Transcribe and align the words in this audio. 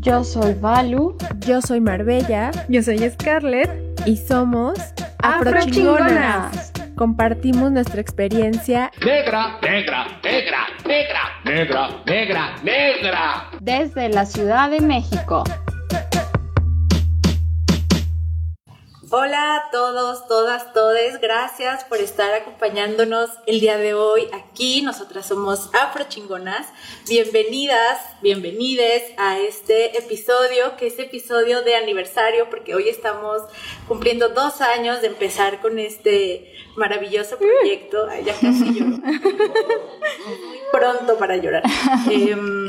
Yo 0.00 0.24
soy 0.24 0.54
Valu. 0.54 1.16
Yo 1.40 1.60
soy 1.60 1.80
Marbella. 1.80 2.50
Yo 2.68 2.82
soy 2.82 2.98
Scarlett. 3.10 3.70
Y 4.06 4.16
somos 4.16 4.78
Afrochingonas. 5.22 6.72
Compartimos 6.96 7.70
nuestra 7.72 8.00
experiencia 8.00 8.90
Negra, 9.04 9.58
negra, 9.62 10.06
negra, 10.22 10.58
negra, 10.84 11.20
negra, 11.44 11.88
negra, 12.06 12.54
negra. 12.62 13.50
desde 13.60 14.10
la 14.10 14.26
Ciudad 14.26 14.70
de 14.70 14.80
México. 14.80 15.44
Hola 19.12 19.56
a 19.56 19.70
todos, 19.72 20.28
todas, 20.28 20.72
todes. 20.72 21.20
Gracias 21.20 21.82
por 21.82 21.98
estar 21.98 22.32
acompañándonos 22.32 23.28
el 23.46 23.58
día 23.58 23.76
de 23.76 23.92
hoy 23.92 24.28
aquí. 24.32 24.82
Nosotras 24.82 25.26
somos 25.26 25.68
Afrochingonas. 25.74 26.68
Bienvenidas, 27.08 27.98
bienvenides 28.22 29.02
a 29.16 29.40
este 29.40 29.98
episodio, 29.98 30.76
que 30.76 30.86
es 30.86 30.98
episodio 31.00 31.62
de 31.62 31.74
aniversario, 31.74 32.48
porque 32.50 32.76
hoy 32.76 32.88
estamos 32.88 33.42
cumpliendo 33.88 34.28
dos 34.28 34.60
años 34.60 35.00
de 35.00 35.08
empezar 35.08 35.60
con 35.60 35.80
este 35.80 36.54
maravilloso 36.76 37.36
proyecto. 37.36 38.06
Ay, 38.08 38.22
ya 38.22 38.34
casi 38.34 38.74
lloro. 38.74 38.96
Muy 38.98 39.20
pronto 40.72 41.18
para 41.18 41.36
llorar. 41.36 41.64
Em, 42.08 42.68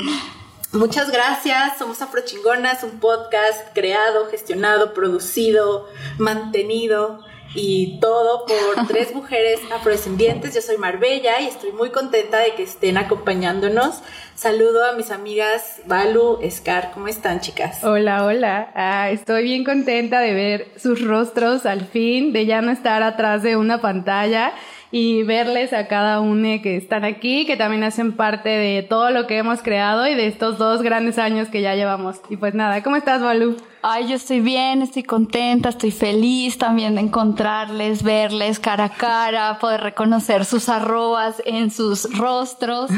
Muchas 0.72 1.10
gracias, 1.10 1.76
somos 1.76 2.00
Afrochingonas, 2.00 2.82
un 2.82 2.98
podcast 2.98 3.60
creado, 3.74 4.26
gestionado, 4.30 4.94
producido, 4.94 5.86
mantenido 6.16 7.20
y 7.54 8.00
todo 8.00 8.46
por 8.46 8.86
tres 8.88 9.14
mujeres 9.14 9.60
afrodescendientes. 9.70 10.54
Yo 10.54 10.62
soy 10.62 10.78
Marbella 10.78 11.42
y 11.42 11.48
estoy 11.48 11.72
muy 11.72 11.90
contenta 11.90 12.38
de 12.38 12.54
que 12.54 12.62
estén 12.62 12.96
acompañándonos. 12.96 14.00
Saludo 14.34 14.86
a 14.86 14.94
mis 14.94 15.10
amigas 15.10 15.82
Balu, 15.84 16.38
Scar, 16.50 16.92
¿cómo 16.94 17.08
están 17.08 17.40
chicas? 17.40 17.84
Hola, 17.84 18.24
hola. 18.24 18.72
Ah, 18.74 19.10
estoy 19.10 19.42
bien 19.44 19.64
contenta 19.64 20.20
de 20.20 20.32
ver 20.32 20.72
sus 20.78 21.02
rostros 21.02 21.66
al 21.66 21.82
fin, 21.82 22.32
de 22.32 22.46
ya 22.46 22.62
no 22.62 22.72
estar 22.72 23.02
atrás 23.02 23.42
de 23.42 23.58
una 23.58 23.82
pantalla 23.82 24.54
y 24.92 25.22
verles 25.22 25.72
a 25.72 25.88
cada 25.88 26.20
uno 26.20 26.60
que 26.62 26.76
están 26.76 27.04
aquí, 27.04 27.46
que 27.46 27.56
también 27.56 27.82
hacen 27.82 28.12
parte 28.12 28.50
de 28.50 28.82
todo 28.82 29.10
lo 29.10 29.26
que 29.26 29.38
hemos 29.38 29.62
creado 29.62 30.06
y 30.06 30.14
de 30.14 30.26
estos 30.26 30.58
dos 30.58 30.82
grandes 30.82 31.18
años 31.18 31.48
que 31.48 31.62
ya 31.62 31.74
llevamos. 31.74 32.20
Y 32.28 32.36
pues 32.36 32.54
nada, 32.54 32.82
¿cómo 32.82 32.96
estás, 32.96 33.22
Balu? 33.22 33.56
Ay, 33.84 34.06
yo 34.06 34.14
estoy 34.14 34.40
bien, 34.40 34.80
estoy 34.80 35.02
contenta, 35.02 35.70
estoy 35.70 35.90
feliz 35.90 36.56
también 36.56 36.94
de 36.94 37.00
encontrarles, 37.00 38.04
verles 38.04 38.60
cara 38.60 38.84
a 38.84 38.88
cara, 38.90 39.58
poder 39.58 39.80
reconocer 39.80 40.44
sus 40.44 40.68
arrobas 40.68 41.42
en 41.44 41.70
sus 41.72 42.04
rostros. 42.16 42.90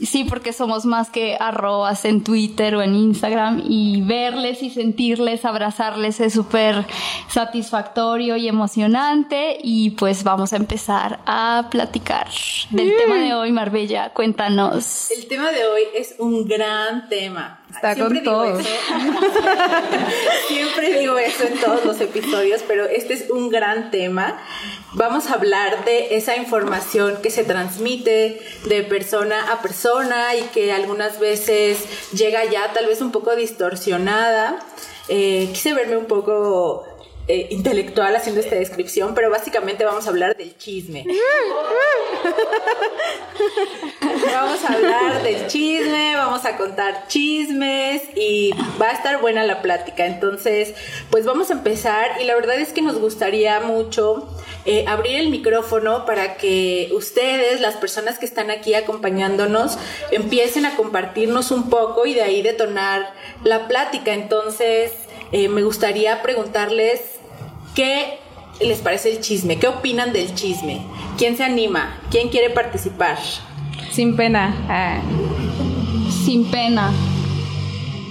Y 0.00 0.06
sí, 0.06 0.24
porque 0.24 0.52
somos 0.52 0.84
más 0.84 1.10
que 1.10 1.36
arrobas 1.40 2.04
en 2.04 2.22
Twitter 2.22 2.76
o 2.76 2.82
en 2.82 2.94
Instagram 2.94 3.62
y 3.66 4.02
verles 4.02 4.62
y 4.62 4.70
sentirles, 4.70 5.44
abrazarles 5.44 6.20
es 6.20 6.34
súper 6.34 6.86
satisfactorio 7.28 8.36
y 8.36 8.46
emocionante 8.46 9.58
y 9.60 9.90
pues 9.90 10.22
vamos 10.22 10.52
a 10.52 10.56
empezar 10.56 11.18
a 11.26 11.66
platicar 11.70 12.28
del 12.70 12.96
tema 12.96 13.16
de 13.16 13.34
hoy, 13.34 13.50
Marbella, 13.50 14.10
cuéntanos. 14.10 15.10
El 15.10 15.26
tema 15.26 15.50
de 15.50 15.64
hoy 15.66 15.82
es 15.94 16.14
un 16.18 16.46
gran 16.46 17.08
tema. 17.08 17.60
Está 17.70 17.94
Siempre 17.94 18.24
con 18.24 18.24
digo 18.24 18.42
todo. 18.44 18.58
eso. 18.58 18.68
Siempre 20.48 20.98
digo 20.98 21.18
eso 21.18 21.44
en 21.44 21.58
todos 21.58 21.84
los 21.84 22.00
episodios, 22.00 22.62
pero 22.66 22.86
este 22.86 23.14
es 23.14 23.30
un 23.30 23.50
gran 23.50 23.90
tema. 23.90 24.40
Vamos 24.94 25.28
a 25.28 25.34
hablar 25.34 25.84
de 25.84 26.16
esa 26.16 26.36
información 26.36 27.18
que 27.22 27.30
se 27.30 27.44
transmite 27.44 28.40
de 28.64 28.82
persona 28.84 29.52
a 29.52 29.60
persona 29.60 30.34
y 30.34 30.42
que 30.54 30.72
algunas 30.72 31.20
veces 31.20 31.78
llega 32.12 32.44
ya 32.46 32.72
tal 32.72 32.86
vez 32.86 33.00
un 33.02 33.12
poco 33.12 33.36
distorsionada. 33.36 34.58
Eh, 35.08 35.48
quise 35.52 35.74
verme 35.74 35.96
un 35.98 36.06
poco 36.06 36.86
eh, 37.28 37.48
intelectual 37.50 38.16
haciendo 38.16 38.40
esta 38.40 38.56
descripción, 38.56 39.14
pero 39.14 39.30
básicamente 39.30 39.84
vamos 39.84 40.06
a 40.06 40.10
hablar 40.10 40.36
del 40.36 40.56
chisme. 40.56 41.04
Vamos 44.32 44.64
a 44.64 44.72
hablar 44.72 45.22
del 45.22 45.46
chisme, 45.46 46.14
vamos 46.14 46.44
a 46.44 46.56
contar 46.56 47.06
chismes 47.08 48.02
y 48.14 48.52
va 48.80 48.88
a 48.88 48.92
estar 48.92 49.20
buena 49.20 49.44
la 49.44 49.62
plática. 49.62 50.06
Entonces, 50.06 50.74
pues 51.10 51.24
vamos 51.24 51.50
a 51.50 51.54
empezar 51.54 52.20
y 52.20 52.24
la 52.24 52.34
verdad 52.34 52.58
es 52.58 52.72
que 52.72 52.82
nos 52.82 52.98
gustaría 52.98 53.60
mucho 53.60 54.28
eh, 54.64 54.84
abrir 54.86 55.20
el 55.20 55.30
micrófono 55.30 56.04
para 56.04 56.36
que 56.36 56.88
ustedes, 56.92 57.60
las 57.60 57.76
personas 57.76 58.18
que 58.18 58.26
están 58.26 58.50
aquí 58.50 58.74
acompañándonos, 58.74 59.78
empiecen 60.10 60.66
a 60.66 60.76
compartirnos 60.76 61.50
un 61.50 61.70
poco 61.70 62.06
y 62.06 62.14
de 62.14 62.22
ahí 62.22 62.42
detonar 62.42 63.12
la 63.44 63.68
plática. 63.68 64.14
Entonces, 64.14 64.92
eh, 65.32 65.48
me 65.48 65.62
gustaría 65.62 66.22
preguntarles 66.22 67.17
qué 67.78 68.18
les 68.60 68.80
parece 68.80 69.08
el 69.12 69.20
chisme, 69.20 69.56
qué 69.56 69.68
opinan 69.68 70.12
del 70.12 70.34
chisme, 70.34 70.82
quién 71.16 71.36
se 71.36 71.44
anima, 71.44 71.96
quién 72.10 72.28
quiere 72.28 72.50
participar. 72.50 73.16
Sin 73.92 74.16
pena. 74.16 74.52
Ah. 74.68 75.00
Sin 76.24 76.50
pena. 76.50 76.90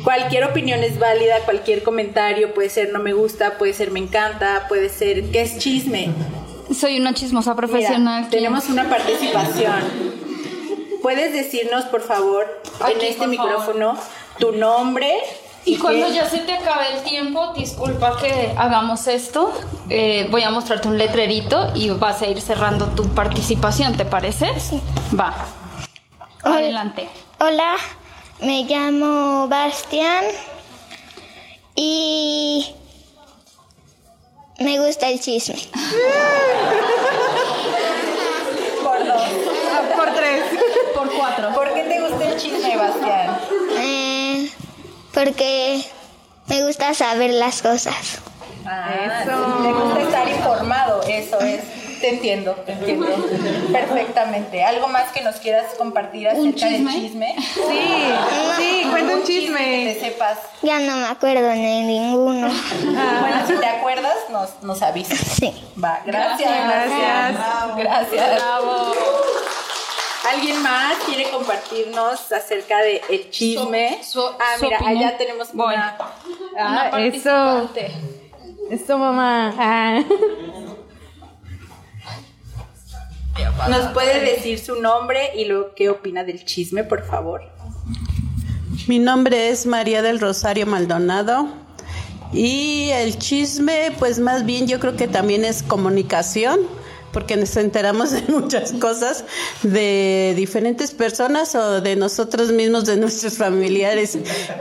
Cualquier 0.05 0.45
opinión 0.45 0.85
es 0.85 0.97
válida, 0.99 1.41
cualquier 1.43 1.83
comentario 1.83 2.53
puede 2.53 2.69
ser 2.69 2.93
no 2.93 2.99
me 2.99 3.11
gusta, 3.11 3.57
puede 3.57 3.73
ser 3.73 3.91
me 3.91 3.99
encanta, 3.99 4.67
puede 4.69 4.87
ser 4.87 5.31
qué 5.31 5.41
es 5.41 5.57
chisme. 5.57 6.11
Soy 6.73 6.97
una 6.97 7.13
chismosa 7.13 7.53
Mira, 7.53 7.67
profesional. 7.67 8.29
tenemos 8.29 8.69
una 8.69 8.89
participación. 8.89 9.81
¿Puedes 11.01 11.33
decirnos, 11.33 11.83
por 11.85 12.03
favor, 12.03 12.61
en 12.89 13.01
este 13.01 13.27
micrófono, 13.27 13.97
tu 14.39 14.53
nombre? 14.53 15.11
Y 15.67 15.77
cuando 15.77 16.07
ya 16.07 16.29
se 16.29 16.39
te 16.39 16.53
acabe 16.53 16.93
el 16.95 17.03
tiempo, 17.03 17.51
disculpa 17.53 18.15
que 18.17 18.53
hagamos 18.57 19.05
esto. 19.07 19.51
eh, 19.89 20.27
voy 20.31 20.43
a 20.43 20.49
mostrarte 20.49 20.87
un 20.87 20.97
letrerito 20.97 21.71
y 21.75 21.89
vas 21.89 22.21
a 22.21 22.27
ir 22.27 22.39
cerrando 22.41 22.85
tu 22.87 23.03
participación, 23.13 23.95
¿te 23.97 24.05
parece? 24.05 24.57
Sí. 24.59 24.81
Va. 25.17 25.33
Hola. 26.43 26.55
Adelante. 26.55 27.09
Hola, 27.39 27.75
me 28.39 28.63
llamo 28.63 29.47
Bastián 29.49 30.23
y 31.75 32.73
me 34.59 34.79
gusta 34.79 35.09
el 35.09 35.19
chisme. 35.19 35.55
Por 38.83 39.05
dos. 39.05 39.21
Por 39.97 40.13
tres. 40.15 40.43
Por 40.95 41.11
cuatro. 41.11 41.53
¿Por 41.53 41.73
qué 41.73 41.83
te 41.83 42.01
gusta 42.01 42.23
el 42.31 42.37
chisme, 42.39 42.77
Bastián? 42.77 43.37
Eh, 43.79 44.06
porque 45.17 45.83
me 46.45 46.63
gusta 46.63 46.93
saber 46.93 47.31
las 47.31 47.63
cosas. 47.63 48.19
Ah, 48.67 49.23
Te 49.25 49.71
gusta 49.73 50.01
estar 50.01 50.29
informado, 50.29 51.01
eso 51.07 51.39
es. 51.39 51.61
Te 51.99 52.09
entiendo, 52.09 52.51
te 52.51 52.73
entiendo 52.73 53.07
perfectamente. 53.71 54.63
¿Algo 54.63 54.87
más 54.89 55.09
que 55.11 55.21
nos 55.23 55.37
quieras 55.37 55.73
compartir 55.79 56.27
¿Un 56.35 56.49
acerca 56.49 56.67
del 56.67 56.87
chisme? 56.87 56.93
chisme? 57.01 57.35
Sí, 57.55 58.13
sí, 58.59 58.87
cuenta 58.91 59.13
un 59.15 59.21
Que 59.21 59.25
te 59.25 59.39
chisme. 59.41 59.97
sepas. 59.99 60.37
Ya 60.61 60.77
no 60.81 60.95
me 60.97 61.07
acuerdo 61.07 61.47
de 61.47 61.55
ninguno. 61.55 62.49
Bueno, 62.49 63.47
si 63.47 63.53
te 63.55 63.65
acuerdas, 63.65 64.15
nos, 64.29 64.61
nos 64.61 64.79
avisas. 64.83 65.17
Sí. 65.17 65.51
Va, 65.83 65.99
gracias. 66.05 66.51
Gracias. 66.51 67.75
Gracias. 67.77 68.35
Bravo. 68.35 68.93
¿Alguien 70.33 70.61
más 70.61 70.95
quiere 71.05 71.29
compartirnos 71.31 72.31
acerca 72.31 72.79
de 72.81 73.01
el 73.09 73.29
chisme? 73.29 73.99
Su- 74.03 74.19
su- 74.21 74.27
ah, 74.27 74.57
su 74.57 74.65
mira, 74.65 74.77
opinión. 74.77 74.97
allá 75.03 75.17
tenemos 75.17 75.53
Voy. 75.53 75.73
una. 75.73 75.97
Ah, 76.57 76.67
Una 76.69 76.87
eso. 76.87 76.91
participante. 76.91 77.91
Eso, 78.69 78.97
mamá. 78.97 79.53
Ah. 79.57 80.01
¿Nos 83.69 83.87
puede 83.93 84.19
decir 84.21 84.57
su 84.59 84.81
nombre 84.81 85.31
y 85.35 85.45
lo 85.45 85.75
que 85.75 85.89
opina 85.89 86.23
del 86.23 86.43
chisme, 86.43 86.83
por 86.83 87.05
favor? 87.05 87.41
Mi 88.87 88.97
nombre 88.99 89.49
es 89.49 89.65
María 89.65 90.01
del 90.01 90.19
Rosario 90.19 90.65
Maldonado 90.65 91.47
y 92.33 92.89
el 92.91 93.17
chisme, 93.19 93.91
pues 93.99 94.19
más 94.19 94.45
bien 94.45 94.67
yo 94.67 94.79
creo 94.79 94.95
que 94.95 95.07
también 95.07 95.45
es 95.45 95.61
comunicación, 95.63 96.61
porque 97.17 97.35
nos 97.35 97.57
enteramos 97.57 98.11
de 98.11 98.21
muchas 98.27 98.73
cosas 98.73 99.25
de 99.63 100.35
diferentes 100.37 100.91
personas 100.91 101.55
o 101.55 101.81
de 101.81 101.95
nosotros 101.95 102.51
mismos, 102.51 102.85
de 102.85 102.95
nuestros 102.95 103.39
familiares 103.39 104.19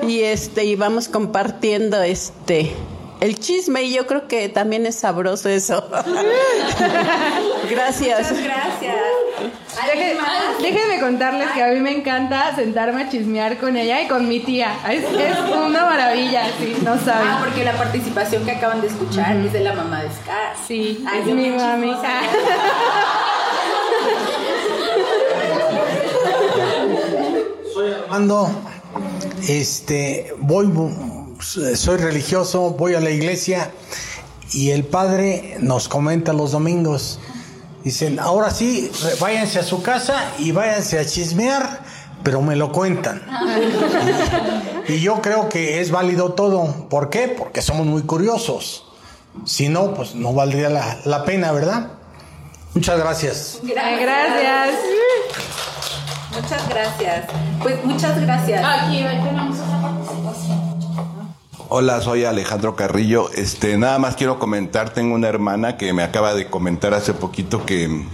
y 0.08 0.20
este 0.20 0.64
y 0.64 0.74
vamos 0.74 1.06
compartiendo 1.08 2.00
este 2.00 2.72
el 3.20 3.38
chisme 3.38 3.82
y 3.82 3.92
yo 3.92 4.06
creo 4.06 4.26
que 4.26 4.48
también 4.48 4.86
es 4.86 4.94
sabroso 4.94 5.50
eso. 5.50 5.86
Gracias. 7.70 8.30
Muchas 8.30 8.42
gracias. 8.42 8.96
Deje, 9.84 10.16
déjenme 10.62 11.00
contarles 11.00 11.50
que 11.50 11.62
a 11.62 11.68
mí 11.68 11.80
me 11.80 11.92
encanta 11.92 12.54
sentarme 12.56 13.02
a 13.02 13.08
chismear 13.10 13.58
con 13.58 13.76
ella 13.76 14.00
y 14.00 14.08
con 14.08 14.26
mi 14.26 14.40
tía. 14.40 14.72
Es, 14.90 15.04
es 15.04 15.38
una 15.54 15.84
maravilla, 15.84 16.44
sí, 16.58 16.76
no 16.82 16.98
saben. 16.98 17.28
Ah, 17.28 17.40
porque 17.44 17.62
la 17.62 17.76
participación 17.76 18.44
que 18.44 18.52
acaban 18.52 18.80
de 18.80 18.86
escuchar 18.86 19.36
es 19.36 19.52
de 19.52 19.60
la 19.60 19.74
mamá 19.74 20.02
de 20.02 20.08
Scar. 20.10 20.54
Sí, 20.66 21.04
Ay, 21.06 21.20
es 21.20 21.26
mi 21.26 21.50
mami. 21.50 21.94
Soy 27.74 27.92
Armando. 27.92 28.50
Este, 29.46 30.32
voy, 30.38 30.72
soy 31.40 31.96
religioso, 31.98 32.70
voy 32.70 32.94
a 32.94 33.00
la 33.00 33.10
iglesia 33.10 33.70
y 34.52 34.70
el 34.70 34.84
padre 34.84 35.56
nos 35.60 35.88
comenta 35.88 36.32
los 36.32 36.52
domingos 36.52 37.20
Dicen, 37.86 38.18
ahora 38.18 38.50
sí, 38.50 38.90
váyanse 39.20 39.60
a 39.60 39.62
su 39.62 39.80
casa 39.80 40.32
y 40.40 40.50
váyanse 40.50 40.98
a 40.98 41.06
chismear, 41.06 41.82
pero 42.24 42.42
me 42.42 42.56
lo 42.56 42.72
cuentan. 42.72 43.22
y 44.88 44.98
yo 44.98 45.22
creo 45.22 45.48
que 45.48 45.80
es 45.80 45.92
válido 45.92 46.32
todo. 46.32 46.88
¿Por 46.88 47.10
qué? 47.10 47.28
Porque 47.28 47.62
somos 47.62 47.86
muy 47.86 48.02
curiosos. 48.02 48.86
Si 49.44 49.68
no, 49.68 49.94
pues 49.94 50.16
no 50.16 50.32
valdría 50.32 50.68
la, 50.68 50.98
la 51.04 51.24
pena, 51.24 51.52
¿verdad? 51.52 51.92
Muchas 52.74 52.98
gracias. 52.98 53.60
Gracias. 53.62 54.00
gracias. 54.00 54.74
Muchas 56.34 56.68
gracias. 56.68 57.26
Pues 57.62 57.84
muchas 57.84 58.20
gracias. 58.20 58.64
Aquí 58.64 59.04
tenemos 59.22 59.60
otra 59.60 59.80
participación. 59.80 60.65
Hola, 61.68 62.00
soy 62.00 62.24
Alejandro 62.24 62.76
Carrillo. 62.76 63.28
Este, 63.32 63.76
nada 63.76 63.98
más 63.98 64.14
quiero 64.14 64.38
comentar, 64.38 64.90
tengo 64.90 65.16
una 65.16 65.26
hermana 65.26 65.76
que 65.76 65.92
me 65.92 66.04
acaba 66.04 66.32
de 66.32 66.46
comentar 66.46 66.94
hace 66.94 67.12
poquito 67.12 67.66
que, 67.66 68.04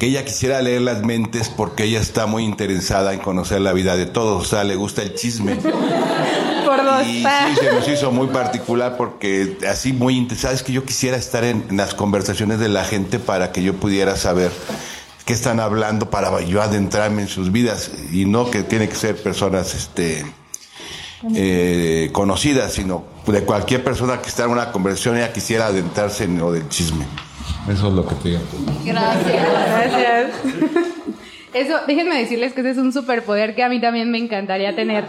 que 0.00 0.06
ella 0.06 0.24
quisiera 0.24 0.60
leer 0.60 0.80
las 0.80 1.04
mentes 1.04 1.50
porque 1.50 1.84
ella 1.84 2.00
está 2.00 2.26
muy 2.26 2.44
interesada 2.44 3.14
en 3.14 3.20
conocer 3.20 3.60
la 3.60 3.72
vida 3.72 3.96
de 3.96 4.06
todos, 4.06 4.42
o 4.42 4.44
sea, 4.44 4.64
le 4.64 4.74
gusta 4.74 5.02
el 5.02 5.14
chisme. 5.14 5.54
Por 6.64 6.84
dos. 6.84 7.06
Y 7.06 7.22
sí, 7.22 7.60
se 7.60 7.72
nos 7.72 7.86
hizo 7.86 8.10
muy 8.10 8.26
particular 8.26 8.96
porque 8.96 9.56
así 9.68 9.92
muy 9.92 10.16
interesada 10.16 10.52
es 10.52 10.64
que 10.64 10.72
yo 10.72 10.84
quisiera 10.84 11.16
estar 11.16 11.44
en, 11.44 11.66
en 11.70 11.76
las 11.76 11.94
conversaciones 11.94 12.58
de 12.58 12.68
la 12.68 12.82
gente 12.82 13.20
para 13.20 13.52
que 13.52 13.62
yo 13.62 13.74
pudiera 13.74 14.16
saber 14.16 14.50
qué 15.24 15.32
están 15.32 15.60
hablando 15.60 16.10
para 16.10 16.40
yo 16.40 16.60
adentrarme 16.60 17.22
en 17.22 17.28
sus 17.28 17.52
vidas 17.52 17.92
y 18.10 18.24
no 18.24 18.50
que 18.50 18.64
tiene 18.64 18.88
que 18.88 18.96
ser 18.96 19.22
personas 19.22 19.76
este 19.76 20.24
eh, 21.34 22.10
conocidas, 22.12 22.72
sino 22.72 23.04
de 23.26 23.44
cualquier 23.44 23.84
persona 23.84 24.20
que 24.20 24.28
está 24.28 24.44
en 24.44 24.50
una 24.50 24.72
conversación 24.72 25.16
ella 25.16 25.32
quisiera 25.32 25.66
adentrarse 25.66 26.24
en 26.24 26.38
lo 26.38 26.52
del 26.52 26.68
chisme. 26.68 27.06
Eso 27.68 27.88
es 27.88 27.92
lo 27.92 28.06
que 28.06 28.14
te 28.16 28.28
digo. 28.30 28.40
Gracias. 28.84 29.46
Gracias. 29.52 30.30
Eso, 31.52 31.80
déjenme 31.86 32.16
decirles 32.16 32.52
que 32.52 32.60
ese 32.60 32.70
es 32.70 32.78
un 32.78 32.92
superpoder 32.92 33.56
que 33.56 33.64
a 33.64 33.68
mí 33.68 33.80
también 33.80 34.10
me 34.10 34.18
encantaría 34.18 34.74
tener. 34.74 35.06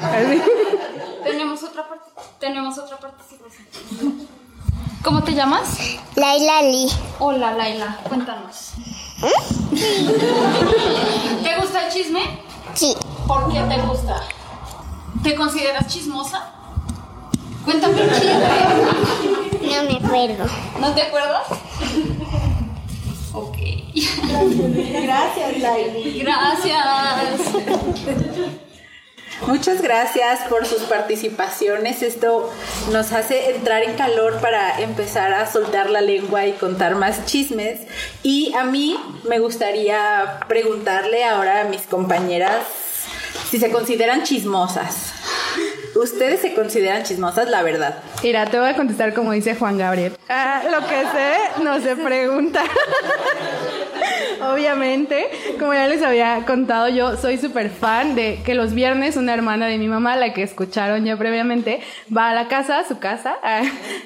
tenemos 1.23 1.63
otra 1.63 1.87
parte, 1.87 2.09
tenemos 2.39 2.77
otra 2.77 2.97
participación. 2.97 4.27
¿Cómo 5.03 5.23
te 5.23 5.33
llamas? 5.33 5.77
Laila 6.15 6.61
Lee. 6.63 6.89
Hola, 7.19 7.53
Laila, 7.53 7.99
cuéntanos. 8.07 8.73
¿Te 11.43 11.55
gusta 11.59 11.85
el 11.85 11.93
chisme? 11.93 12.21
Sí. 12.73 12.95
¿Por 13.27 13.51
qué 13.51 13.61
te 13.61 13.81
gusta? 13.81 14.21
¿Te 15.23 15.35
consideras 15.35 15.87
chismosa? 15.87 16.51
Cuéntame 17.63 18.01
un 18.01 18.09
chisme. 18.09 18.33
No 19.61 19.83
me 19.83 20.05
acuerdo. 20.05 20.45
¿No 20.79 20.93
te 20.93 21.01
acuerdas? 21.03 21.43
Ok. 23.33 23.57
Gracias, 25.03 25.57
Laili. 25.59 26.19
Gracias. 26.21 27.39
Muchas 29.47 29.81
gracias 29.81 30.41
por 30.49 30.65
sus 30.65 30.83
participaciones. 30.83 32.03
Esto 32.03 32.51
nos 32.91 33.11
hace 33.11 33.51
entrar 33.55 33.83
en 33.83 33.95
calor 33.95 34.39
para 34.39 34.79
empezar 34.81 35.33
a 35.33 35.51
soltar 35.51 35.89
la 35.89 36.01
lengua 36.01 36.45
y 36.45 36.53
contar 36.53 36.95
más 36.95 37.25
chismes. 37.25 37.81
Y 38.23 38.53
a 38.53 38.63
mí 38.63 38.97
me 39.27 39.39
gustaría 39.39 40.39
preguntarle 40.47 41.23
ahora 41.23 41.61
a 41.61 41.63
mis 41.65 41.81
compañeras 41.81 42.57
si 43.49 43.59
se 43.59 43.71
consideran 43.71 44.23
chismosas. 44.23 45.20
¿Ustedes 45.95 46.39
se 46.39 46.53
consideran 46.53 47.03
chismosas, 47.03 47.49
la 47.49 47.63
verdad? 47.63 47.95
Mira, 48.23 48.45
te 48.45 48.59
voy 48.59 48.69
a 48.69 48.75
contestar 48.75 49.13
como 49.13 49.33
dice 49.33 49.55
Juan 49.55 49.77
Gabriel. 49.77 50.13
Ah, 50.29 50.61
lo 50.71 50.87
que 50.87 51.01
sé 51.01 51.63
no 51.63 51.79
se 51.81 51.95
pregunta. 51.95 52.63
Obviamente, 54.41 55.27
como 55.59 55.73
ya 55.73 55.87
les 55.87 56.01
había 56.01 56.43
contado, 56.45 56.89
yo 56.89 57.15
soy 57.17 57.37
súper 57.37 57.69
fan 57.69 58.15
de 58.15 58.39
que 58.43 58.55
los 58.55 58.73
viernes 58.73 59.15
una 59.15 59.33
hermana 59.33 59.67
de 59.67 59.77
mi 59.77 59.87
mamá, 59.87 60.15
la 60.15 60.33
que 60.33 60.41
escucharon 60.41 61.05
ya 61.05 61.15
previamente, 61.17 61.81
va 62.15 62.29
a 62.29 62.33
la 62.33 62.47
casa, 62.47 62.79
a 62.79 62.87
su 62.87 62.97
casa, 62.97 63.35
ah, 63.43 63.61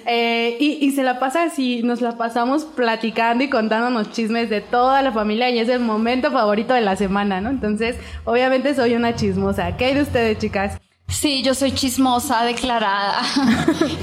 eh, 0.06 0.58
y, 0.60 0.86
y 0.86 0.92
se 0.92 1.04
la 1.04 1.20
pasa 1.20 1.44
así, 1.44 1.84
nos 1.84 2.02
la 2.02 2.18
pasamos 2.18 2.66
platicando 2.66 3.44
y 3.44 3.50
contándonos 3.50 4.12
chismes 4.12 4.50
de 4.50 4.60
toda 4.60 5.02
la 5.02 5.14
familia 5.14 5.50
y 5.50 5.60
es 5.60 5.70
el 5.70 5.80
momento 5.80 6.32
favorito 6.32 6.74
de 6.74 6.82
la 6.82 6.98
semana, 6.98 7.40
¿no? 7.40 7.50
Entonces, 7.50 7.96
obviamente 8.26 8.76
soy 8.76 8.96
una 8.96 9.16
chismosa. 9.16 9.78
¿Qué 9.78 9.86
hay 9.86 9.94
de 9.94 10.02
ustedes, 10.02 10.38
chicas? 10.40 10.80
Sí, 11.08 11.44
yo 11.44 11.54
soy 11.54 11.72
chismosa 11.72 12.44
declarada. 12.44 13.22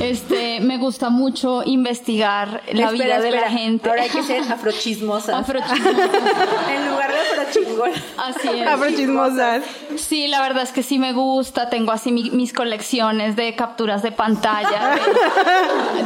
Este, 0.00 0.58
me 0.60 0.78
gusta 0.78 1.10
mucho 1.10 1.62
investigar 1.64 2.62
la 2.72 2.86
Espera, 2.86 2.90
vida 2.90 3.20
de 3.20 3.30
la 3.30 3.48
gente. 3.50 3.88
Ahora 3.88 4.02
hay 4.02 4.08
que 4.10 4.22
ser 4.22 4.42
afrochismosas. 4.52 5.34
Afrochismosa. 5.36 5.90
en 6.74 6.90
lugar 6.90 7.12
de 7.12 7.18
afrochingón. 7.40 7.90
Así 8.18 8.48
es. 8.48 8.66
Afrochismosas. 8.66 9.62
Sí, 9.96 10.26
la 10.26 10.40
verdad 10.40 10.64
es 10.64 10.70
que 10.72 10.82
sí 10.82 10.98
me 10.98 11.12
gusta. 11.12 11.70
Tengo 11.70 11.92
así 11.92 12.10
mi- 12.10 12.30
mis 12.30 12.52
colecciones 12.52 13.36
de 13.36 13.54
capturas 13.54 14.02
de 14.02 14.10
pantalla. 14.10 14.96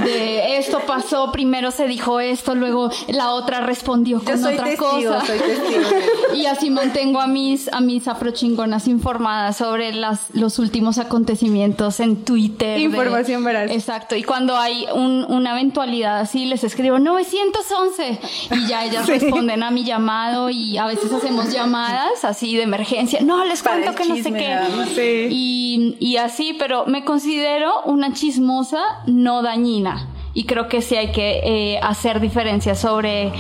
De, 0.05 0.09
de 0.11 0.59
esto 0.59 0.81
pasó, 0.87 1.33
primero 1.33 1.71
se 1.71 1.87
dijo 1.87 2.21
esto, 2.21 2.55
luego 2.55 2.91
la 3.09 3.31
otra 3.31 3.61
respondió 3.61 4.19
Yo 4.19 4.25
con 4.25 4.39
soy 4.41 4.55
otra 4.55 4.65
testigo, 4.67 4.91
cosa. 5.15 5.27
soy 5.27 5.39
testigo. 5.39 6.35
Y 6.35 6.47
así 6.47 6.69
mantengo 6.71 7.21
a 7.21 7.27
mis, 7.27 7.73
a 7.73 7.81
mis 7.81 8.07
afrochingonas 8.09 8.89
informadas 8.89 9.57
sobre 9.57 9.93
las, 9.93 10.21
los 10.35 10.59
últimos 10.59 10.86
acontecimientos 10.99 12.01
en 12.01 12.25
Twitter. 12.25 12.77
de- 12.79 12.85
Información 12.85 13.45
veraz. 13.45 13.71
Exacto. 13.71 14.17
Y 14.17 14.23
cuando 14.23 14.57
hay 14.57 14.87
un- 14.95 15.25
una 15.29 15.53
eventualidad 15.53 16.19
así, 16.21 16.47
les 16.47 16.65
escribo 16.65 16.99
911 16.99 18.19
y 18.57 18.67
ya 18.69 18.85
ellas 18.85 19.07
responden 19.07 19.63
a 19.63 19.71
mi 19.71 19.85
llamado 19.85 20.51
y 20.51 20.79
a 20.79 20.87
veces 20.87 21.13
hacemos 21.13 21.53
llamadas 21.53 22.25
así 22.25 22.57
de 22.57 22.63
emergencia. 22.63 23.21
No, 23.23 23.45
les 23.45 23.63
Para 23.63 23.81
cuento 23.83 23.95
que 24.03 24.09
no 24.09 24.17
sé 24.17 24.33
qué. 24.33 24.57
Sí. 24.95 25.29
Y, 25.31 25.97
y 26.01 26.17
así, 26.17 26.55
pero 26.59 26.87
me 26.87 27.05
considero 27.05 27.83
una 27.85 28.13
chismosa 28.13 28.81
no 29.07 29.43
dañina. 29.43 30.09
Y 30.39 30.45
creo 30.45 30.69
que 30.69 30.83
sí 30.83 30.95
hay 30.97 31.13
que 31.13 31.41
eh, 31.45 31.81
hacer 31.83 32.21
diferencias 32.21 32.79
sobre 32.79 33.33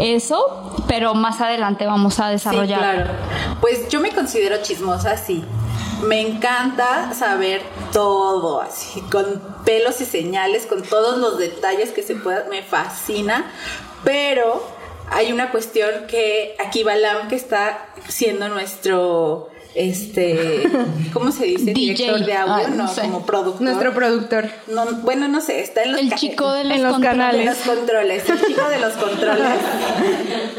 eso, 0.00 0.74
pero 0.88 1.14
más 1.14 1.40
adelante 1.40 1.86
vamos 1.86 2.18
a 2.18 2.26
Sí, 2.26 2.32
desarrollar. 2.32 2.78
claro. 2.80 3.10
Pues 3.60 3.88
yo 3.88 4.00
me 4.00 4.10
considero 4.10 4.56
chismosa, 4.60 5.16
sí. 5.16 5.44
Me 6.02 6.20
encanta 6.20 7.12
saber 7.14 7.62
todo, 7.92 8.60
así, 8.60 9.00
con 9.02 9.40
pelos 9.64 10.00
y 10.00 10.04
señales, 10.06 10.66
con 10.66 10.82
todos 10.82 11.18
los 11.18 11.38
detalles 11.38 11.90
que 11.92 12.02
se 12.02 12.16
puedan. 12.16 12.48
Me 12.48 12.62
fascina, 12.62 13.52
pero 14.02 14.60
hay 15.12 15.30
una 15.32 15.52
cuestión 15.52 15.90
que 16.08 16.56
aquí 16.58 16.82
Balam, 16.82 17.28
que 17.28 17.36
está 17.36 17.86
siendo 18.08 18.48
nuestro, 18.48 19.50
este, 19.74 20.62
¿cómo 21.12 21.30
se 21.32 21.44
dice? 21.44 21.72
DJ. 21.72 21.94
Director 21.94 22.24
de 22.26 22.32
audio, 22.34 22.66
Ah, 22.66 22.68
no 22.70 22.76
no, 22.84 22.88
sé. 22.88 23.00
como 23.02 23.24
productor. 23.26 23.62
Nuestro 23.62 23.94
productor. 23.94 24.48
No, 24.68 24.84
bueno, 25.02 25.28
no 25.28 25.40
sé, 25.40 25.60
está 25.60 25.82
en 25.84 25.92
los 25.92 26.00
El 26.00 26.14
chico 26.14 26.52
de 26.52 26.64
los, 26.64 26.76
En 26.76 26.82
los 26.82 26.92
controles. 26.94 27.16
de 27.16 27.18
canales. 27.18 27.46
los 27.46 27.76
controles, 27.76 28.28
el 28.28 28.46
chico 28.46 28.68
de 28.68 28.78
los 28.78 28.92
controles 28.94 29.48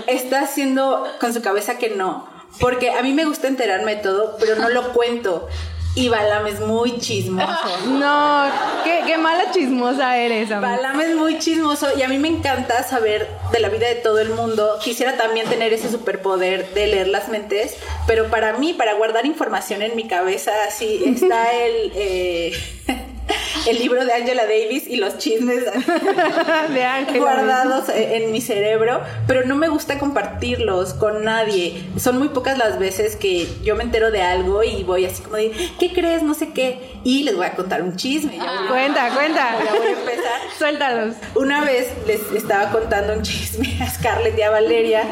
está 0.08 0.42
haciendo 0.42 1.06
con 1.20 1.34
su 1.34 1.42
cabeza 1.42 1.78
que 1.78 1.90
no, 1.92 2.28
porque 2.60 2.92
a 2.92 3.02
mí 3.02 3.14
me 3.14 3.26
gusta 3.26 3.48
enterarme 3.48 3.96
de 3.96 4.02
todo, 4.02 4.38
pero 4.40 4.56
no 4.56 4.70
lo 4.70 4.94
cuento. 4.94 5.48
Y 5.94 6.08
Balam 6.08 6.48
es 6.48 6.60
muy 6.62 6.98
chismoso. 7.00 7.48
No, 7.88 8.46
qué, 8.84 9.02
qué 9.06 9.18
mala 9.18 9.52
chismosa 9.52 10.18
eres, 10.18 10.52
amiga. 10.52 10.76
Balam 10.76 11.02
es 11.02 11.16
muy 11.16 11.38
chismoso 11.40 11.88
y 11.98 12.02
a 12.04 12.08
mí 12.08 12.18
me 12.18 12.30
encanta 12.30 12.84
saber 12.84 13.28
de 13.52 13.60
la 13.60 13.70
vida 13.70 13.88
de 13.88 13.96
todo 13.96 14.20
el 14.20 14.30
mundo. 14.30 14.80
Quisiera 14.82 15.18
también 15.18 15.48
tener 15.48 15.74
ese 15.74 15.90
superpoder 15.90 16.74
de 16.74 16.88
leer 16.88 17.08
las 17.08 17.28
mentes, 17.28 17.76
pero 18.08 18.30
para 18.30 18.58
mí, 18.58 18.74
para 18.74 18.94
guardar 18.94 19.26
información 19.26 19.82
en 19.82 19.96
mi 19.96 20.08
cabeza, 20.08 20.52
así 20.68 21.04
está 21.06 21.52
el, 21.66 21.92
eh, 21.96 22.54
el 23.68 23.80
libro 23.80 24.04
de 24.06 24.14
Angela 24.14 24.44
Davis 24.44 24.88
y 24.88 24.98
los 24.98 25.18
chismes 25.18 25.66
de 26.74 27.20
guardados 27.20 27.90
e- 27.90 28.18
en 28.18 28.32
mi 28.32 28.42
cerebro, 28.42 29.02
pero 29.28 29.46
no 29.46 29.56
me 29.56 29.68
gusta 29.68 29.98
compartirlos 30.00 30.94
con 30.94 31.24
nadie. 31.24 31.84
Son 31.98 32.18
muy 32.18 32.30
pocas 32.30 32.58
las 32.58 32.80
veces 32.80 33.16
que 33.16 33.48
yo 33.64 33.76
me 33.76 33.84
entero 33.84 34.12
de 34.12 34.22
algo 34.22 34.64
y 34.64 34.84
voy 34.84 35.06
así 35.06 35.22
como 35.24 35.36
de, 35.38 35.52
¿qué 35.80 35.92
crees? 35.94 36.24
No 36.24 36.34
sé 36.34 36.50
qué. 36.54 36.92
Y 37.04 37.24
les 37.24 37.36
voy 37.36 37.46
a 37.46 37.54
contar 37.54 37.82
un 37.82 37.96
chisme. 37.96 38.40
A- 38.40 38.68
Cuenta, 38.70 39.10
cuenta. 39.14 39.58
ya 39.64 39.72
voy 39.72 39.88
a 39.88 39.92
empezar. 39.92 40.40
Suéltalos. 40.58 41.16
Una 41.36 41.64
vez 41.66 41.88
les 42.08 42.22
estaba 42.34 42.72
contando 42.72 43.14
un 43.14 43.22
chisme 43.24 43.78
a 43.82 43.90
Scarlett 43.90 44.38
y 44.38 44.42
a 44.42 44.50
Valeria, 44.52 45.04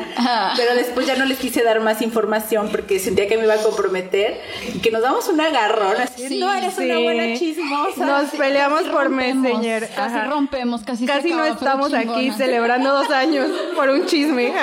pero 0.55 0.75
después 0.75 1.07
ya 1.07 1.15
no 1.15 1.25
les 1.25 1.37
quise 1.39 1.63
dar 1.63 1.79
más 1.79 2.01
información 2.01 2.69
porque 2.69 2.99
sentía 2.99 3.27
que 3.27 3.37
me 3.37 3.43
iba 3.45 3.55
a 3.55 3.63
comprometer 3.63 4.39
y 4.73 4.79
que 4.79 4.91
nos 4.91 5.01
damos 5.01 5.27
un 5.27 5.41
agarrón 5.41 5.95
así. 5.99 6.27
Sí, 6.27 6.39
no 6.39 6.53
eres 6.53 6.77
una 6.77 6.99
buena 6.99 7.37
chismosa. 7.37 8.05
Nos 8.05 8.28
peleamos 8.31 8.83
por 8.83 9.05
Rompemos, 9.05 9.43
Messenger. 9.43 9.89
Casi 9.89 10.17
Ajá. 10.17 10.25
rompemos, 10.25 10.81
casi 10.81 11.05
se 11.05 11.11
Casi 11.11 11.29
no 11.29 11.43
acaba, 11.43 11.59
pero 11.59 11.87
estamos 11.87 11.93
aquí 11.93 12.31
celebrando 12.31 12.93
dos 12.93 13.09
años 13.09 13.47
por 13.75 13.89
un 13.89 14.05
chisme. 14.05 14.53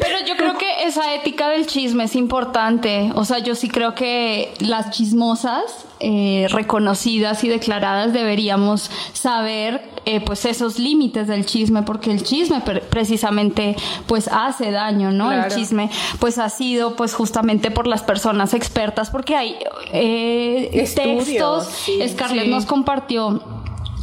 Pero 0.00 0.18
yo 0.26 0.36
creo 0.36 0.56
que 0.56 0.84
esa 0.84 1.14
ética 1.14 1.48
del 1.48 1.66
chisme 1.66 2.04
es 2.04 2.14
importante. 2.14 3.10
O 3.14 3.24
sea, 3.24 3.38
yo 3.38 3.54
sí 3.54 3.68
creo 3.68 3.94
que 3.94 4.54
las 4.60 4.90
chismosas 4.90 5.87
eh, 6.00 6.46
reconocidas 6.50 7.42
y 7.42 7.48
declaradas 7.48 8.12
deberíamos 8.12 8.90
saber 9.12 9.82
eh, 10.04 10.20
pues 10.20 10.44
esos 10.44 10.78
límites 10.78 11.26
del 11.26 11.44
chisme 11.44 11.82
porque 11.82 12.12
el 12.12 12.22
chisme 12.22 12.62
precisamente 12.88 13.74
pues 14.06 14.28
hace 14.28 14.70
daño 14.70 15.10
no 15.10 15.32
el 15.32 15.52
chisme 15.52 15.90
pues 16.20 16.38
ha 16.38 16.48
sido 16.50 16.94
pues 16.94 17.14
justamente 17.14 17.70
por 17.72 17.86
las 17.86 18.02
personas 18.02 18.54
expertas 18.54 19.10
porque 19.10 19.34
hay 19.34 19.56
eh, 19.92 20.70
textos 20.94 21.68
Scarlett 22.08 22.46
nos 22.46 22.64
compartió 22.64 23.42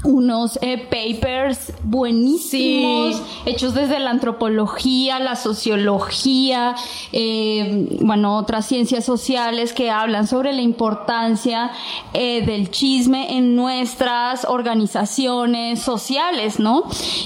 unos 0.05 0.59
eh, 0.62 0.77
papers 0.77 1.74
buenísimos, 1.83 3.21
hechos 3.45 3.74
desde 3.74 4.00
la 4.00 4.12
antropología, 4.12 5.19
la 5.19 5.35
sociología, 5.35 6.75
eh, 7.12 7.88
bueno, 8.01 8.38
otras 8.38 8.67
ciencias 8.67 9.03
sociales 9.03 9.74
que 9.74 9.89
hablan 9.89 10.27
sobre 10.27 10.53
la 10.53 10.62
importancia 10.62 11.71
eh, 12.13 12.45
del 12.45 12.69
chisme 12.69 13.38
en 13.38 13.55
nuestras 13.55 14.45
organizaciones 14.45 15.81
sociales, 15.81 16.59
¿no? 16.59 16.83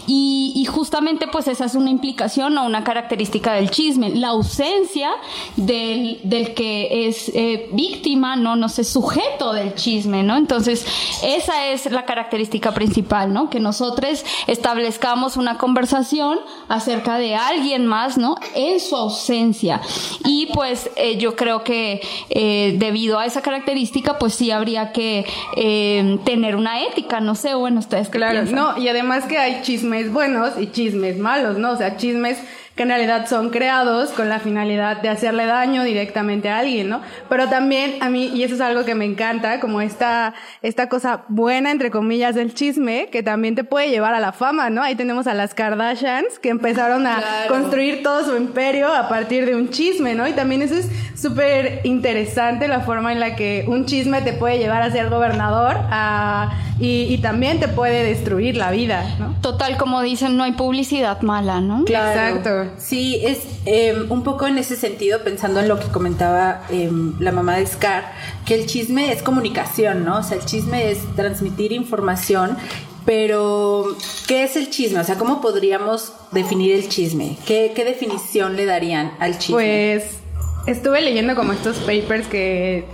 Y, 0.08 0.54
y, 0.56 0.66
justamente 0.66 1.28
pues 1.28 1.48
esa 1.48 1.66
es 1.66 1.76
una 1.76 1.90
implicación 1.90 2.58
o 2.58 2.66
una 2.66 2.84
característica 2.84 3.54
del 3.54 3.70
chisme, 3.70 4.10
la 4.10 4.30
ausencia 4.30 5.10
del, 5.58 6.20
del 6.24 6.54
que 6.54 7.08
es 7.08 7.32
víctima, 7.74 8.36
¿no? 8.36 8.56
No 8.56 8.70
sé, 8.70 8.84
sujeto 8.84 9.54
del 9.54 9.76
chisme, 9.76 10.24
¿no? 10.24 10.38
Entonces, 10.38 10.86
esa 11.24 11.68
es 11.68 11.92
la 11.92 12.06
característica 12.06 12.69
principal, 12.74 13.34
¿no? 13.34 13.50
Que 13.50 13.60
nosotros 13.60 14.26
establezcamos 14.48 15.38
una 15.38 15.58
conversación 15.58 16.40
acerca 16.68 17.18
de 17.18 17.36
alguien 17.36 17.86
más, 17.86 18.18
¿no? 18.18 18.36
En 18.56 18.80
su 18.80 18.96
ausencia. 18.96 19.82
Y 20.26 20.48
pues 20.54 20.90
eh, 20.96 21.18
yo 21.18 21.36
creo 21.36 21.64
que 21.64 22.02
eh, 22.30 22.76
debido 22.78 23.20
a 23.20 23.26
esa 23.26 23.42
característica, 23.42 24.18
pues 24.20 24.34
sí 24.34 24.52
habría 24.52 24.92
que 24.92 25.26
eh, 25.56 26.20
tener 26.26 26.56
una 26.56 26.84
ética, 26.84 27.20
no 27.20 27.36
sé, 27.36 27.54
bueno, 27.56 27.80
ustedes 27.80 28.10
Claro, 28.10 28.44
no, 28.46 28.78
y 28.78 28.88
además 28.88 29.26
que 29.26 29.38
hay 29.38 29.62
chismes 29.62 30.12
buenos 30.12 30.60
y 30.60 30.68
chismes 30.68 31.18
malos, 31.18 31.58
¿no? 31.58 31.72
O 31.72 31.78
sea, 31.78 31.98
chismes 31.98 32.38
que 32.80 32.84
en 32.84 32.90
realidad 32.92 33.28
son 33.28 33.50
creados 33.50 34.12
con 34.12 34.30
la 34.30 34.40
finalidad 34.40 35.02
de 35.02 35.10
hacerle 35.10 35.46
daño 35.46 35.84
directamente 35.84 36.48
a 36.48 36.60
alguien, 36.60 36.88
¿no? 36.88 37.02
Pero 37.28 37.50
también 37.50 38.02
a 38.02 38.10
mí, 38.10 38.32
y 38.34 38.44
eso 38.44 38.56
es 38.56 38.62
algo 38.62 38.86
que 38.86 38.96
me 38.96 39.04
encanta, 39.04 39.60
como 39.60 39.82
esta, 39.82 40.34
esta 40.62 40.88
cosa 40.88 41.26
buena, 41.28 41.72
entre 41.72 41.92
comillas, 41.92 42.36
del 42.36 42.54
chisme, 42.54 43.10
que 43.12 43.22
también 43.22 43.56
te 43.56 43.66
puede 43.66 43.90
llevar 43.90 44.14
a 44.14 44.22
la 44.22 44.32
fama, 44.32 44.70
¿no? 44.70 44.82
Ahí 44.82 44.96
tenemos 44.96 45.28
a 45.28 45.34
las 45.34 45.54
Kardashians, 45.54 46.40
que 46.40 46.48
empezaron 46.48 47.06
a 47.06 47.22
construir 47.50 48.02
todo 48.02 48.24
su 48.24 48.38
imperio 48.38 48.94
a 48.94 49.10
partir 49.10 49.46
de 49.46 49.58
un 49.58 49.72
chisme, 49.72 50.16
¿no? 50.16 50.26
Y 50.26 50.32
también 50.32 50.62
eso 50.62 50.76
es 50.76 50.90
súper 51.20 51.82
interesante, 51.84 52.70
la 52.70 52.80
forma 52.80 53.12
en 53.12 53.20
la 53.20 53.36
que 53.36 53.66
un 53.68 53.88
chisme 53.88 54.22
te 54.22 54.32
puede 54.32 54.58
llevar 54.58 54.84
a 54.84 54.90
ser 54.90 55.10
gobernador 55.10 55.76
a, 55.92 56.54
y, 56.80 57.18
también 57.18 57.60
te 57.60 57.68
puede 57.68 58.06
destruir 58.06 58.56
la 58.56 58.72
vida, 58.72 59.04
¿no? 59.20 59.36
Total, 59.42 59.76
como 59.76 60.02
dicen, 60.02 60.38
no 60.38 60.46
hay 60.46 60.54
publicidad 60.54 61.22
mala, 61.22 61.60
¿no? 61.60 61.82
Exacto. 61.82 62.69
Sí, 62.78 63.22
es 63.24 63.40
em, 63.66 64.12
un 64.12 64.24
poco 64.24 64.48
en 64.48 64.58
ese 64.58 64.76
sentido, 64.76 65.24
pensando 65.24 65.60
en 65.60 65.68
lo 65.68 65.80
que 65.80 65.88
comentaba 65.88 66.64
em, 66.70 67.20
la 67.20 67.32
mamá 67.32 67.58
de 67.58 67.66
Scar, 67.66 68.14
que 68.46 68.56
el 68.56 68.66
chisme 68.66 69.12
es 69.12 69.22
comunicación, 69.24 70.06
¿no? 70.06 70.20
O 70.20 70.24
sea, 70.24 70.38
el 70.38 70.46
chisme 70.46 70.92
es 70.92 71.00
transmitir 71.16 71.72
información, 71.72 72.58
pero 73.06 73.96
¿qué 74.28 74.44
es 74.44 74.56
el 74.56 74.70
chisme? 74.70 75.00
O 75.00 75.04
sea, 75.04 75.16
¿cómo 75.16 75.42
podríamos 75.42 76.14
definir 76.32 76.76
el 76.76 76.90
chisme? 76.90 77.38
¿Qué, 77.46 77.74
definición 77.76 78.56
le 78.56 78.66
darían 78.66 79.14
al 79.20 79.38
chisme? 79.40 79.56
Pues 79.56 80.20
estuve 80.68 81.02
leyendo 81.02 81.36
como 81.36 81.54
estos 81.54 81.78
papers 81.78 82.28
que, 82.28 82.86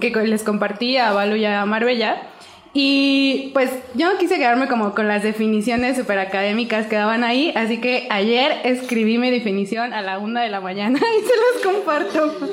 que 0.00 0.10
les 0.26 0.42
compartí 0.42 0.96
a 0.96 1.12
Balu 1.12 1.36
y 1.36 1.44
a 1.44 1.64
Marbella 1.64 2.31
y 2.74 3.50
pues 3.52 3.70
yo 3.94 4.10
no 4.10 4.18
quise 4.18 4.38
quedarme 4.38 4.66
como 4.66 4.94
con 4.94 5.06
las 5.06 5.22
definiciones 5.22 5.96
super 5.98 6.18
académicas 6.18 6.86
que 6.86 6.96
daban 6.96 7.22
ahí, 7.22 7.52
así 7.54 7.78
que 7.78 8.06
ayer 8.08 8.60
escribí 8.64 9.18
mi 9.18 9.30
definición 9.30 9.92
a 9.92 10.00
la 10.00 10.18
una 10.18 10.42
de 10.42 10.48
la 10.48 10.62
mañana 10.62 10.98
y 11.18 11.20
se 11.20 11.32
las 11.36 11.74
comparto. 11.74 12.48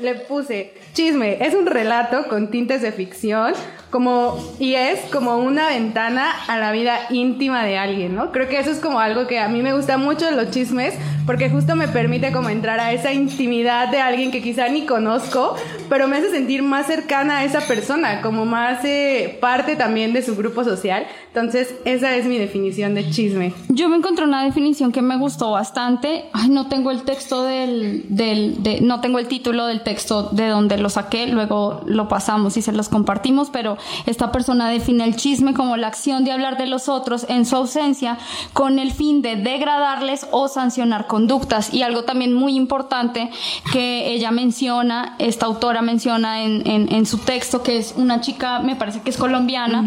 Le 0.00 0.14
puse, 0.14 0.72
chisme, 0.94 1.44
es 1.44 1.54
un 1.54 1.66
relato 1.66 2.26
con 2.28 2.50
tintes 2.50 2.80
de 2.80 2.92
ficción, 2.92 3.52
como, 3.90 4.38
y 4.58 4.74
es 4.74 5.00
como 5.10 5.36
una 5.36 5.68
ventana 5.68 6.30
a 6.46 6.58
la 6.58 6.72
vida 6.72 6.98
íntima 7.10 7.64
de 7.64 7.76
alguien, 7.76 8.14
¿no? 8.14 8.30
Creo 8.30 8.48
que 8.48 8.58
eso 8.58 8.70
es 8.70 8.78
como 8.78 9.00
algo 9.00 9.26
que 9.26 9.38
a 9.40 9.48
mí 9.48 9.62
me 9.62 9.72
gusta 9.72 9.98
mucho 9.98 10.26
de 10.26 10.32
los 10.32 10.50
chismes, 10.50 10.94
porque 11.26 11.50
justo 11.50 11.76
me 11.76 11.88
permite 11.88 12.32
como 12.32 12.48
entrar 12.48 12.80
a 12.80 12.92
esa 12.92 13.12
intimidad 13.12 13.88
de 13.88 13.98
alguien 13.98 14.30
que 14.30 14.42
quizá 14.42 14.68
ni 14.68 14.86
conozco, 14.86 15.56
pero 15.88 16.08
me 16.08 16.16
hace 16.16 16.30
sentir 16.30 16.62
más 16.62 16.86
cercana 16.86 17.38
a 17.38 17.44
esa 17.44 17.60
persona, 17.60 18.22
como 18.22 18.46
más 18.46 18.84
eh, 18.84 19.38
parte 19.40 19.76
también 19.76 20.12
de 20.12 20.22
su 20.22 20.36
grupo 20.36 20.64
social. 20.64 21.06
Entonces, 21.28 21.74
esa 21.84 22.16
es 22.16 22.26
mi 22.26 22.38
definición 22.38 22.94
de 22.94 23.08
chisme. 23.10 23.52
Yo 23.68 23.88
me 23.88 23.96
encontré 23.96 24.24
una 24.24 24.44
definición 24.44 24.90
que 24.90 25.02
me 25.02 25.16
gustó 25.16 25.52
bastante. 25.52 26.24
Ay, 26.32 26.48
no 26.48 26.68
tengo 26.68 26.90
el 26.90 27.02
texto 27.02 27.44
del, 27.44 28.04
del 28.08 28.62
de, 28.62 28.80
no 28.80 29.00
tengo 29.00 29.18
el 29.18 29.28
título 29.28 29.66
del 29.66 29.82
texto 29.82 30.30
de 30.30 30.48
donde 30.48 30.78
lo 30.78 30.88
saqué, 30.90 31.26
luego 31.26 31.82
lo 31.86 32.08
pasamos 32.08 32.56
y 32.56 32.62
se 32.62 32.72
los 32.72 32.88
compartimos, 32.88 33.50
pero 33.50 33.76
esta 34.06 34.32
persona 34.32 34.68
define 34.68 35.04
el 35.04 35.16
chisme 35.16 35.54
como 35.54 35.76
la 35.76 35.88
acción 35.88 36.24
de 36.24 36.32
hablar 36.32 36.56
de 36.56 36.66
los 36.66 36.88
otros 36.88 37.26
en 37.28 37.46
su 37.46 37.56
ausencia 37.56 38.18
con 38.52 38.78
el 38.78 38.92
fin 38.92 39.22
de 39.22 39.36
degradarles 39.36 40.26
o 40.30 40.48
sancionar 40.48 41.06
conductas. 41.06 41.72
Y 41.72 41.82
algo 41.82 42.04
también 42.04 42.32
muy 42.34 42.56
importante 42.56 43.30
que 43.72 44.12
ella 44.12 44.30
menciona, 44.30 45.16
esta 45.18 45.46
autora 45.46 45.82
menciona 45.82 46.42
en, 46.42 46.62
en, 46.66 47.06
su 47.06 47.18
texto, 47.18 47.62
que 47.62 47.78
es 47.78 47.94
una 47.96 48.20
chica, 48.20 48.60
me 48.60 48.76
parece 48.76 49.00
que 49.00 49.10
es 49.10 49.16
colombiana, 49.16 49.84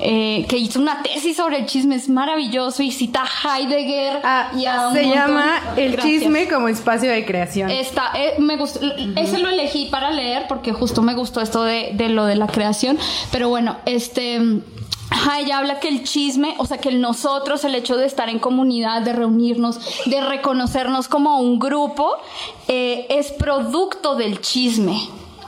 eh, 0.00 0.46
que 0.48 0.56
hizo 0.56 0.80
una 0.80 1.02
tesis 1.02 1.36
sobre 1.36 1.58
el 1.58 1.66
chisme, 1.66 1.96
es 1.96 2.08
maravilloso 2.08 2.82
y 2.82 2.90
cita 2.90 3.24
a 3.24 3.58
Heidegger. 3.58 4.20
Ah, 4.24 4.50
y 4.54 4.64
se 4.94 5.08
llama 5.08 5.60
El 5.76 5.98
chisme 5.98 6.48
como 6.48 6.68
espacio 6.68 7.10
de 7.10 7.24
creación. 7.24 7.70
Esta, 7.70 8.10
eh, 8.14 8.34
me 8.38 8.56
gustó, 8.56 8.80
ese 9.16 9.38
lo 9.38 9.48
elegí 9.48 9.86
para 9.86 10.10
leer 10.10 10.46
porque 10.48 10.72
justo 10.72 11.02
me 11.02 11.14
gustó 11.14 11.40
esto 11.40 11.62
de, 11.62 11.90
de 11.94 12.08
lo 12.08 12.24
de 12.24 12.36
la 12.36 12.46
creación, 12.46 12.98
pero 13.34 13.48
bueno, 13.48 13.78
este... 13.84 14.36
ella 14.36 15.58
habla 15.58 15.80
que 15.80 15.88
el 15.88 16.04
chisme, 16.04 16.54
o 16.58 16.66
sea, 16.66 16.78
que 16.78 16.92
nosotros, 16.92 17.64
el 17.64 17.74
hecho 17.74 17.96
de 17.96 18.06
estar 18.06 18.28
en 18.28 18.38
comunidad, 18.38 19.02
de 19.02 19.12
reunirnos, 19.12 19.80
de 20.06 20.20
reconocernos 20.20 21.08
como 21.08 21.40
un 21.40 21.58
grupo, 21.58 22.14
eh, 22.68 23.06
es 23.08 23.32
producto 23.32 24.14
del 24.14 24.40
chisme. 24.40 24.96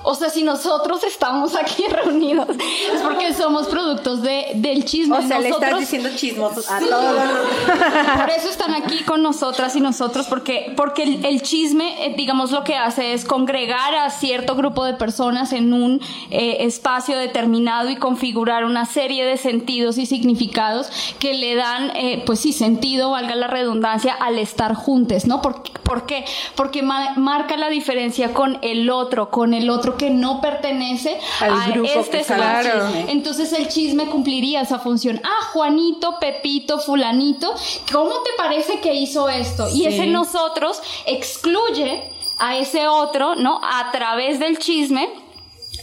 O 0.08 0.14
sea, 0.14 0.30
si 0.30 0.44
nosotros 0.44 1.02
estamos 1.02 1.56
aquí 1.56 1.84
reunidos 1.90 2.46
es 2.50 3.02
porque 3.02 3.34
somos 3.34 3.66
productos 3.66 4.22
de, 4.22 4.52
del 4.54 4.84
chisme. 4.84 5.18
O 5.18 5.22
sea, 5.22 5.40
le 5.40 5.48
estás 5.48 5.80
diciendo 5.80 6.10
chismosos 6.14 6.70
a 6.70 6.78
todos. 6.78 7.22
Por 8.16 8.30
eso 8.30 8.48
están 8.48 8.72
aquí 8.74 9.02
con 9.02 9.24
nosotras 9.24 9.74
y 9.74 9.80
nosotros, 9.80 10.26
porque, 10.28 10.72
porque 10.76 11.18
el, 11.24 11.42
chisme, 11.42 12.06
eh, 12.06 12.14
digamos, 12.16 12.52
lo 12.52 12.62
que 12.62 12.76
hace 12.76 13.14
es 13.14 13.24
congregar 13.24 13.96
a 13.96 14.08
cierto 14.10 14.54
grupo 14.54 14.84
de 14.84 14.94
personas 14.94 15.52
en 15.52 15.72
un 15.72 16.00
eh, 16.30 16.58
espacio 16.60 17.18
determinado 17.18 17.90
y 17.90 17.96
configurar 17.96 18.64
una 18.64 18.84
serie 18.84 19.24
de 19.24 19.36
sentidos 19.36 19.98
y 19.98 20.06
significados 20.06 20.88
que 21.18 21.34
le 21.34 21.56
dan, 21.56 21.90
eh, 21.96 22.22
pues 22.24 22.38
sí, 22.38 22.52
sentido, 22.52 23.10
valga 23.10 23.34
la 23.34 23.48
redundancia, 23.48 24.14
al 24.14 24.38
estar 24.38 24.74
juntos, 24.74 25.26
¿no? 25.26 25.42
¿Por, 25.42 25.64
por 25.82 26.06
qué? 26.06 26.24
Porque 26.54 26.82
marca 26.82 27.56
la 27.56 27.70
diferencia 27.70 28.32
con 28.32 28.58
el 28.62 28.88
otro, 28.88 29.30
con 29.30 29.52
el 29.52 29.68
otro 29.68 29.95
que 29.96 30.10
no 30.10 30.40
pertenece 30.40 31.18
a 31.40 31.68
este 31.68 32.20
espacio. 32.20 32.72
Entonces 33.08 33.52
el 33.52 33.68
chisme 33.68 34.06
cumpliría 34.06 34.62
esa 34.62 34.78
función. 34.78 35.20
Ah, 35.24 35.46
Juanito, 35.52 36.18
Pepito, 36.20 36.78
fulanito, 36.78 37.54
¿cómo 37.92 38.10
te 38.22 38.30
parece 38.36 38.80
que 38.80 38.94
hizo 38.94 39.28
esto? 39.28 39.68
Y 39.68 39.86
ese 39.86 40.06
nosotros 40.06 40.80
excluye 41.06 42.10
a 42.38 42.56
ese 42.56 42.88
otro, 42.88 43.34
¿no? 43.34 43.60
A 43.62 43.90
través 43.92 44.38
del 44.38 44.58
chisme 44.58 45.08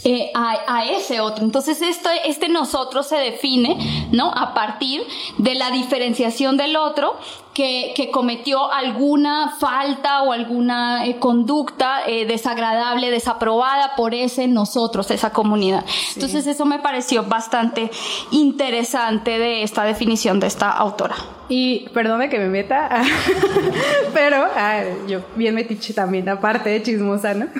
eh, 0.06 0.32
a, 0.36 0.86
ese 0.86 1.22
otro. 1.22 1.46
Entonces, 1.46 1.82
esto, 1.82 2.10
este 2.26 2.50
nosotros 2.50 3.08
se 3.08 3.16
define, 3.16 4.10
¿no? 4.12 4.32
A 4.32 4.54
partir 4.54 5.02
de 5.38 5.56
la 5.56 5.72
diferenciación 5.72 6.58
del 6.58 6.76
otro 6.76 7.16
que, 7.54 7.94
que 7.96 8.10
cometió 8.12 8.72
alguna 8.72 9.56
falta 9.60 10.24
o 10.24 10.32
alguna 10.32 11.06
eh, 11.06 11.18
conducta 11.20 12.02
eh, 12.08 12.26
desagradable, 12.26 13.12
desaprobada 13.12 13.96
por 13.96 14.14
ese 14.14 14.48
nosotros, 14.48 15.12
esa 15.12 15.32
comunidad. 15.32 15.86
Entonces, 16.16 16.48
eso 16.48 16.66
me 16.66 16.80
pareció 16.80 17.24
bastante 17.24 17.92
interesante 18.32 19.38
de 19.38 19.64
esta 19.64 19.84
definición 19.84 20.40
de 20.40 20.48
esta 20.48 20.72
autora. 20.72 21.16
Y 21.50 21.90
perdone 21.90 22.30
que 22.30 22.40
me 22.40 22.48
meta, 22.48 22.90
pero 24.14 24.48
ah, 24.56 24.82
yo 25.08 25.22
bien 25.36 25.56
metiche 25.56 25.94
también, 25.94 26.28
aparte 26.30 26.70
de 26.70 26.82
chismosa, 26.82 27.34
¿no? 27.34 27.48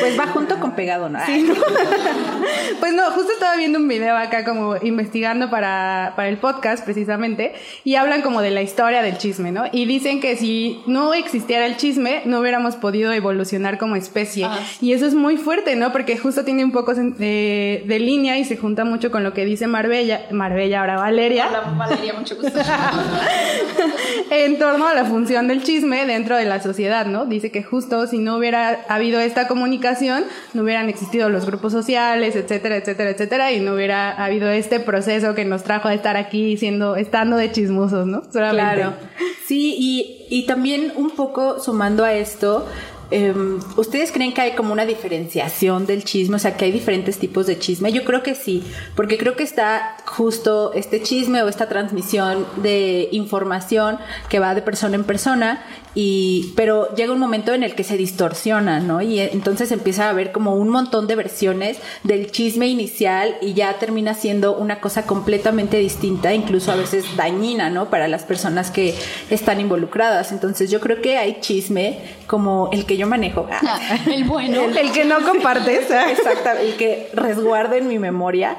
Pues 0.00 0.18
va 0.18 0.26
junto 0.26 0.58
con 0.58 0.72
pegado, 0.72 1.08
¿no? 1.08 1.24
Sí, 1.24 1.42
¿no? 1.42 1.54
pues 2.80 2.92
no, 2.92 3.10
justo 3.12 3.32
estaba 3.32 3.56
viendo 3.56 3.78
un 3.78 3.86
video 3.86 4.16
acá 4.16 4.44
como 4.44 4.76
investigando 4.82 5.48
para, 5.48 6.12
para 6.16 6.28
el 6.28 6.38
podcast 6.38 6.84
precisamente 6.84 7.54
y 7.84 7.94
hablan 7.94 8.22
como 8.22 8.42
de 8.42 8.50
la 8.50 8.62
historia 8.62 9.02
del 9.02 9.16
chisme, 9.26 9.50
¿no? 9.50 9.64
Y 9.72 9.86
dicen 9.86 10.20
que 10.20 10.36
si 10.36 10.80
no 10.86 11.12
existiera 11.12 11.66
el 11.66 11.76
chisme, 11.76 12.22
no 12.26 12.38
hubiéramos 12.38 12.76
podido 12.76 13.12
evolucionar 13.12 13.76
como 13.76 13.96
especie. 13.96 14.44
Ah. 14.44 14.60
Y 14.80 14.92
eso 14.92 15.04
es 15.04 15.14
muy 15.14 15.36
fuerte, 15.36 15.74
¿no? 15.74 15.90
Porque 15.90 16.16
justo 16.16 16.44
tiene 16.44 16.64
un 16.64 16.70
poco 16.70 16.94
de, 16.94 17.82
de 17.84 17.98
línea 17.98 18.38
y 18.38 18.44
se 18.44 18.56
junta 18.56 18.84
mucho 18.84 19.10
con 19.10 19.24
lo 19.24 19.32
que 19.32 19.44
dice 19.44 19.66
Marbella, 19.66 20.26
Marbella 20.30 20.80
ahora 20.80 20.96
Valeria. 20.96 21.48
Hola, 21.48 21.74
Valeria, 21.76 22.14
mucho 22.14 22.36
gusto. 22.36 22.56
en 24.30 24.58
torno 24.60 24.86
a 24.86 24.94
la 24.94 25.04
función 25.04 25.48
del 25.48 25.64
chisme 25.64 26.06
dentro 26.06 26.36
de 26.36 26.44
la 26.44 26.62
sociedad, 26.62 27.06
¿no? 27.06 27.26
Dice 27.26 27.50
que 27.50 27.64
justo 27.64 28.06
si 28.06 28.18
no 28.18 28.36
hubiera 28.36 28.84
habido 28.88 29.18
esta 29.18 29.48
comunicación, 29.48 30.24
no 30.54 30.62
hubieran 30.62 30.88
existido 30.88 31.28
los 31.30 31.46
grupos 31.46 31.72
sociales, 31.72 32.36
etcétera, 32.36 32.76
etcétera, 32.76 33.10
etcétera, 33.10 33.52
y 33.52 33.60
no 33.60 33.74
hubiera 33.74 34.12
habido 34.12 34.48
este 34.50 34.78
proceso 34.78 35.34
que 35.34 35.44
nos 35.44 35.64
trajo 35.64 35.88
a 35.88 35.94
estar 35.94 36.16
aquí 36.16 36.56
siendo, 36.56 36.94
estando 36.94 37.36
de 37.36 37.50
chismosos, 37.50 38.06
¿no? 38.06 38.22
Solamente. 38.32 38.74
Claro. 38.74 39.15
Sí, 39.46 39.76
y, 39.78 40.26
y 40.28 40.46
también 40.46 40.92
un 40.96 41.10
poco 41.10 41.60
sumando 41.60 42.04
a 42.04 42.12
esto, 42.14 42.66
em, 43.10 43.58
¿ustedes 43.76 44.12
creen 44.12 44.32
que 44.32 44.40
hay 44.40 44.52
como 44.52 44.72
una 44.72 44.86
diferenciación 44.86 45.86
del 45.86 46.04
chisme? 46.04 46.36
O 46.36 46.38
sea, 46.38 46.56
que 46.56 46.64
hay 46.64 46.72
diferentes 46.72 47.18
tipos 47.18 47.46
de 47.46 47.58
chisme. 47.58 47.92
Yo 47.92 48.04
creo 48.04 48.22
que 48.22 48.34
sí, 48.34 48.62
porque 48.94 49.18
creo 49.18 49.36
que 49.36 49.42
está 49.42 49.96
justo 50.06 50.72
este 50.74 51.02
chisme 51.02 51.42
o 51.42 51.48
esta 51.48 51.68
transmisión 51.68 52.46
de 52.56 53.08
información 53.12 53.98
que 54.28 54.38
va 54.38 54.54
de 54.54 54.62
persona 54.62 54.96
en 54.96 55.04
persona. 55.04 55.64
Y, 55.98 56.52
pero 56.56 56.94
llega 56.94 57.14
un 57.14 57.18
momento 57.18 57.54
en 57.54 57.62
el 57.62 57.74
que 57.74 57.82
se 57.82 57.96
distorsiona, 57.96 58.80
¿no? 58.80 59.00
Y 59.00 59.18
entonces 59.18 59.72
empieza 59.72 60.06
a 60.06 60.10
haber 60.10 60.30
como 60.30 60.54
un 60.54 60.68
montón 60.68 61.06
de 61.06 61.14
versiones 61.14 61.78
del 62.04 62.30
chisme 62.30 62.66
inicial 62.66 63.36
y 63.40 63.54
ya 63.54 63.78
termina 63.78 64.12
siendo 64.12 64.54
una 64.58 64.80
cosa 64.80 65.06
completamente 65.06 65.78
distinta, 65.78 66.34
incluso 66.34 66.70
a 66.70 66.76
veces 66.76 67.04
dañina, 67.16 67.70
¿no? 67.70 67.88
Para 67.88 68.08
las 68.08 68.24
personas 68.24 68.70
que 68.70 68.94
están 69.30 69.58
involucradas. 69.58 70.32
Entonces 70.32 70.70
yo 70.70 70.80
creo 70.80 71.00
que 71.00 71.16
hay 71.16 71.38
chisme 71.40 71.98
como 72.26 72.68
el 72.72 72.84
que 72.84 72.95
yo 72.96 73.06
manejo. 73.06 73.46
el 74.06 74.24
bueno. 74.24 74.64
El 74.64 74.92
que 74.92 75.04
no 75.04 75.22
compartes. 75.22 75.90
Exacto, 75.90 76.50
el 76.60 76.76
que 76.76 77.10
resguardo 77.14 77.74
en 77.74 77.88
mi 77.88 77.98
memoria. 77.98 78.56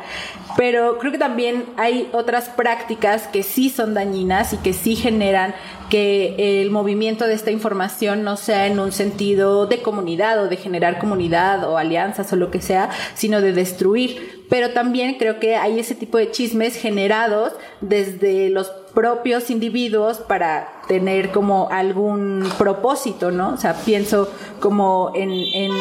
Pero 0.56 0.98
creo 0.98 1.12
que 1.12 1.18
también 1.18 1.66
hay 1.78 2.10
otras 2.14 2.50
prácticas 2.50 3.28
que 3.28 3.44
sí 3.44 3.70
son 3.70 3.94
dañinas 3.94 4.54
y 4.54 4.58
que 4.58 4.74
sí 4.74 4.96
generan 4.96 5.54
que 5.90 6.62
el 6.62 6.72
movimiento 6.72 7.28
de 7.28 7.34
esta 7.34 7.52
información 7.52 8.24
no 8.24 8.38
sea 8.38 8.68
en 8.68 8.80
un 8.80 8.92
sentido 8.92 9.68
de 9.68 9.82
comunidad 9.82 10.42
o 10.42 10.48
de 10.48 10.58
generar 10.58 11.00
comunidad 11.00 11.64
o 11.70 11.78
alianzas 11.78 12.32
o 12.34 12.36
lo 12.36 12.52
que 12.52 12.62
sea, 12.62 12.90
sino 13.14 13.42
de 13.42 13.54
destruir. 13.54 14.46
Pero 14.50 14.72
también 14.72 15.16
creo 15.16 15.40
que 15.40 15.56
hay 15.56 15.80
ese 15.80 15.96
tipo 15.96 16.18
de 16.18 16.32
chismes 16.32 16.76
generados 16.76 17.54
desde 17.82 18.50
los 18.50 18.72
propios 18.98 19.52
individuos 19.52 20.18
para 20.18 20.82
tener 20.88 21.30
como 21.30 21.70
algún 21.70 22.52
propósito, 22.58 23.30
¿no? 23.30 23.54
O 23.54 23.58
sea, 23.58 23.76
pienso 23.76 24.28
como 24.60 25.12
en, 25.14 25.30
en 25.30 25.72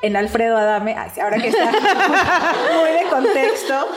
en 0.00 0.16
Alfredo 0.16 0.56
Adame, 0.56 0.96
ahora 1.20 1.38
que 1.38 1.48
está 1.48 1.64
muy 2.80 2.90
de 2.90 3.02
contexto, 3.10 3.88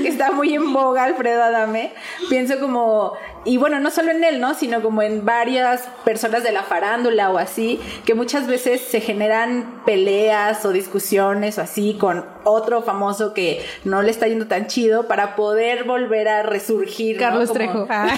que 0.00 0.08
está 0.08 0.30
muy 0.30 0.54
en 0.54 0.72
boga 0.72 1.04
Alfredo 1.04 1.42
Adame, 1.42 1.92
pienso 2.28 2.60
como, 2.60 3.14
y 3.44 3.56
bueno, 3.56 3.80
no 3.80 3.90
solo 3.90 4.12
en 4.12 4.22
él, 4.22 4.40
¿no? 4.40 4.54
Sino 4.54 4.80
como 4.80 5.02
en 5.02 5.24
varias 5.24 5.88
personas 6.04 6.44
de 6.44 6.52
la 6.52 6.62
farándula 6.62 7.30
o 7.30 7.38
así, 7.38 7.80
que 8.04 8.14
muchas 8.14 8.46
veces 8.46 8.80
se 8.80 9.00
generan 9.00 9.82
peleas 9.84 10.64
o 10.64 10.70
discusiones 10.70 11.58
o 11.58 11.62
así 11.62 11.96
con 11.98 12.24
otro 12.44 12.82
famoso 12.82 13.34
que 13.34 13.64
no 13.84 14.02
le 14.02 14.10
está 14.10 14.26
yendo 14.28 14.46
tan 14.46 14.66
chido 14.66 15.06
para 15.06 15.36
poder 15.36 15.84
volver 15.84 16.28
a 16.28 16.42
resurgir. 16.42 17.18
Carlos 17.18 17.48
¿no? 17.48 17.54
Trejo. 17.54 17.86
Ah. 17.88 18.08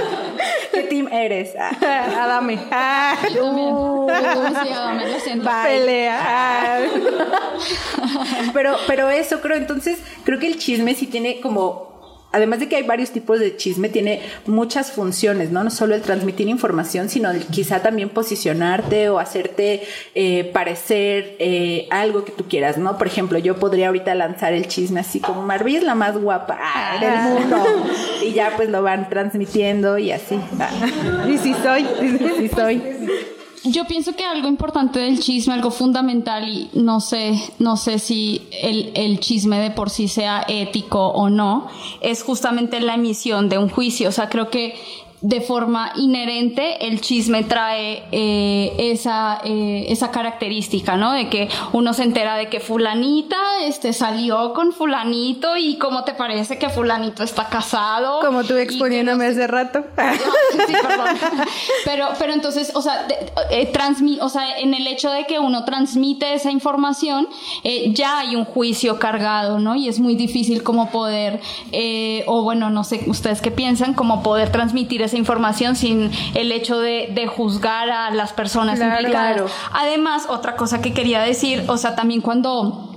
¿Qué 0.72 0.82
team 0.84 1.08
eres? 1.12 1.54
Ah. 1.58 2.24
Adame. 2.24 2.58
Ah. 2.70 3.16
Yo 3.34 4.06
también. 4.12 4.74
Adame, 4.74 5.08
lo 5.08 5.20
siento. 5.20 5.50
Pelea. 5.64 6.20
Ah. 6.20 6.78
pero, 8.52 8.76
pero 8.86 9.10
eso 9.10 9.40
creo, 9.40 9.56
entonces, 9.56 9.98
creo 10.24 10.38
que 10.38 10.46
el 10.46 10.58
chisme 10.58 10.94
sí 10.94 11.06
tiene 11.06 11.40
como 11.40 11.85
además 12.32 12.60
de 12.60 12.68
que 12.68 12.76
hay 12.76 12.82
varios 12.82 13.10
tipos 13.10 13.40
de 13.40 13.56
chisme, 13.56 13.88
tiene 13.88 14.20
muchas 14.46 14.92
funciones, 14.92 15.50
¿no? 15.50 15.64
No 15.64 15.70
solo 15.70 15.94
el 15.94 16.02
transmitir 16.02 16.48
información, 16.48 17.08
sino 17.08 17.30
el 17.30 17.46
quizá 17.46 17.80
también 17.80 18.10
posicionarte 18.10 19.08
o 19.08 19.18
hacerte 19.18 19.82
eh, 20.14 20.50
parecer 20.52 21.36
eh, 21.38 21.86
algo 21.90 22.24
que 22.24 22.32
tú 22.32 22.44
quieras, 22.48 22.78
¿no? 22.78 22.98
Por 22.98 23.06
ejemplo, 23.06 23.38
yo 23.38 23.56
podría 23.56 23.88
ahorita 23.88 24.14
lanzar 24.14 24.52
el 24.52 24.68
chisme 24.68 25.00
así 25.00 25.20
como 25.20 25.42
Marví 25.42 25.76
es 25.76 25.82
la 25.82 25.94
más 25.94 26.16
guapa 26.18 26.58
ah, 26.60 26.98
del 27.00 27.40
mundo. 27.40 27.64
Y 28.24 28.32
ya 28.32 28.52
pues 28.56 28.68
lo 28.68 28.82
van 28.82 29.08
transmitiendo 29.08 29.98
y 29.98 30.12
así. 30.12 30.38
Ah. 30.60 31.26
Y 31.28 31.38
sí 31.38 31.54
soy, 31.62 31.86
sí 32.38 32.48
soy. 32.48 32.82
Yo 33.64 33.84
pienso 33.86 34.14
que 34.14 34.24
algo 34.24 34.48
importante 34.48 35.00
del 35.00 35.18
chisme, 35.18 35.54
algo 35.54 35.70
fundamental, 35.70 36.48
y 36.48 36.70
no 36.74 37.00
sé, 37.00 37.40
no 37.58 37.76
sé 37.76 37.98
si 37.98 38.42
el, 38.52 38.92
el, 38.94 39.18
chisme 39.18 39.58
de 39.58 39.70
por 39.70 39.90
sí 39.90 40.08
sea 40.08 40.44
ético 40.46 41.08
o 41.08 41.30
no, 41.30 41.66
es 42.00 42.22
justamente 42.22 42.80
la 42.80 42.94
emisión 42.94 43.48
de 43.48 43.58
un 43.58 43.68
juicio. 43.68 44.08
O 44.08 44.12
sea, 44.12 44.28
creo 44.28 44.50
que 44.50 44.76
de 45.22 45.40
forma 45.40 45.92
inherente 45.96 46.86
el 46.86 47.00
chisme 47.00 47.42
trae 47.42 48.04
eh, 48.12 48.74
esa, 48.78 49.40
eh, 49.44 49.86
esa 49.88 50.10
característica, 50.10 50.96
¿no? 50.96 51.12
De 51.12 51.28
que 51.28 51.48
uno 51.72 51.94
se 51.94 52.02
entera 52.02 52.36
de 52.36 52.48
que 52.48 52.60
fulanita 52.60 53.36
este, 53.62 53.92
salió 53.92 54.52
con 54.52 54.72
fulanito 54.72 55.56
y 55.56 55.78
cómo 55.78 56.04
te 56.04 56.12
parece 56.12 56.58
que 56.58 56.68
fulanito 56.68 57.22
está 57.22 57.48
casado. 57.48 58.20
Como 58.20 58.44
tú 58.44 58.56
exponiéndome 58.56 59.26
hace 59.26 59.46
rato. 59.46 59.84
Sí, 60.52 60.58
sí, 60.68 60.74
perdón. 60.80 61.08
Pero, 61.84 62.08
pero 62.18 62.32
entonces, 62.32 62.70
o 62.74 62.80
sea, 62.80 63.02
de, 63.02 63.16
eh, 63.50 63.66
transmi 63.66 64.18
o 64.20 64.28
sea, 64.28 64.58
en 64.58 64.74
el 64.74 64.86
hecho 64.86 65.10
de 65.10 65.26
que 65.26 65.38
uno 65.38 65.64
transmite 65.64 66.34
esa 66.34 66.50
información, 66.50 67.28
ya 67.90 68.20
hay 68.20 68.36
un 68.36 68.44
juicio 68.44 68.98
cargado, 68.98 69.58
¿no? 69.58 69.74
Y 69.74 69.88
es 69.88 69.98
muy 69.98 70.14
difícil 70.14 70.62
como 70.62 70.90
poder, 70.90 71.40
o 72.26 72.42
bueno, 72.42 72.70
no 72.70 72.84
sé 72.84 73.02
ustedes 73.06 73.42
qué 73.42 73.50
piensan, 73.50 73.94
como 73.94 74.22
poder 74.22 74.52
transmitir 74.52 75.02
esa 75.06 75.16
información 75.16 75.74
sin 75.76 76.10
el 76.34 76.52
hecho 76.52 76.78
de, 76.78 77.08
de 77.14 77.26
juzgar 77.26 77.90
a 77.90 78.10
las 78.10 78.32
personas 78.32 78.78
Claro, 78.78 79.00
implicadas. 79.00 79.32
claro. 79.34 79.50
Además, 79.72 80.26
otra 80.28 80.56
cosa 80.56 80.80
que 80.80 80.92
quería 80.92 81.20
decir, 81.22 81.64
o 81.68 81.76
sea, 81.76 81.96
también 81.96 82.20
cuando 82.20 82.90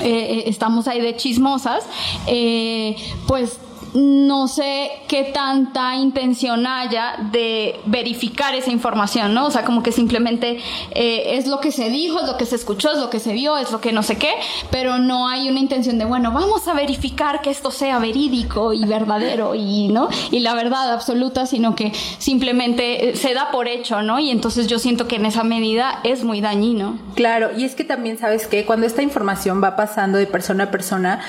eh, 0.00 0.44
estamos 0.46 0.88
ahí 0.88 1.00
de 1.00 1.14
chismosas, 1.16 1.84
eh, 2.26 2.96
pues 3.26 3.58
no 3.94 4.48
sé 4.48 4.90
qué 5.06 5.30
tanta 5.32 5.94
intención 5.94 6.66
haya 6.66 7.14
de 7.30 7.80
verificar 7.86 8.54
esa 8.54 8.72
información, 8.72 9.34
¿no? 9.34 9.46
O 9.46 9.50
sea, 9.52 9.64
como 9.64 9.84
que 9.84 9.92
simplemente 9.92 10.58
eh, 10.90 11.36
es 11.36 11.46
lo 11.46 11.60
que 11.60 11.70
se 11.70 11.90
dijo, 11.90 12.18
es 12.20 12.26
lo 12.26 12.36
que 12.36 12.44
se 12.44 12.56
escuchó, 12.56 12.90
es 12.90 12.98
lo 12.98 13.08
que 13.08 13.20
se 13.20 13.32
vio, 13.32 13.56
es 13.56 13.70
lo 13.70 13.80
que 13.80 13.92
no 13.92 14.02
sé 14.02 14.18
qué, 14.18 14.32
pero 14.70 14.98
no 14.98 15.28
hay 15.28 15.48
una 15.48 15.60
intención 15.60 15.98
de, 15.98 16.04
bueno, 16.04 16.32
vamos 16.32 16.66
a 16.66 16.74
verificar 16.74 17.40
que 17.40 17.50
esto 17.50 17.70
sea 17.70 18.00
verídico 18.00 18.72
y 18.72 18.84
verdadero 18.84 19.54
y, 19.54 19.88
¿no? 19.88 20.08
Y 20.32 20.40
la 20.40 20.54
verdad 20.54 20.92
absoluta, 20.92 21.46
sino 21.46 21.76
que 21.76 21.92
simplemente 22.18 23.10
eh, 23.10 23.16
se 23.16 23.32
da 23.32 23.52
por 23.52 23.68
hecho, 23.68 24.02
¿no? 24.02 24.18
Y 24.18 24.30
entonces 24.30 24.66
yo 24.66 24.80
siento 24.80 25.06
que 25.06 25.16
en 25.16 25.26
esa 25.26 25.44
medida 25.44 26.00
es 26.02 26.24
muy 26.24 26.40
dañino. 26.40 26.98
Claro, 27.14 27.50
y 27.56 27.64
es 27.64 27.76
que 27.76 27.84
también 27.84 28.18
sabes 28.18 28.48
que 28.48 28.66
cuando 28.66 28.86
esta 28.86 29.02
información 29.02 29.62
va 29.62 29.76
pasando 29.76 30.18
de 30.18 30.26
persona 30.26 30.64
a 30.64 30.70
persona, 30.72 31.20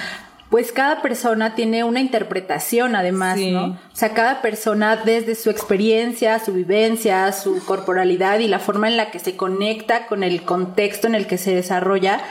pues 0.49 0.71
cada 0.71 1.01
persona 1.01 1.55
tiene 1.55 1.83
una 1.83 1.99
interpretación 1.99 2.95
además, 2.95 3.37
Sí. 3.37 3.51
¿no? 3.51 3.65
O 3.65 3.77
sea, 3.95 4.13
cada 4.13 4.41
persona 4.41 4.95
desde 4.97 5.35
su 5.35 5.49
experiencia, 5.49 6.39
su 6.39 6.53
vivencia, 6.53 7.31
su 7.31 7.63
corporalidad 7.65 8.39
y 8.39 8.47
la 8.47 8.59
forma 8.59 8.87
en 8.87 8.97
la 8.97 9.11
que 9.11 9.19
se 9.19 9.35
conecta 9.35 10.07
con 10.07 10.23
el 10.23 10.43
contexto 10.43 11.07
en 11.07 11.15
el 11.15 11.27
que 11.27 11.37
se 11.37 11.53
desarrolla, 11.55 12.21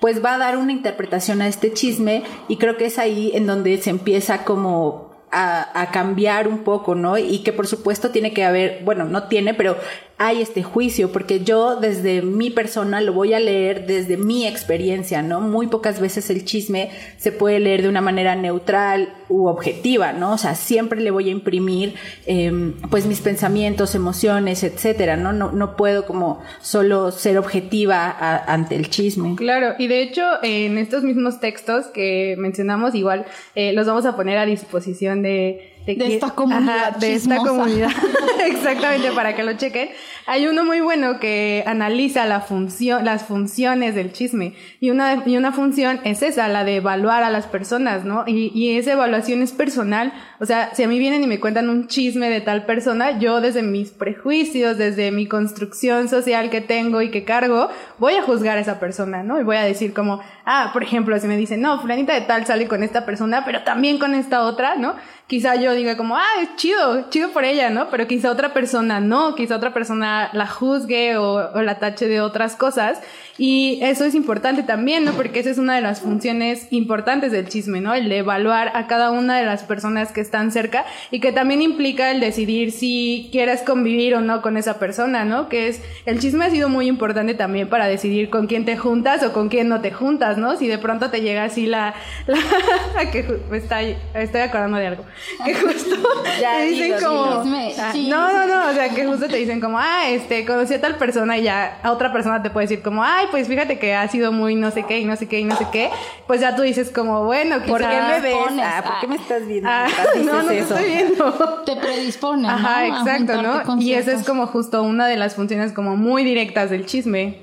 pues 0.00 0.24
va 0.24 0.34
a 0.34 0.38
dar 0.38 0.56
una 0.56 0.72
interpretación 0.72 1.42
a 1.42 1.48
este 1.48 1.72
chisme 1.72 2.24
y 2.48 2.56
creo 2.56 2.76
que 2.76 2.86
es 2.86 2.98
ahí 2.98 3.30
en 3.34 3.46
donde 3.46 3.78
se 3.78 3.90
empieza 3.90 4.44
como 4.44 5.11
a, 5.32 5.80
a 5.80 5.90
cambiar 5.90 6.46
un 6.46 6.58
poco, 6.58 6.94
¿no? 6.94 7.18
Y 7.18 7.38
que 7.38 7.52
por 7.52 7.66
supuesto 7.66 8.10
tiene 8.10 8.32
que 8.32 8.44
haber, 8.44 8.82
bueno, 8.84 9.04
no 9.04 9.24
tiene, 9.24 9.54
pero 9.54 9.76
hay 10.18 10.40
este 10.40 10.62
juicio, 10.62 11.10
porque 11.10 11.40
yo 11.40 11.76
desde 11.76 12.22
mi 12.22 12.50
persona 12.50 13.00
lo 13.00 13.12
voy 13.12 13.34
a 13.34 13.40
leer 13.40 13.86
desde 13.86 14.16
mi 14.16 14.46
experiencia, 14.46 15.22
¿no? 15.22 15.40
Muy 15.40 15.66
pocas 15.66 15.98
veces 15.98 16.30
el 16.30 16.44
chisme 16.44 16.90
se 17.16 17.32
puede 17.32 17.58
leer 17.58 17.82
de 17.82 17.88
una 17.88 18.00
manera 18.00 18.36
neutral 18.36 19.12
objetiva, 19.46 20.12
¿no? 20.12 20.34
O 20.34 20.38
sea, 20.38 20.54
siempre 20.54 21.00
le 21.00 21.10
voy 21.10 21.28
a 21.28 21.32
imprimir, 21.32 21.94
eh, 22.26 22.72
pues, 22.90 23.06
mis 23.06 23.20
pensamientos, 23.20 23.94
emociones, 23.94 24.62
etcétera, 24.62 25.16
¿no? 25.16 25.32
No, 25.32 25.76
puedo 25.76 26.06
como 26.06 26.40
solo 26.60 27.10
ser 27.10 27.38
objetiva 27.38 28.14
ante 28.46 28.76
el 28.76 28.90
chisme. 28.90 29.34
Claro, 29.36 29.74
y 29.78 29.86
de 29.86 30.02
hecho 30.02 30.22
en 30.42 30.78
estos 30.78 31.02
mismos 31.02 31.40
textos 31.40 31.86
que 31.86 32.34
mencionamos 32.38 32.94
igual 32.94 33.24
eh, 33.54 33.72
los 33.72 33.86
vamos 33.86 34.04
a 34.06 34.16
poner 34.16 34.38
a 34.38 34.46
disposición 34.46 35.22
de, 35.22 35.71
De 35.86 35.96
que- 35.96 36.14
esta 36.14 36.30
comunidad 36.30 36.96
de 36.96 37.14
esta 37.14 37.36
comunidad, 37.38 37.90
exactamente 38.46 39.10
para 39.12 39.34
que 39.34 39.42
lo 39.42 39.54
chequen. 39.54 39.90
hay 40.26 40.46
uno 40.46 40.64
muy 40.64 40.80
bueno 40.80 41.18
que 41.18 41.64
analiza 41.66 42.24
la 42.26 42.40
función, 42.40 43.04
las 43.04 43.24
funciones 43.24 43.94
del 43.94 44.12
chisme. 44.12 44.54
Y 44.80 44.90
una, 44.90 45.22
y 45.26 45.36
una 45.36 45.52
función 45.52 46.00
es 46.04 46.22
esa, 46.22 46.48
la 46.48 46.64
de 46.64 46.76
evaluar 46.76 47.22
a 47.24 47.30
las 47.30 47.46
personas, 47.46 48.04
¿no? 48.04 48.24
Y, 48.26 48.52
y 48.54 48.76
esa 48.78 48.92
evaluación 48.92 49.42
es 49.42 49.52
personal. 49.52 50.12
O 50.40 50.46
sea, 50.46 50.74
si 50.74 50.82
a 50.82 50.88
mí 50.88 50.98
vienen 50.98 51.22
y 51.22 51.26
me 51.26 51.40
cuentan 51.40 51.68
un 51.68 51.88
chisme 51.88 52.30
de 52.30 52.40
tal 52.40 52.64
persona, 52.64 53.18
yo 53.18 53.40
desde 53.40 53.62
mis 53.62 53.90
prejuicios, 53.90 54.78
desde 54.78 55.10
mi 55.10 55.26
construcción 55.26 56.08
social 56.08 56.50
que 56.50 56.60
tengo 56.60 57.02
y 57.02 57.10
que 57.10 57.24
cargo, 57.24 57.68
voy 57.98 58.14
a 58.14 58.22
juzgar 58.22 58.58
a 58.58 58.60
esa 58.60 58.78
persona, 58.78 59.22
¿no? 59.22 59.40
Y 59.40 59.42
voy 59.42 59.56
a 59.56 59.62
decir 59.62 59.92
como, 59.92 60.20
ah, 60.44 60.70
por 60.72 60.82
ejemplo, 60.82 61.18
si 61.18 61.26
me 61.26 61.36
dicen, 61.36 61.60
no, 61.60 61.80
fulanita 61.80 62.14
de 62.14 62.22
tal 62.22 62.46
sale 62.46 62.68
con 62.68 62.82
esta 62.82 63.04
persona, 63.04 63.44
pero 63.44 63.62
también 63.62 63.98
con 63.98 64.14
esta 64.14 64.42
otra, 64.44 64.76
¿no? 64.76 64.94
Quizá 65.32 65.54
yo 65.56 65.72
diga 65.72 65.96
como, 65.96 66.14
ah, 66.14 66.42
es 66.42 66.56
chido, 66.56 67.08
chido 67.08 67.30
por 67.30 67.42
ella, 67.42 67.70
¿no? 67.70 67.88
Pero 67.88 68.06
quizá 68.06 68.30
otra 68.30 68.52
persona 68.52 69.00
no, 69.00 69.34
quizá 69.34 69.56
otra 69.56 69.72
persona 69.72 70.28
la 70.34 70.46
juzgue 70.46 71.16
o, 71.16 71.50
o 71.54 71.62
la 71.62 71.78
tache 71.78 72.06
de 72.06 72.20
otras 72.20 72.54
cosas. 72.54 73.00
Y 73.44 73.80
eso 73.82 74.04
es 74.04 74.14
importante 74.14 74.62
también, 74.62 75.04
¿no? 75.04 75.14
Porque 75.14 75.40
esa 75.40 75.50
es 75.50 75.58
una 75.58 75.74
de 75.74 75.80
las 75.80 76.00
funciones 76.00 76.68
importantes 76.70 77.32
del 77.32 77.48
chisme, 77.48 77.80
¿no? 77.80 77.92
El 77.92 78.08
de 78.08 78.18
evaluar 78.18 78.70
a 78.76 78.86
cada 78.86 79.10
una 79.10 79.36
de 79.36 79.44
las 79.44 79.64
personas 79.64 80.12
que 80.12 80.20
están 80.20 80.52
cerca 80.52 80.84
y 81.10 81.18
que 81.18 81.32
también 81.32 81.60
implica 81.60 82.12
el 82.12 82.20
decidir 82.20 82.70
si 82.70 83.30
quieres 83.32 83.62
convivir 83.62 84.14
o 84.14 84.20
no 84.20 84.42
con 84.42 84.56
esa 84.56 84.78
persona, 84.78 85.24
¿no? 85.24 85.48
Que 85.48 85.66
es, 85.66 85.82
el 86.06 86.20
chisme 86.20 86.44
ha 86.44 86.50
sido 86.50 86.68
muy 86.68 86.86
importante 86.86 87.34
también 87.34 87.68
para 87.68 87.86
decidir 87.86 88.30
con 88.30 88.46
quién 88.46 88.64
te 88.64 88.76
juntas 88.76 89.24
o 89.24 89.32
con 89.32 89.48
quién 89.48 89.68
no 89.68 89.80
te 89.80 89.90
juntas, 89.90 90.38
¿no? 90.38 90.56
Si 90.56 90.68
de 90.68 90.78
pronto 90.78 91.10
te 91.10 91.20
llega 91.20 91.42
así 91.42 91.66
la, 91.66 91.94
la 92.28 93.10
que 93.10 93.40
me 93.50 93.56
está, 93.56 93.82
estoy 93.82 94.40
acordando 94.40 94.78
de 94.78 94.86
algo, 94.86 95.04
que 95.44 95.52
justo 95.52 95.96
Ya, 96.40 96.58
te 96.58 96.66
dicen 96.66 96.94
dilo, 96.94 97.08
como, 97.08 97.42
ah, 97.76 97.90
Sí. 97.92 98.08
no, 98.08 98.32
no, 98.32 98.46
no, 98.46 98.70
o 98.70 98.72
sea, 98.72 98.88
que 98.90 99.04
justo 99.04 99.26
te 99.26 99.36
dicen 99.36 99.60
como, 99.60 99.80
ah, 99.80 100.08
este, 100.10 100.46
conocí 100.46 100.74
a 100.74 100.80
tal 100.80 100.94
persona 100.94 101.38
y 101.38 101.42
ya 101.42 101.80
a 101.82 101.90
otra 101.90 102.12
persona 102.12 102.40
te 102.40 102.48
puede 102.50 102.68
decir 102.68 102.82
como, 102.82 103.02
ay, 103.02 103.26
pues 103.32 103.48
fíjate 103.48 103.80
que 103.80 103.96
ha 103.96 104.06
sido 104.06 104.30
muy 104.30 104.54
no 104.54 104.70
sé 104.70 104.84
qué 104.84 105.00
y 105.00 105.04
no 105.04 105.16
sé 105.16 105.26
qué 105.26 105.40
y 105.40 105.44
no 105.44 105.56
sé 105.56 105.66
qué, 105.72 105.90
pues 106.28 106.40
ya 106.40 106.54
tú 106.54 106.62
dices 106.62 106.90
como, 106.90 107.24
bueno, 107.24 107.56
¿Por 107.66 107.80
qué 107.80 107.86
me 107.88 108.20
ves? 108.20 108.34
pones, 108.36 108.64
Ah, 108.64 108.82
¿por 108.84 109.00
qué 109.00 109.06
me 109.08 109.16
estás 109.16 109.44
viendo? 109.46 109.68
Ah, 109.68 109.86
no, 110.24 110.42
no 110.42 110.48
te 110.48 110.58
estoy 110.60 110.84
viendo. 110.84 111.32
Te 111.66 111.74
predispone, 111.76 112.42
¿no? 112.42 112.50
Ajá, 112.50 112.86
exacto, 112.86 113.42
¿no? 113.42 113.80
Y 113.80 113.94
esa 113.94 114.12
es 114.12 114.24
como 114.24 114.46
justo 114.46 114.84
una 114.84 115.08
de 115.08 115.16
las 115.16 115.34
funciones 115.34 115.72
como 115.72 115.96
muy 115.96 116.22
directas 116.22 116.70
del 116.70 116.86
chisme. 116.86 117.38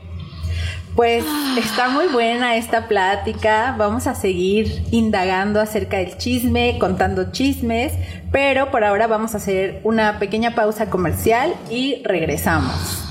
Pues 0.95 1.23
está 1.58 1.89
muy 1.89 2.08
buena 2.08 2.56
esta 2.56 2.88
plática. 2.88 3.73
Vamos 3.78 4.06
a 4.08 4.15
seguir 4.15 4.84
indagando 4.91 5.62
acerca 5.62 5.97
del 5.97 6.17
chisme, 6.17 6.78
contando 6.80 7.32
chismes, 7.32 7.93
pero 8.32 8.69
por 8.69 8.84
ahora 8.84 9.08
vamos 9.08 9.34
a 9.34 9.38
hacer 9.38 9.82
una 9.84 10.19
pequeña 10.19 10.56
pausa 10.56 10.89
comercial 10.89 11.54
y 11.69 12.02
regresamos. 12.04 13.08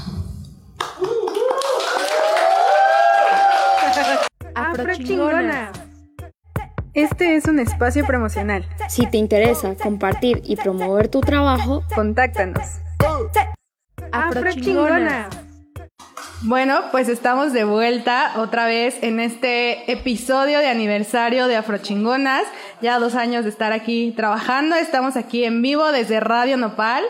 Afrochingona. 4.58 5.70
Este 6.92 7.36
es 7.36 7.44
un 7.46 7.60
espacio 7.60 8.04
promocional. 8.04 8.68
Si 8.88 9.06
te 9.06 9.16
interesa 9.16 9.74
compartir 9.76 10.42
y 10.44 10.56
promover 10.56 11.08
tu 11.08 11.20
trabajo, 11.20 11.84
Contáctanos. 11.94 12.80
Afrochingona. 14.10 15.28
Bueno, 16.42 16.80
pues 16.90 17.08
estamos 17.08 17.52
de 17.52 17.64
vuelta 17.64 18.32
otra 18.36 18.66
vez 18.66 18.96
en 19.02 19.20
este 19.20 19.90
episodio 19.92 20.58
de 20.58 20.68
aniversario 20.68 21.46
de 21.46 21.56
Afrochingonas. 21.56 22.42
Ya 22.80 22.98
dos 22.98 23.14
años 23.14 23.44
de 23.44 23.50
estar 23.50 23.72
aquí 23.72 24.12
trabajando. 24.16 24.74
Estamos 24.74 25.16
aquí 25.16 25.44
en 25.44 25.62
vivo 25.62 25.90
desde 25.92 26.18
Radio 26.20 26.56
Nopal. 26.56 27.04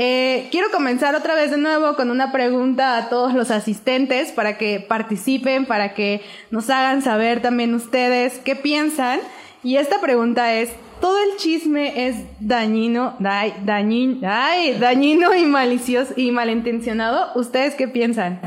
Eh, 0.00 0.46
quiero 0.52 0.70
comenzar 0.70 1.16
otra 1.16 1.34
vez 1.34 1.50
de 1.50 1.56
nuevo 1.58 1.96
con 1.96 2.12
una 2.12 2.30
pregunta 2.30 2.96
a 2.96 3.08
todos 3.08 3.34
los 3.34 3.50
asistentes 3.50 4.30
para 4.30 4.56
que 4.56 4.78
participen, 4.78 5.66
para 5.66 5.92
que 5.92 6.20
nos 6.52 6.70
hagan 6.70 7.02
saber 7.02 7.42
también 7.42 7.74
ustedes 7.74 8.38
qué 8.44 8.54
piensan. 8.54 9.18
Y 9.64 9.74
esta 9.74 10.00
pregunta 10.00 10.54
es, 10.54 10.70
¿todo 11.00 11.18
el 11.24 11.36
chisme 11.38 12.06
es 12.06 12.14
dañino, 12.38 13.16
da- 13.18 13.46
dañin- 13.66 14.20
ay, 14.24 14.74
dañino 14.78 15.34
y 15.34 15.44
malicioso 15.46 16.12
y 16.16 16.30
malintencionado? 16.30 17.32
¿Ustedes 17.34 17.74
qué 17.74 17.88
piensan? 17.88 18.40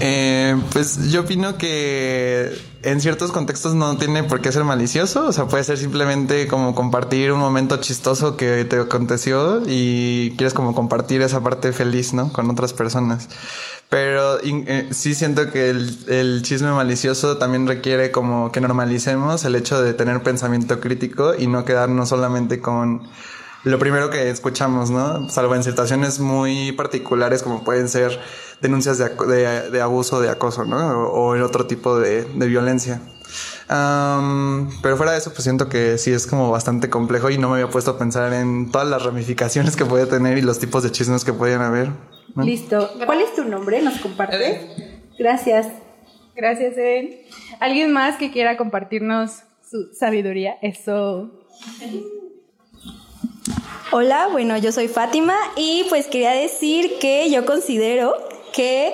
Eh, 0.00 0.56
pues 0.74 1.10
yo 1.10 1.22
opino 1.22 1.56
que 1.56 2.50
en 2.82 3.00
ciertos 3.00 3.32
contextos 3.32 3.74
no 3.74 3.96
tiene 3.96 4.22
por 4.24 4.40
qué 4.40 4.52
ser 4.52 4.64
malicioso, 4.64 5.26
o 5.26 5.32
sea, 5.32 5.46
puede 5.46 5.64
ser 5.64 5.78
simplemente 5.78 6.46
como 6.46 6.74
compartir 6.74 7.32
un 7.32 7.40
momento 7.40 7.78
chistoso 7.78 8.36
que 8.36 8.64
te 8.64 8.76
aconteció 8.76 9.62
y 9.66 10.34
quieres 10.36 10.54
como 10.54 10.74
compartir 10.74 11.22
esa 11.22 11.42
parte 11.42 11.72
feliz, 11.72 12.12
¿no? 12.12 12.32
Con 12.32 12.48
otras 12.50 12.72
personas. 12.72 13.28
Pero 13.88 14.38
eh, 14.42 14.88
sí 14.92 15.14
siento 15.14 15.50
que 15.50 15.70
el 15.70 16.42
chisme 16.42 16.70
malicioso 16.72 17.38
también 17.38 17.66
requiere 17.66 18.10
como 18.10 18.52
que 18.52 18.60
normalicemos 18.60 19.44
el 19.44 19.56
hecho 19.56 19.82
de 19.82 19.94
tener 19.94 20.22
pensamiento 20.22 20.78
crítico 20.78 21.34
y 21.36 21.46
no 21.46 21.64
quedarnos 21.64 22.10
solamente 22.10 22.60
con 22.60 23.08
lo 23.64 23.78
primero 23.78 24.10
que 24.10 24.30
escuchamos, 24.30 24.90
¿no? 24.90 25.28
Salvo 25.28 25.54
en 25.54 25.62
situaciones 25.62 26.20
muy 26.20 26.72
particulares 26.72 27.42
como 27.42 27.64
pueden 27.64 27.88
ser 27.88 28.18
denuncias 28.60 28.98
de, 28.98 29.04
aco- 29.06 29.26
de, 29.26 29.70
de 29.70 29.80
abuso, 29.80 30.20
de 30.20 30.30
acoso, 30.30 30.64
¿no? 30.64 30.76
O, 31.08 31.28
o 31.30 31.36
en 31.36 31.42
otro 31.42 31.66
tipo 31.66 31.98
de, 31.98 32.24
de 32.24 32.46
violencia. 32.46 33.00
Am, 33.68 34.70
pero 34.82 34.96
fuera 34.96 35.12
de 35.12 35.18
eso, 35.18 35.30
pues 35.30 35.42
siento 35.42 35.68
que 35.68 35.98
sí 35.98 36.10
es 36.12 36.26
como 36.26 36.50
bastante 36.50 36.88
complejo 36.88 37.28
y 37.30 37.36
no 37.38 37.48
me 37.50 37.54
había 37.60 37.68
puesto 37.70 37.90
a 37.92 37.98
pensar 37.98 38.32
en 38.32 38.70
todas 38.72 38.88
las 38.88 39.02
ramificaciones 39.02 39.76
que 39.76 39.84
puede 39.84 40.06
tener 40.06 40.38
y 40.38 40.42
los 40.42 40.58
tipos 40.58 40.82
de 40.82 40.90
chismes 40.90 41.24
que 41.24 41.32
pueden 41.34 41.60
haber. 41.60 41.90
¿no? 42.34 42.44
Listo. 42.44 42.90
¿Cuál 43.04 43.20
es 43.20 43.34
tu 43.34 43.44
nombre? 43.44 43.82
¿Nos 43.82 43.98
compartes? 43.98 44.62
Gracias. 45.18 45.66
Gracias, 46.34 46.76
Eden. 46.78 47.10
¿Alguien 47.60 47.92
más 47.92 48.16
que 48.16 48.30
quiera 48.30 48.56
compartirnos 48.56 49.32
su 49.68 49.92
sabiduría? 49.92 50.54
Eso. 50.62 51.30
Hola, 53.90 54.28
bueno, 54.30 54.58
yo 54.58 54.70
soy 54.70 54.86
Fátima 54.86 55.34
y 55.56 55.86
pues 55.88 56.08
quería 56.08 56.32
decir 56.32 56.98
que 56.98 57.30
yo 57.30 57.46
considero 57.46 58.14
que 58.52 58.92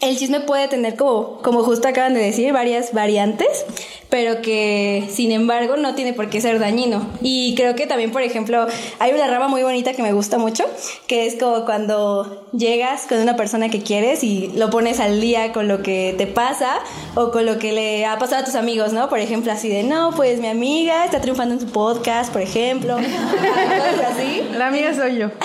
el 0.00 0.16
chisme 0.16 0.40
puede 0.40 0.66
tener 0.68 0.96
como, 0.96 1.42
como 1.42 1.62
justo 1.62 1.88
acaban 1.88 2.14
de 2.14 2.20
decir, 2.20 2.54
varias 2.54 2.94
variantes, 2.94 3.66
pero 4.12 4.42
que 4.42 5.08
sin 5.10 5.32
embargo 5.32 5.78
no 5.78 5.94
tiene 5.94 6.12
por 6.12 6.28
qué 6.28 6.42
ser 6.42 6.58
dañino. 6.58 7.08
Y 7.22 7.54
creo 7.54 7.74
que 7.74 7.86
también, 7.86 8.12
por 8.12 8.20
ejemplo, 8.20 8.66
hay 8.98 9.10
una 9.10 9.26
rama 9.26 9.48
muy 9.48 9.62
bonita 9.62 9.94
que 9.94 10.02
me 10.02 10.12
gusta 10.12 10.36
mucho, 10.36 10.64
que 11.06 11.24
es 11.26 11.36
como 11.40 11.64
cuando 11.64 12.44
llegas 12.52 13.06
con 13.08 13.20
una 13.20 13.36
persona 13.36 13.70
que 13.70 13.80
quieres 13.82 14.22
y 14.22 14.52
lo 14.54 14.68
pones 14.68 15.00
al 15.00 15.18
día 15.22 15.54
con 15.54 15.66
lo 15.66 15.82
que 15.82 16.14
te 16.18 16.26
pasa 16.26 16.80
o 17.14 17.30
con 17.30 17.46
lo 17.46 17.58
que 17.58 17.72
le 17.72 18.04
ha 18.04 18.18
pasado 18.18 18.42
a 18.42 18.44
tus 18.44 18.54
amigos, 18.54 18.92
¿no? 18.92 19.08
Por 19.08 19.18
ejemplo, 19.18 19.50
así 19.50 19.70
de, 19.70 19.82
no, 19.82 20.10
pues 20.14 20.40
mi 20.40 20.48
amiga 20.48 21.06
está 21.06 21.22
triunfando 21.22 21.54
en 21.54 21.60
su 21.60 21.68
podcast, 21.68 22.30
por 22.34 22.42
ejemplo. 22.42 22.98
Así. 24.12 24.42
La 24.58 24.68
amiga 24.68 24.94
soy 24.94 25.16
yo. 25.16 25.28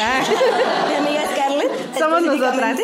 Mi 0.90 1.08
amiga 1.08 1.24
Scarlett. 1.34 1.57
Somos 1.98 2.22
nosotras. 2.22 2.80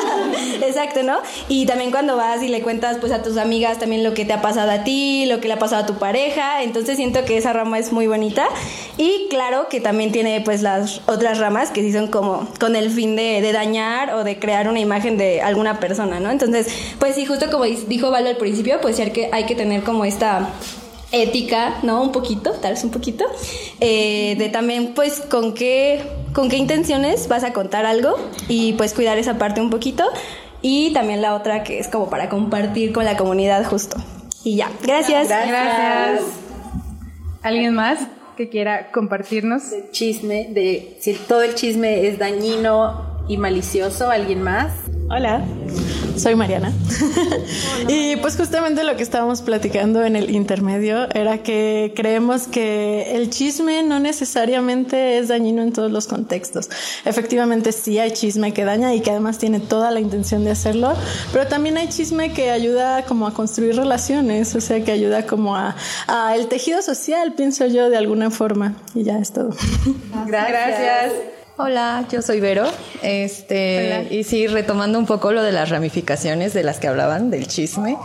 Exacto, 0.62 1.02
¿no? 1.02 1.18
Y 1.48 1.66
también 1.66 1.90
cuando 1.90 2.16
vas 2.16 2.42
y 2.42 2.48
le 2.48 2.62
cuentas 2.62 2.98
pues 2.98 3.12
a 3.12 3.22
tus 3.22 3.36
amigas 3.36 3.78
también 3.78 4.04
lo 4.04 4.14
que 4.14 4.24
te 4.24 4.32
ha 4.32 4.42
pasado 4.42 4.70
a 4.70 4.84
ti, 4.84 5.26
lo 5.26 5.40
que 5.40 5.48
le 5.48 5.54
ha 5.54 5.58
pasado 5.58 5.84
a 5.84 5.86
tu 5.86 5.94
pareja, 5.94 6.62
entonces 6.62 6.96
siento 6.96 7.24
que 7.24 7.36
esa 7.36 7.52
rama 7.52 7.78
es 7.78 7.92
muy 7.92 8.06
bonita 8.06 8.46
y 8.96 9.28
claro 9.30 9.68
que 9.68 9.80
también 9.80 10.12
tiene 10.12 10.40
pues 10.40 10.62
las 10.62 11.00
otras 11.06 11.38
ramas 11.38 11.70
que 11.70 11.82
sí 11.82 11.92
son 11.92 12.08
como 12.08 12.48
con 12.58 12.76
el 12.76 12.90
fin 12.90 13.16
de, 13.16 13.40
de 13.40 13.52
dañar 13.52 14.14
o 14.14 14.24
de 14.24 14.38
crear 14.38 14.68
una 14.68 14.80
imagen 14.80 15.16
de 15.16 15.40
alguna 15.42 15.80
persona, 15.80 16.20
¿no? 16.20 16.30
Entonces, 16.30 16.68
pues 16.98 17.14
sí, 17.14 17.26
justo 17.26 17.50
como 17.50 17.64
dijo 17.64 18.10
Valo 18.10 18.28
al 18.28 18.36
principio, 18.36 18.80
pues 18.80 18.96
sí 18.96 19.02
hay 19.02 19.10
que, 19.10 19.30
hay 19.32 19.44
que 19.44 19.54
tener 19.54 19.82
como 19.82 20.04
esta 20.04 20.48
ética, 21.22 21.78
¿no? 21.82 22.02
Un 22.02 22.12
poquito, 22.12 22.52
tal 22.52 22.72
vez 22.72 22.84
un 22.84 22.90
poquito, 22.90 23.24
eh, 23.80 24.34
de 24.38 24.48
también 24.48 24.92
pues 24.94 25.20
con 25.20 25.54
qué, 25.54 26.02
con 26.32 26.48
qué 26.48 26.56
intenciones 26.56 27.28
vas 27.28 27.44
a 27.44 27.52
contar 27.52 27.86
algo 27.86 28.16
y 28.48 28.74
pues 28.74 28.94
cuidar 28.94 29.18
esa 29.18 29.38
parte 29.38 29.60
un 29.60 29.70
poquito 29.70 30.04
y 30.62 30.92
también 30.92 31.22
la 31.22 31.34
otra 31.34 31.62
que 31.62 31.78
es 31.78 31.88
como 31.88 32.10
para 32.10 32.28
compartir 32.28 32.92
con 32.92 33.04
la 33.04 33.16
comunidad 33.16 33.64
justo. 33.64 33.96
Y 34.44 34.56
ya, 34.56 34.70
gracias. 34.82 35.28
Gracias. 35.28 36.22
¿Alguien 37.42 37.74
más 37.74 37.98
que 38.36 38.48
quiera 38.48 38.90
compartirnos? 38.92 39.62
Chisme, 39.92 40.48
de 40.50 40.96
si 41.00 41.14
todo 41.14 41.42
el 41.42 41.54
chisme 41.54 42.06
es 42.06 42.18
dañino 42.18 43.24
y 43.28 43.38
malicioso, 43.38 44.10
¿alguien 44.10 44.42
más? 44.42 44.72
Hola, 45.10 45.44
soy 46.18 46.34
Mariana. 46.34 46.72
y 47.88 48.16
pues 48.16 48.36
justamente 48.36 48.84
lo 48.84 48.96
que 48.96 49.02
estábamos 49.02 49.42
platicando 49.42 50.04
en 50.04 50.16
el 50.16 50.30
intermedio 50.30 51.08
era 51.14 51.38
que 51.38 51.92
creemos 51.94 52.46
que 52.46 53.14
el 53.14 53.30
chisme 53.30 53.82
no 53.82 54.00
necesariamente 54.00 55.18
es 55.18 55.28
dañino 55.28 55.62
en 55.62 55.72
todos 55.72 55.90
los 55.90 56.06
contextos. 56.06 56.68
Efectivamente 57.04 57.72
sí 57.72 57.98
hay 57.98 58.12
chisme 58.12 58.52
que 58.52 58.64
daña 58.64 58.94
y 58.94 59.00
que 59.00 59.10
además 59.10 59.38
tiene 59.38 59.60
toda 59.60 59.90
la 59.90 60.00
intención 60.00 60.44
de 60.44 60.50
hacerlo, 60.50 60.94
pero 61.32 61.46
también 61.46 61.76
hay 61.76 61.88
chisme 61.88 62.32
que 62.32 62.50
ayuda 62.50 63.04
como 63.04 63.26
a 63.26 63.34
construir 63.34 63.76
relaciones, 63.76 64.54
o 64.54 64.60
sea, 64.60 64.84
que 64.84 64.92
ayuda 64.92 65.26
como 65.26 65.56
a, 65.56 65.76
a 66.06 66.34
el 66.36 66.48
tejido 66.48 66.82
social, 66.82 67.34
pienso 67.34 67.66
yo, 67.66 67.90
de 67.90 67.96
alguna 67.96 68.30
forma. 68.30 68.74
Y 68.94 69.04
ya 69.04 69.18
es 69.18 69.32
todo. 69.32 69.50
Gracias. 70.26 71.12
Hola, 71.58 72.04
yo 72.12 72.20
soy 72.20 72.40
Vero. 72.40 72.66
Este, 73.02 74.08
y 74.10 74.24
sí, 74.24 74.46
retomando 74.46 74.98
un 74.98 75.06
poco 75.06 75.32
lo 75.32 75.42
de 75.42 75.52
las 75.52 75.70
ramificaciones 75.70 76.52
de 76.52 76.62
las 76.62 76.78
que 76.78 76.86
hablaban, 76.86 77.30
del 77.30 77.46
chisme, 77.46 77.96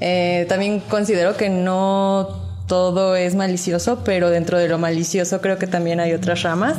eh, 0.00 0.44
también 0.46 0.80
considero 0.80 1.34
que 1.34 1.48
no 1.48 2.28
todo 2.66 3.16
es 3.16 3.34
malicioso, 3.34 4.02
pero 4.04 4.28
dentro 4.28 4.58
de 4.58 4.68
lo 4.68 4.76
malicioso 4.76 5.40
creo 5.40 5.58
que 5.58 5.66
también 5.66 6.00
hay 6.00 6.12
otras 6.12 6.42
ramas 6.42 6.76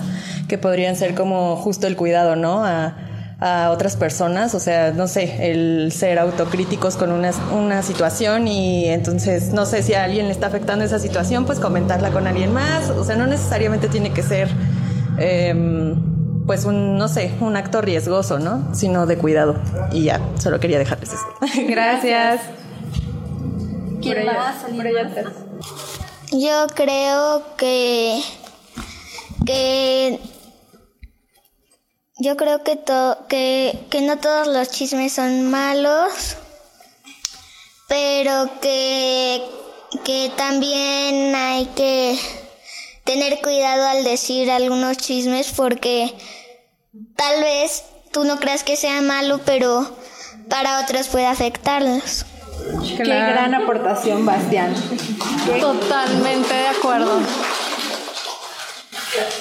que 0.47 0.59
podrían 0.59 0.95
ser 0.95 1.15
como 1.15 1.55
justo 1.55 1.87
el 1.87 1.95
cuidado, 1.95 2.35
¿no? 2.35 2.63
A, 2.63 2.95
a 3.39 3.71
otras 3.71 3.95
personas, 3.95 4.53
o 4.53 4.59
sea, 4.59 4.91
no 4.91 5.07
sé, 5.07 5.51
el 5.51 5.91
ser 5.91 6.19
autocríticos 6.19 6.95
con 6.95 7.11
una, 7.11 7.31
una 7.57 7.81
situación 7.81 8.47
y 8.47 8.85
entonces, 8.85 9.51
no 9.51 9.65
sé 9.65 9.81
si 9.81 9.95
a 9.95 10.03
alguien 10.03 10.27
le 10.27 10.31
está 10.31 10.45
afectando 10.45 10.85
esa 10.85 10.99
situación, 10.99 11.47
pues 11.47 11.59
comentarla 11.59 12.11
con 12.11 12.27
alguien 12.27 12.53
más, 12.53 12.91
o 12.91 13.03
sea, 13.03 13.15
no 13.15 13.25
necesariamente 13.25 13.87
tiene 13.87 14.11
que 14.13 14.21
ser... 14.21 14.47
Eh, 15.17 15.95
pues 16.49 16.65
un, 16.65 16.97
no 16.97 17.07
sé, 17.07 17.31
un 17.41 17.55
acto 17.55 17.79
riesgoso, 17.79 18.39
¿no? 18.39 18.73
Sino 18.73 19.05
de 19.05 19.19
cuidado. 19.19 19.55
Y 19.91 20.05
ya, 20.05 20.19
solo 20.39 20.59
quería 20.59 20.79
dejarles 20.79 21.13
eso. 21.13 21.25
Gracias. 21.67 22.41
¿Quién 24.01 24.25
va 24.25 24.49
a 24.49 24.59
salir 24.59 24.83
Yo 26.31 26.65
creo 26.73 27.55
que 27.55 28.19
que 29.45 30.19
yo 32.17 32.35
creo 32.35 32.63
que, 32.63 32.77
to, 32.77 33.17
que, 33.27 33.85
que 33.91 34.01
no 34.01 34.17
todos 34.17 34.47
los 34.47 34.71
chismes 34.71 35.13
son 35.13 35.51
malos, 35.51 36.35
pero 37.87 38.49
que, 38.59 39.45
que 40.03 40.31
también 40.35 41.35
hay 41.35 41.67
que 41.75 42.17
tener 43.03 43.39
cuidado 43.39 43.85
al 43.85 44.03
decir 44.03 44.49
algunos 44.49 44.97
chismes 44.97 45.51
porque 45.55 46.11
tal 47.19 47.41
vez 47.41 47.83
tú 48.11 48.23
no 48.23 48.37
creas 48.39 48.63
que 48.63 48.77
sea 48.77 49.01
malo, 49.01 49.41
pero 49.45 49.85
para 50.49 50.81
otros 50.81 51.09
puede 51.09 51.27
afectarlos. 51.27 52.25
Qué 52.95 53.03
gran 53.03 53.53
aportación, 53.53 54.25
Bastián. 54.25 54.73
Totalmente 55.59 56.53
de 56.53 56.67
acuerdo. 56.67 57.19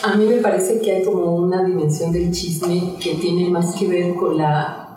A 0.02 0.16
mí 0.16 0.24
me 0.24 0.38
parece 0.38 0.80
que 0.80 0.90
hay 0.90 1.04
como 1.04 1.36
una 1.36 1.62
dimensión 1.62 2.12
del 2.12 2.32
chisme 2.32 2.94
que 3.00 3.14
tiene 3.14 3.48
más 3.48 3.74
que 3.74 3.86
ver 3.86 4.14
con 4.16 4.36
la 4.36 4.88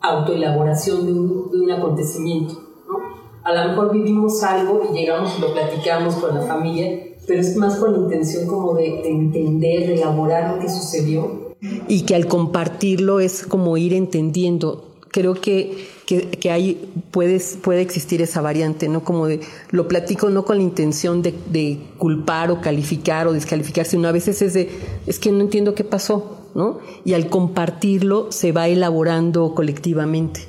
autoelaboración 0.00 1.04
de 1.04 1.12
un, 1.12 1.50
de 1.50 1.60
un 1.60 1.70
acontecimiento. 1.70 2.54
¿no? 2.88 2.98
A 3.44 3.52
lo 3.52 3.68
mejor 3.68 3.92
vivimos 3.92 4.42
algo 4.42 4.82
y 4.90 4.96
llegamos 4.96 5.34
y 5.36 5.40
lo 5.42 5.52
platicamos 5.52 6.14
con 6.14 6.34
la 6.34 6.42
familia, 6.42 7.16
pero 7.26 7.40
es 7.40 7.54
más 7.56 7.76
con 7.76 7.92
la 7.92 7.98
intención 7.98 8.46
como 8.46 8.74
de, 8.74 9.02
de 9.02 9.10
entender, 9.10 9.88
de 9.88 9.94
elaborar 9.94 10.54
lo 10.54 10.60
que 10.60 10.70
sucedió. 10.70 11.39
Y 11.88 12.02
que 12.02 12.14
al 12.14 12.26
compartirlo 12.26 13.20
es 13.20 13.44
como 13.44 13.76
ir 13.76 13.92
entendiendo. 13.92 14.86
Creo 15.10 15.34
que, 15.34 15.88
que, 16.06 16.30
que 16.30 16.50
hay, 16.50 16.88
puedes, 17.10 17.58
puede 17.60 17.82
existir 17.82 18.22
esa 18.22 18.40
variante, 18.40 18.88
¿no? 18.88 19.02
Como 19.02 19.26
de, 19.26 19.40
lo 19.70 19.88
platico 19.88 20.30
no 20.30 20.44
con 20.44 20.58
la 20.58 20.62
intención 20.62 21.20
de, 21.20 21.34
de 21.50 21.80
culpar 21.98 22.50
o 22.50 22.60
calificar 22.60 23.26
o 23.26 23.32
descalificar, 23.32 23.84
sino 23.84 24.08
a 24.08 24.12
veces 24.12 24.40
es 24.40 24.54
de, 24.54 24.70
es 25.06 25.18
que 25.18 25.32
no 25.32 25.40
entiendo 25.40 25.74
qué 25.74 25.84
pasó, 25.84 26.48
¿no? 26.54 26.78
Y 27.04 27.14
al 27.14 27.28
compartirlo 27.28 28.30
se 28.30 28.52
va 28.52 28.68
elaborando 28.68 29.54
colectivamente. 29.54 30.46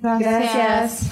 Gracias. 0.00 1.10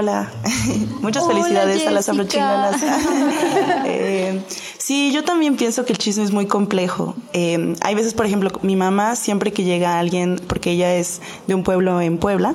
Hola, 0.00 0.30
muchas 1.02 1.24
Hola, 1.24 1.34
felicidades 1.34 1.84
a 1.84 1.90
las 1.90 2.06
Jessica. 2.06 2.62
afrochingonas. 2.62 2.82
Eh, 3.90 4.42
sí, 4.78 5.10
yo 5.12 5.24
también 5.24 5.56
pienso 5.56 5.84
que 5.84 5.92
el 5.92 5.98
chisme 5.98 6.22
es 6.22 6.30
muy 6.30 6.46
complejo. 6.46 7.16
Eh, 7.32 7.74
hay 7.80 7.94
veces, 7.96 8.14
por 8.14 8.26
ejemplo, 8.26 8.50
mi 8.62 8.76
mamá, 8.76 9.16
siempre 9.16 9.52
que 9.52 9.64
llega 9.64 9.98
alguien, 9.98 10.40
porque 10.46 10.70
ella 10.70 10.94
es 10.94 11.20
de 11.48 11.54
un 11.56 11.64
pueblo 11.64 12.00
en 12.00 12.18
Puebla, 12.18 12.54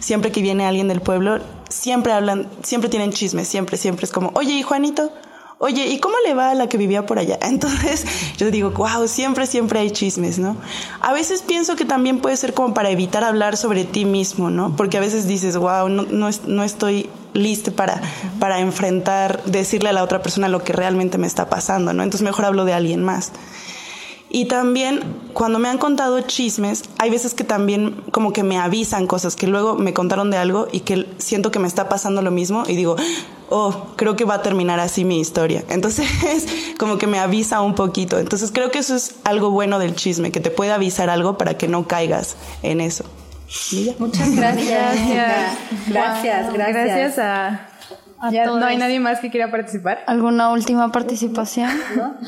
siempre 0.00 0.32
que 0.32 0.42
viene 0.42 0.64
alguien 0.64 0.88
del 0.88 1.00
pueblo, 1.00 1.38
siempre 1.68 2.12
hablan, 2.12 2.48
siempre 2.64 2.90
tienen 2.90 3.12
chismes, 3.12 3.46
siempre, 3.46 3.76
siempre 3.76 4.06
es 4.06 4.10
como, 4.10 4.32
oye, 4.34 4.54
¿y 4.54 4.62
Juanito? 4.62 5.12
Oye, 5.62 5.88
¿y 5.88 6.00
cómo 6.00 6.14
le 6.26 6.32
va 6.32 6.48
a 6.52 6.54
la 6.54 6.70
que 6.70 6.78
vivía 6.78 7.04
por 7.04 7.18
allá? 7.18 7.38
Entonces 7.42 8.06
yo 8.38 8.50
digo, 8.50 8.70
wow, 8.70 9.06
siempre, 9.06 9.46
siempre 9.46 9.78
hay 9.80 9.90
chismes, 9.90 10.38
¿no? 10.38 10.56
A 11.00 11.12
veces 11.12 11.42
pienso 11.42 11.76
que 11.76 11.84
también 11.84 12.20
puede 12.20 12.38
ser 12.38 12.54
como 12.54 12.72
para 12.72 12.88
evitar 12.88 13.24
hablar 13.24 13.58
sobre 13.58 13.84
ti 13.84 14.06
mismo, 14.06 14.48
¿no? 14.48 14.74
Porque 14.74 14.96
a 14.96 15.00
veces 15.00 15.28
dices, 15.28 15.58
wow, 15.58 15.90
no, 15.90 16.04
no, 16.04 16.28
es- 16.30 16.46
no 16.46 16.64
estoy 16.64 17.10
lista 17.34 17.70
para, 17.72 18.00
para 18.38 18.58
enfrentar, 18.60 19.44
decirle 19.44 19.90
a 19.90 19.92
la 19.92 20.02
otra 20.02 20.22
persona 20.22 20.48
lo 20.48 20.64
que 20.64 20.72
realmente 20.72 21.18
me 21.18 21.26
está 21.26 21.50
pasando, 21.50 21.92
¿no? 21.92 22.02
Entonces 22.02 22.24
mejor 22.24 22.46
hablo 22.46 22.64
de 22.64 22.72
alguien 22.72 23.02
más. 23.04 23.30
Y 24.32 24.44
también 24.44 25.00
cuando 25.32 25.58
me 25.58 25.68
han 25.68 25.78
contado 25.78 26.20
chismes, 26.20 26.84
hay 26.98 27.10
veces 27.10 27.34
que 27.34 27.42
también 27.42 28.00
como 28.12 28.32
que 28.32 28.44
me 28.44 28.58
avisan 28.58 29.08
cosas 29.08 29.34
que 29.34 29.48
luego 29.48 29.74
me 29.74 29.92
contaron 29.92 30.30
de 30.30 30.36
algo 30.36 30.68
y 30.70 30.80
que 30.80 31.08
siento 31.18 31.50
que 31.50 31.58
me 31.58 31.66
está 31.66 31.88
pasando 31.88 32.22
lo 32.22 32.30
mismo 32.30 32.62
y 32.68 32.76
digo, 32.76 32.94
oh, 33.48 33.88
creo 33.96 34.14
que 34.14 34.24
va 34.24 34.34
a 34.34 34.42
terminar 34.42 34.78
así 34.78 35.04
mi 35.04 35.18
historia. 35.18 35.64
Entonces 35.68 36.06
como 36.78 36.96
que 36.96 37.08
me 37.08 37.18
avisa 37.18 37.60
un 37.60 37.74
poquito. 37.74 38.20
Entonces 38.20 38.52
creo 38.52 38.70
que 38.70 38.78
eso 38.78 38.94
es 38.94 39.16
algo 39.24 39.50
bueno 39.50 39.80
del 39.80 39.96
chisme, 39.96 40.30
que 40.30 40.38
te 40.38 40.52
puede 40.52 40.70
avisar 40.70 41.10
algo 41.10 41.36
para 41.36 41.54
que 41.54 41.66
no 41.66 41.88
caigas 41.88 42.36
en 42.62 42.80
eso. 42.80 43.04
Muchas 43.98 44.30
gracias. 44.36 44.96
Gracias, 45.88 46.52
gracias. 46.52 46.54
Gracias 46.54 47.18
a... 47.18 47.66
A 48.22 48.30
Ya 48.30 48.44
no 48.44 48.64
hay 48.64 48.76
nadie 48.76 49.00
más 49.00 49.20
que 49.20 49.30
quiera 49.30 49.50
participar. 49.50 50.04
¿Alguna 50.06 50.52
última 50.52 50.92
participación? 50.92 51.70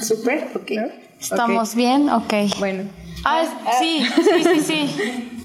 Súper, 0.00 0.48
ok. 0.56 0.70
¿Estamos 1.22 1.74
bien? 1.74 2.08
Ok. 2.10 2.34
Bueno. 2.58 2.84
Ah, 3.24 3.44
sí, 3.78 4.04
sí, 4.16 4.44
sí, 4.44 4.60
sí. 4.60 5.28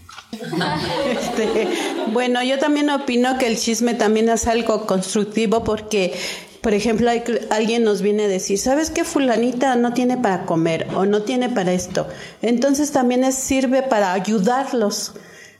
Este, 1.09 1.67
bueno, 2.11 2.43
yo 2.43 2.59
también 2.59 2.89
opino 2.89 3.37
que 3.37 3.47
el 3.47 3.57
chisme 3.57 3.93
también 3.93 4.29
es 4.29 4.45
algo 4.47 4.85
constructivo 4.85 5.63
porque, 5.63 6.13
por 6.61 6.73
ejemplo, 6.73 7.09
hay- 7.09 7.23
alguien 7.49 7.83
nos 7.83 8.01
viene 8.01 8.25
a 8.25 8.27
decir, 8.27 8.57
¿sabes 8.59 8.89
qué? 8.91 9.03
Fulanita 9.03 9.75
no 9.75 9.93
tiene 9.93 10.17
para 10.17 10.45
comer 10.45 10.87
o 10.95 11.05
no 11.05 11.23
tiene 11.23 11.49
para 11.49 11.71
esto. 11.73 12.07
Entonces 12.41 12.91
también 12.91 13.23
es, 13.23 13.35
sirve 13.35 13.81
para 13.83 14.13
ayudarlos. 14.13 15.13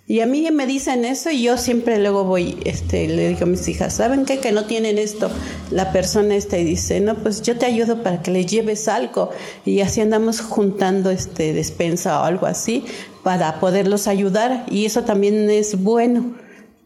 Y 0.09 0.21
a 0.21 0.25
mí 0.25 0.49
me 0.51 0.65
dicen 0.65 1.03
eso 1.03 1.29
y 1.31 1.43
yo 1.43 1.57
siempre 1.57 1.99
luego 1.99 2.23
voy, 2.23 2.57
este, 2.63 3.09
le 3.09 3.27
digo 3.27 3.43
a 3.43 3.45
mis 3.45 3.67
hijas, 3.67 3.93
¿saben 3.93 4.23
qué? 4.23 4.39
Que 4.39 4.53
no 4.53 4.63
tienen 4.63 4.97
esto. 4.97 5.29
La 5.69 5.91
persona 5.91 6.33
esta 6.33 6.57
y 6.57 6.63
dice, 6.63 7.01
no, 7.01 7.15
pues 7.15 7.41
yo 7.41 7.57
te 7.57 7.65
ayudo 7.65 8.03
para 8.03 8.21
que 8.21 8.31
les 8.31 8.45
lleves 8.45 8.87
algo. 8.87 9.31
Y 9.65 9.81
así 9.81 9.99
andamos 9.99 10.39
juntando 10.39 11.09
este 11.11 11.51
despensa 11.51 12.21
o 12.21 12.23
algo 12.23 12.45
así 12.45 12.85
para 13.21 13.59
poderlos 13.59 14.07
ayudar. 14.07 14.65
Y 14.71 14.85
eso 14.85 15.03
también 15.03 15.49
es 15.49 15.83
bueno 15.83 16.35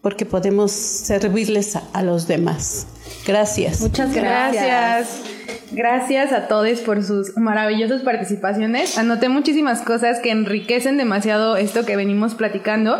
porque 0.02 0.26
podemos 0.26 0.72
servirles 0.72 1.76
a, 1.76 1.84
a 1.94 2.02
los 2.02 2.28
demás. 2.28 2.88
Gracias. 3.28 3.82
Muchas 3.82 4.16
gracias. 4.16 4.66
Gracias 4.66 5.31
a 5.76 6.48
todos 6.48 6.80
por 6.82 7.04
sus 7.04 7.38
maravillosas 7.38 8.02
participaciones. 8.02 8.98
Anoté 8.98 9.30
muchísimas 9.30 9.82
cosas 9.82 10.20
que 10.20 10.32
enriquecen 10.32 10.98
demasiado 10.98 11.56
esto 11.56 11.86
que 11.86 11.96
venimos 11.96 12.36
platicando. 12.36 13.00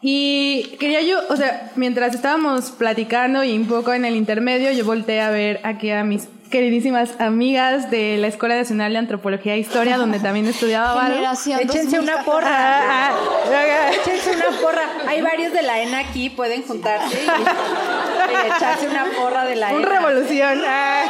Y 0.00 0.76
quería 0.80 1.00
yo, 1.02 1.18
o 1.28 1.36
sea, 1.36 1.70
mientras 1.76 2.14
estábamos 2.14 2.70
platicando 2.70 3.44
y 3.44 3.56
un 3.56 3.66
poco 3.66 3.92
en 3.92 4.04
el 4.04 4.16
intermedio, 4.16 4.72
yo 4.72 4.84
volteé 4.84 5.20
a 5.20 5.30
ver 5.30 5.60
aquí 5.64 5.90
a 5.90 6.02
mis 6.04 6.28
queridísimas 6.50 7.18
amigas 7.20 7.90
de 7.90 8.18
la 8.18 8.26
Escuela 8.26 8.56
Nacional 8.56 8.92
de 8.92 8.98
Antropología 8.98 9.54
e 9.54 9.58
Historia, 9.58 9.96
donde 9.96 10.18
también 10.18 10.46
estudiaba 10.46 10.94
Varo. 10.94 11.14
Generación 11.14 11.60
Échense 11.60 11.96
2000. 11.96 12.00
una 12.00 12.24
porra. 12.24 12.48
Ah, 12.50 13.10
ah, 13.48 13.90
Échense 13.92 14.30
una 14.36 14.60
porra. 14.60 14.82
Hay 15.08 15.22
varios 15.22 15.52
de 15.52 15.62
la 15.62 15.80
ENA 15.82 16.00
aquí, 16.00 16.30
pueden 16.30 16.62
juntarse 16.62 17.16
y, 17.16 17.26
y 17.26 18.46
echarse 18.56 18.86
una 18.88 19.06
porra 19.18 19.44
de 19.46 19.56
la 19.56 19.72
Un 19.72 19.80
ENA. 19.82 19.88
revolución. 19.88 20.60
Ah. 20.66 21.04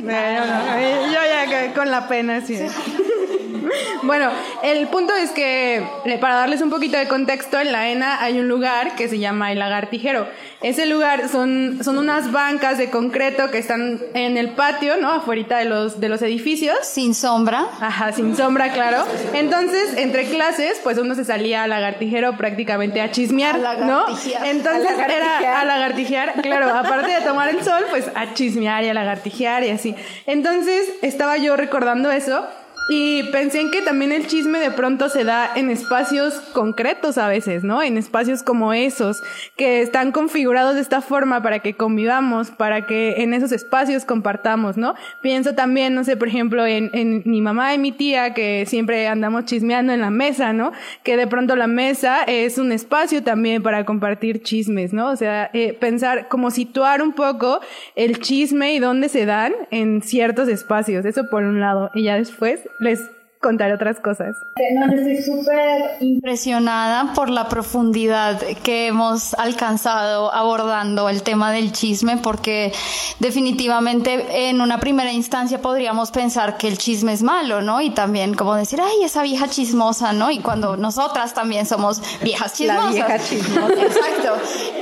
Bueno, 0.00 0.46
no, 0.46 0.80
yo 1.06 1.12
ya 1.12 1.74
con 1.74 1.90
la 1.90 2.08
pena, 2.08 2.40
sí. 2.40 2.58
Bueno, 4.02 4.30
el 4.62 4.86
punto 4.88 5.14
es 5.14 5.30
que, 5.30 5.76
eh, 6.04 6.18
para 6.18 6.36
darles 6.36 6.60
un 6.60 6.70
poquito 6.70 6.96
de 6.96 7.08
contexto, 7.08 7.58
en 7.58 7.72
la 7.72 7.88
ENA 7.88 8.22
hay 8.22 8.38
un 8.38 8.48
lugar 8.48 8.94
que 8.94 9.08
se 9.08 9.18
llama 9.18 9.52
el 9.52 9.58
lagartijero. 9.58 10.26
Ese 10.62 10.86
lugar 10.86 11.28
son, 11.28 11.80
son 11.82 11.98
unas 11.98 12.32
bancas 12.32 12.78
de 12.78 12.90
concreto 12.90 13.50
que 13.50 13.58
están 13.58 14.00
en 14.14 14.36
el 14.36 14.50
patio, 14.50 14.96
¿no? 14.96 15.12
Afuera 15.12 15.58
de 15.58 15.66
los, 15.66 16.00
de 16.00 16.08
los 16.08 16.22
edificios. 16.22 16.76
Sin 16.82 17.14
sombra. 17.14 17.66
Ajá, 17.80 18.12
sin 18.12 18.36
sombra, 18.36 18.72
claro. 18.72 19.04
Entonces, 19.34 19.96
entre 19.96 20.24
clases, 20.24 20.80
pues 20.82 20.98
uno 20.98 21.14
se 21.14 21.24
salía 21.24 21.64
al 21.64 21.70
lagartijero 21.70 22.36
prácticamente 22.36 23.00
a 23.00 23.10
chismear, 23.10 23.64
A 23.64 23.74
¿no? 23.84 24.06
Entonces 24.44 24.98
A 24.98 25.06
era 25.06 25.60
a 25.60 25.64
lagartijear, 25.64 26.40
claro, 26.42 26.74
aparte 26.74 27.10
de 27.10 27.20
tomar 27.20 27.48
el 27.50 27.62
sol, 27.62 27.84
pues 27.90 28.06
a 28.14 28.32
chismear 28.34 28.84
y 28.84 28.88
a 28.88 28.94
lagartijear 28.94 29.62
y 29.64 29.70
así. 29.70 29.94
Entonces, 30.26 30.88
estaba 31.02 31.36
yo 31.36 31.56
recordando 31.56 32.10
eso 32.10 32.46
Y 32.88 33.24
pensé 33.24 33.60
en 33.60 33.72
que 33.72 33.82
también 33.82 34.12
el 34.12 34.28
chisme 34.28 34.60
de 34.60 34.70
pronto 34.70 35.08
se 35.08 35.24
da 35.24 35.50
en 35.56 35.70
espacios 35.70 36.34
concretos 36.52 37.18
a 37.18 37.26
veces, 37.26 37.64
¿no? 37.64 37.82
En 37.82 37.98
espacios 37.98 38.44
como 38.44 38.72
esos, 38.72 39.22
que 39.56 39.82
están 39.82 40.12
configurados 40.12 40.76
de 40.76 40.82
esta 40.82 41.00
forma 41.00 41.42
para 41.42 41.58
que 41.58 41.74
convivamos, 41.74 42.52
para 42.52 42.86
que 42.86 43.22
en 43.22 43.34
esos 43.34 43.50
espacios 43.50 44.04
compartamos, 44.04 44.76
¿no? 44.76 44.94
Pienso 45.20 45.54
también, 45.56 45.94
no 45.94 46.04
sé, 46.04 46.16
por 46.16 46.28
ejemplo, 46.28 46.64
en, 46.64 46.90
en 46.92 47.22
mi 47.24 47.40
mamá 47.40 47.74
y 47.74 47.78
mi 47.78 47.90
tía, 47.90 48.34
que 48.34 48.66
siempre 48.66 49.08
andamos 49.08 49.46
chismeando 49.46 49.92
en 49.92 50.00
la 50.00 50.10
mesa, 50.10 50.52
¿no? 50.52 50.70
Que 51.02 51.16
de 51.16 51.26
pronto 51.26 51.56
la 51.56 51.66
mesa 51.66 52.22
es 52.22 52.56
un 52.56 52.70
espacio 52.70 53.24
también 53.24 53.64
para 53.64 53.84
compartir 53.84 54.42
chismes, 54.42 54.92
¿no? 54.92 55.10
O 55.10 55.16
sea, 55.16 55.50
eh, 55.54 55.72
pensar, 55.72 56.28
como 56.28 56.52
situar 56.52 57.02
un 57.02 57.14
poco 57.14 57.60
el 57.96 58.20
chisme 58.20 58.74
y 58.74 58.78
dónde 58.78 59.08
se 59.08 59.26
dan 59.26 59.54
en 59.72 60.02
ciertos 60.02 60.46
espacios, 60.48 61.04
eso 61.04 61.28
por 61.28 61.42
un 61.42 61.58
lado. 61.58 61.90
Y 61.92 62.04
ya 62.04 62.14
después 62.16 62.60
les 62.80 63.10
contaré 63.40 63.74
otras 63.74 64.00
cosas. 64.00 64.36
No, 64.74 64.90
yo 64.90 64.98
estoy 64.98 65.22
súper 65.22 65.96
impresionada 66.00 67.12
por 67.14 67.30
la 67.30 67.48
profundidad 67.48 68.40
que 68.62 68.88
hemos 68.88 69.34
alcanzado 69.34 70.32
abordando 70.32 71.08
el 71.08 71.22
tema 71.22 71.52
del 71.52 71.72
chisme, 71.72 72.16
porque 72.16 72.72
definitivamente 73.20 74.48
en 74.48 74.60
una 74.60 74.80
primera 74.80 75.12
instancia 75.12 75.60
podríamos 75.60 76.10
pensar 76.10 76.56
que 76.56 76.68
el 76.68 76.78
chisme 76.78 77.12
es 77.12 77.22
malo, 77.22 77.62
¿no? 77.62 77.80
Y 77.80 77.90
también 77.90 78.34
como 78.34 78.54
decir, 78.54 78.80
ay, 78.80 79.04
esa 79.04 79.22
vieja 79.22 79.48
chismosa, 79.48 80.12
¿no? 80.12 80.30
Y 80.30 80.40
cuando 80.40 80.76
nosotras 80.76 81.34
también 81.34 81.66
somos 81.66 82.02
viejas 82.22 82.54
chismosas. 82.54 82.84
La 82.84 83.06
vieja 83.06 83.18
chismosa. 83.18 83.82
Exacto. 83.82 84.32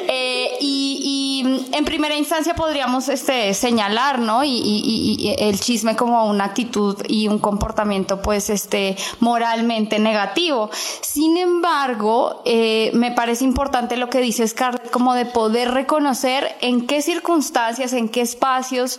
Eh, 0.08 0.56
y, 0.60 1.42
y, 1.44 1.76
en 1.76 1.84
primera 1.84 2.16
instancia 2.16 2.54
podríamos 2.54 3.08
este, 3.08 3.52
señalar, 3.54 4.18
¿no? 4.18 4.44
Y, 4.44 4.50
y, 4.50 5.16
y, 5.18 5.34
el 5.38 5.58
chisme 5.60 5.96
como 5.96 6.26
una 6.26 6.44
actitud 6.44 6.96
y 7.08 7.28
un 7.28 7.38
comportamiento, 7.38 8.20
pues, 8.22 8.43
este, 8.50 8.96
moralmente 9.20 9.98
negativo. 9.98 10.70
Sin 11.00 11.36
embargo, 11.36 12.42
eh, 12.44 12.90
me 12.94 13.12
parece 13.12 13.44
importante 13.44 13.96
lo 13.96 14.10
que 14.10 14.20
dice 14.20 14.46
Scarlett, 14.46 14.90
como 14.90 15.14
de 15.14 15.26
poder 15.26 15.72
reconocer 15.72 16.56
en 16.60 16.86
qué 16.86 17.02
circunstancias, 17.02 17.92
en 17.92 18.08
qué 18.08 18.20
espacios 18.20 18.98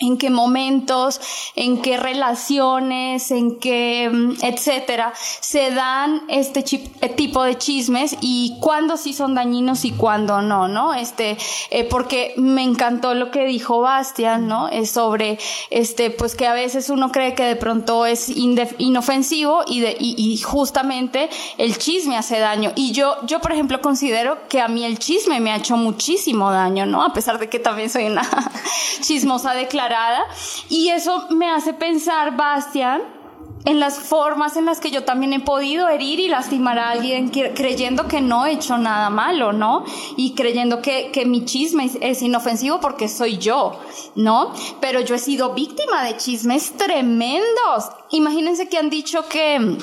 en 0.00 0.16
qué 0.16 0.30
momentos, 0.30 1.20
en 1.56 1.82
qué 1.82 1.96
relaciones, 1.96 3.32
en 3.32 3.58
qué, 3.58 4.04
etcétera, 4.42 5.12
se 5.40 5.72
dan 5.72 6.22
este 6.28 6.62
tipo 6.62 7.42
de 7.42 7.58
chismes 7.58 8.16
y 8.20 8.58
cuándo 8.60 8.96
sí 8.96 9.12
son 9.12 9.34
dañinos 9.34 9.84
y 9.84 9.90
cuándo 9.90 10.40
no, 10.40 10.68
¿no? 10.68 10.94
Este, 10.94 11.36
eh, 11.70 11.82
porque 11.82 12.32
me 12.36 12.62
encantó 12.62 13.14
lo 13.14 13.32
que 13.32 13.44
dijo 13.44 13.80
Bastian, 13.80 14.46
¿no? 14.46 14.68
Es 14.68 14.92
sobre, 14.92 15.38
este, 15.70 16.10
pues 16.10 16.36
que 16.36 16.46
a 16.46 16.52
veces 16.52 16.90
uno 16.90 17.10
cree 17.10 17.34
que 17.34 17.42
de 17.42 17.56
pronto 17.56 18.06
es 18.06 18.28
inofensivo 18.28 19.64
y, 19.66 19.84
y, 19.98 20.38
justamente 20.38 21.28
el 21.58 21.76
chisme 21.76 22.16
hace 22.16 22.38
daño. 22.38 22.70
Y 22.76 22.92
yo, 22.92 23.16
yo, 23.26 23.40
por 23.40 23.50
ejemplo, 23.50 23.80
considero 23.80 24.46
que 24.48 24.60
a 24.60 24.68
mí 24.68 24.84
el 24.84 25.00
chisme 25.00 25.40
me 25.40 25.50
ha 25.50 25.56
hecho 25.56 25.76
muchísimo 25.76 26.52
daño, 26.52 26.86
¿no? 26.86 27.02
A 27.02 27.12
pesar 27.12 27.40
de 27.40 27.48
que 27.48 27.58
también 27.58 27.90
soy 27.90 28.04
una 28.04 28.22
chismosa 29.00 29.54
declarada 29.54 29.87
y 30.68 30.88
eso 30.88 31.26
me 31.30 31.50
hace 31.50 31.72
pensar, 31.72 32.36
Bastian, 32.36 33.02
en 33.64 33.80
las 33.80 33.98
formas 33.98 34.56
en 34.56 34.64
las 34.64 34.80
que 34.80 34.90
yo 34.90 35.04
también 35.04 35.32
he 35.32 35.40
podido 35.40 35.88
herir 35.88 36.20
y 36.20 36.28
lastimar 36.28 36.78
a 36.78 36.90
alguien 36.90 37.28
creyendo 37.28 38.08
que 38.08 38.20
no 38.20 38.46
he 38.46 38.52
hecho 38.52 38.78
nada 38.78 39.10
malo, 39.10 39.52
¿no? 39.52 39.84
Y 40.16 40.34
creyendo 40.34 40.80
que, 40.80 41.10
que 41.10 41.26
mi 41.26 41.44
chisme 41.44 41.90
es 42.00 42.22
inofensivo 42.22 42.80
porque 42.80 43.08
soy 43.08 43.38
yo, 43.38 43.78
¿no? 44.14 44.52
Pero 44.80 45.00
yo 45.00 45.14
he 45.14 45.18
sido 45.18 45.54
víctima 45.54 46.04
de 46.04 46.16
chismes 46.16 46.76
tremendos. 46.76 47.90
Imagínense 48.10 48.68
que 48.68 48.78
han 48.78 48.90
dicho 48.90 49.28
que 49.28 49.76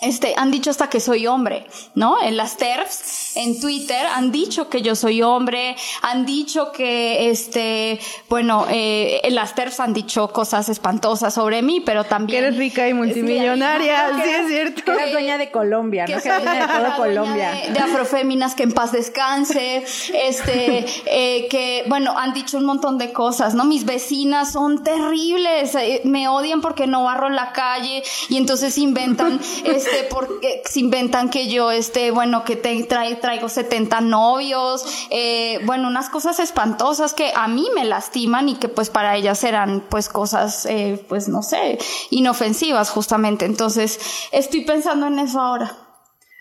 este, 0.00 0.34
han 0.36 0.50
dicho 0.50 0.70
hasta 0.70 0.88
que 0.88 1.00
soy 1.00 1.26
hombre, 1.26 1.66
¿no? 1.94 2.22
En 2.22 2.36
las 2.36 2.56
TERFs, 2.56 3.36
en 3.36 3.60
Twitter, 3.60 4.06
han 4.14 4.30
dicho 4.30 4.68
que 4.68 4.82
yo 4.82 4.94
soy 4.94 5.22
hombre, 5.22 5.76
han 6.02 6.24
dicho 6.24 6.70
que, 6.72 7.30
este, 7.30 7.98
bueno, 8.28 8.66
eh, 8.70 9.20
en 9.24 9.34
las 9.34 9.54
TERFs 9.54 9.80
han 9.80 9.94
dicho 9.94 10.28
cosas 10.32 10.68
espantosas 10.68 11.34
sobre 11.34 11.62
mí, 11.62 11.80
pero 11.80 12.04
también... 12.04 12.42
Que 12.42 12.46
eres 12.46 12.58
rica 12.58 12.88
y 12.88 12.94
multimillonaria, 12.94 14.22
sí, 14.22 14.30
es 14.30 14.48
cierto. 14.48 14.84
Que 14.84 14.92
eres 14.92 15.12
dueña 15.12 15.38
de 15.38 15.50
Colombia, 15.50 16.06
¿no? 16.08 16.20
Que 16.22 16.28
dueña 16.28 16.66
de 16.66 16.84
todo 16.84 16.96
Colombia. 16.96 17.50
De, 17.50 17.72
de, 17.72 17.78
afroféminas 17.80 18.54
que 18.54 18.62
en 18.62 18.72
paz 18.72 18.92
descanse, 18.92 19.84
este, 20.14 20.86
eh, 21.06 21.48
que, 21.48 21.84
bueno, 21.88 22.16
han 22.16 22.34
dicho 22.34 22.56
un 22.56 22.64
montón 22.64 22.98
de 22.98 23.12
cosas, 23.12 23.54
¿no? 23.54 23.64
Mis 23.64 23.84
vecinas 23.84 24.52
son 24.52 24.84
terribles, 24.84 25.74
eh, 25.74 26.02
me 26.04 26.28
odian 26.28 26.60
porque 26.60 26.86
no 26.86 27.04
barro 27.04 27.28
la 27.30 27.52
calle 27.52 28.02
y 28.28 28.36
entonces 28.36 28.78
inventan, 28.78 29.40
este, 29.64 29.87
porque 30.10 30.62
se 30.64 30.80
inventan 30.80 31.30
que 31.30 31.48
yo, 31.48 31.70
este, 31.70 32.10
bueno, 32.10 32.44
que 32.44 32.56
te, 32.56 32.82
traigo 32.84 33.48
70 33.48 34.00
novios, 34.00 35.08
eh, 35.10 35.60
bueno, 35.64 35.88
unas 35.88 36.10
cosas 36.10 36.38
espantosas 36.40 37.14
que 37.14 37.32
a 37.34 37.48
mí 37.48 37.68
me 37.74 37.84
lastiman 37.84 38.48
y 38.48 38.56
que 38.56 38.68
pues 38.68 38.90
para 38.90 39.16
ellas 39.16 39.42
eran 39.44 39.82
pues 39.88 40.08
cosas, 40.08 40.66
eh, 40.66 41.02
pues 41.08 41.28
no 41.28 41.42
sé, 41.42 41.78
inofensivas 42.10 42.90
justamente. 42.90 43.44
Entonces, 43.44 44.28
estoy 44.32 44.62
pensando 44.64 45.06
en 45.06 45.18
eso 45.18 45.40
ahora. 45.40 45.76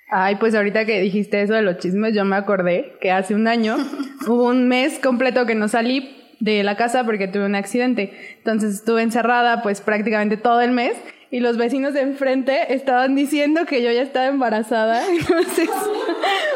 Ay, 0.10 0.38
pues 0.38 0.56
ahorita 0.56 0.86
que 0.86 1.02
dijiste 1.02 1.42
eso 1.42 1.54
de 1.54 1.62
los 1.62 1.80
chismes, 1.80 2.16
yo 2.16 2.24
me 2.24 2.38
acordé 2.38 2.98
que 3.02 3.12
hace 3.12 3.36
un 3.36 3.48
año 3.48 3.78
hubo 4.28 4.46
un 4.46 4.68
mes 4.68 5.00
completo 5.00 5.46
que 5.46 5.56
no 5.56 5.68
salí 5.68 6.16
de 6.40 6.64
la 6.64 6.78
casa 6.78 7.04
porque 7.04 7.28
tuve 7.28 7.46
un 7.46 7.56
accidente. 7.56 8.14
Entonces 8.38 8.76
estuve 8.76 9.02
encerrada 9.02 9.62
pues 9.62 9.82
prácticamente 9.82 10.38
todo 10.38 10.62
el 10.62 10.72
mes 10.72 10.96
y 11.30 11.40
los 11.42 11.58
vecinos 11.58 11.94
de 11.94 12.02
enfrente 12.02 12.74
estaban 12.74 13.16
diciendo 13.16 13.66
que 13.66 13.82
yo 13.82 13.92
ya 13.92 14.02
estaba 14.02 14.28
embarazada. 14.28 15.06
Entonces, 15.10 15.70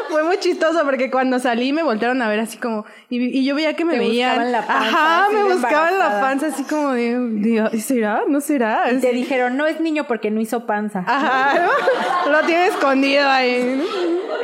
fue 0.08 0.24
muy 0.24 0.38
chistoso 0.38 0.82
porque 0.84 1.10
cuando 1.10 1.38
salí 1.38 1.72
me 1.72 1.82
voltearon 1.82 2.22
a 2.22 2.28
ver 2.28 2.40
así 2.40 2.58
como, 2.58 2.86
y, 3.10 3.44
yo 3.44 3.54
veía 3.54 3.74
que 3.74 3.84
me 3.84 3.98
veían. 3.98 4.50
La 4.50 4.66
panza, 4.66 4.88
Ajá, 4.88 5.28
me 5.30 5.44
buscaban 5.44 5.98
la 5.98 6.20
panza 6.20 6.46
así 6.46 6.64
como 6.64 6.92
de, 6.92 7.70
¿será? 7.80 8.22
¿No 8.28 8.40
será? 8.40 8.90
Y 8.92 8.98
te 8.98 9.12
dijeron, 9.12 9.56
no 9.56 9.66
es 9.66 9.80
niño 9.80 10.06
porque 10.06 10.30
no 10.30 10.40
hizo 10.40 10.66
panza. 10.66 11.04
Ajá, 11.06 11.68
lo 12.30 12.40
tiene 12.40 12.66
escondido 12.66 13.28
ahí. 13.28 13.82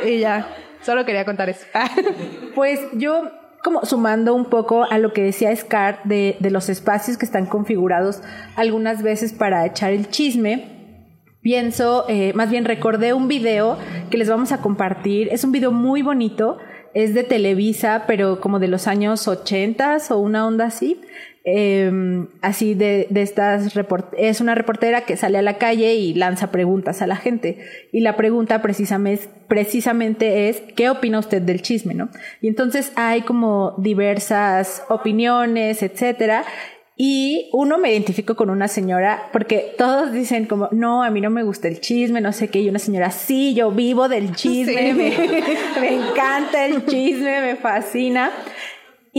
Y 0.05 0.19
ya, 0.19 0.47
solo 0.81 1.05
quería 1.05 1.25
contar 1.25 1.49
eso. 1.49 1.65
pues 2.55 2.79
yo 2.93 3.31
como 3.63 3.85
sumando 3.85 4.33
un 4.33 4.45
poco 4.45 4.83
a 4.83 4.97
lo 4.97 5.13
que 5.13 5.23
decía 5.23 5.55
Scar 5.55 6.01
de, 6.03 6.37
de 6.39 6.51
los 6.51 6.69
espacios 6.69 7.17
que 7.17 7.25
están 7.25 7.45
configurados 7.45 8.21
algunas 8.55 9.03
veces 9.03 9.33
para 9.33 9.65
echar 9.65 9.91
el 9.91 10.09
chisme, 10.09 10.79
pienso, 11.41 12.05
eh, 12.07 12.33
más 12.33 12.49
bien 12.49 12.65
recordé 12.65 13.13
un 13.13 13.27
video 13.27 13.77
que 14.09 14.17
les 14.17 14.29
vamos 14.29 14.51
a 14.51 14.61
compartir. 14.61 15.29
Es 15.31 15.43
un 15.43 15.51
video 15.51 15.71
muy 15.71 16.01
bonito, 16.01 16.57
es 16.93 17.13
de 17.13 17.23
Televisa, 17.23 18.03
pero 18.07 18.41
como 18.41 18.59
de 18.59 18.67
los 18.67 18.87
años 18.87 19.27
80 19.27 19.97
o 20.09 20.17
una 20.17 20.45
onda 20.45 20.65
así. 20.65 21.01
Eh, 21.45 22.27
así 22.41 22.73
de, 22.73 23.07
de 23.09 23.21
estas 23.21 23.73
es 24.17 24.41
una 24.41 24.55
reportera 24.55 25.01
que 25.05 25.15
sale 25.15 25.37
a 25.37 25.41
la 25.41 25.57
calle 25.57 25.95
y 25.95 26.13
lanza 26.13 26.51
preguntas 26.51 27.01
a 27.01 27.07
la 27.07 27.15
gente 27.15 27.59
y 27.93 28.01
la 28.01 28.17
pregunta 28.17 28.61
precisamente, 28.61 29.29
precisamente 29.47 30.49
es 30.49 30.61
¿qué 30.75 30.89
opina 30.89 31.17
usted 31.17 31.41
del 31.41 31.61
chisme? 31.61 31.93
¿no? 31.93 32.09
Y 32.41 32.49
entonces 32.49 32.91
hay 32.95 33.21
como 33.21 33.73
diversas 33.77 34.83
opiniones, 34.89 35.81
etcétera 35.81 36.43
y 37.01 37.49
uno 37.53 37.77
me 37.77 37.93
identifico 37.93 38.35
con 38.35 38.49
una 38.49 38.67
señora 38.67 39.29
porque 39.31 39.73
todos 39.77 40.11
dicen 40.11 40.47
como, 40.47 40.67
no, 40.73 41.01
a 41.01 41.09
mí 41.09 41.21
no 41.21 41.29
me 41.29 41.43
gusta 41.43 41.69
el 41.69 41.79
chisme, 41.79 42.19
no 42.19 42.33
sé 42.33 42.49
qué. 42.49 42.59
Y 42.59 42.67
una 42.67 42.77
señora, 42.77 43.09
sí, 43.09 43.53
yo 43.53 43.71
vivo 43.71 44.09
del 44.09 44.35
chisme, 44.35 44.93
me, 44.93 45.11
me, 45.79 45.93
encanta 45.93 46.65
el 46.65 46.85
chisme, 46.85 47.39
me 47.39 47.55
fascina. 47.55 48.31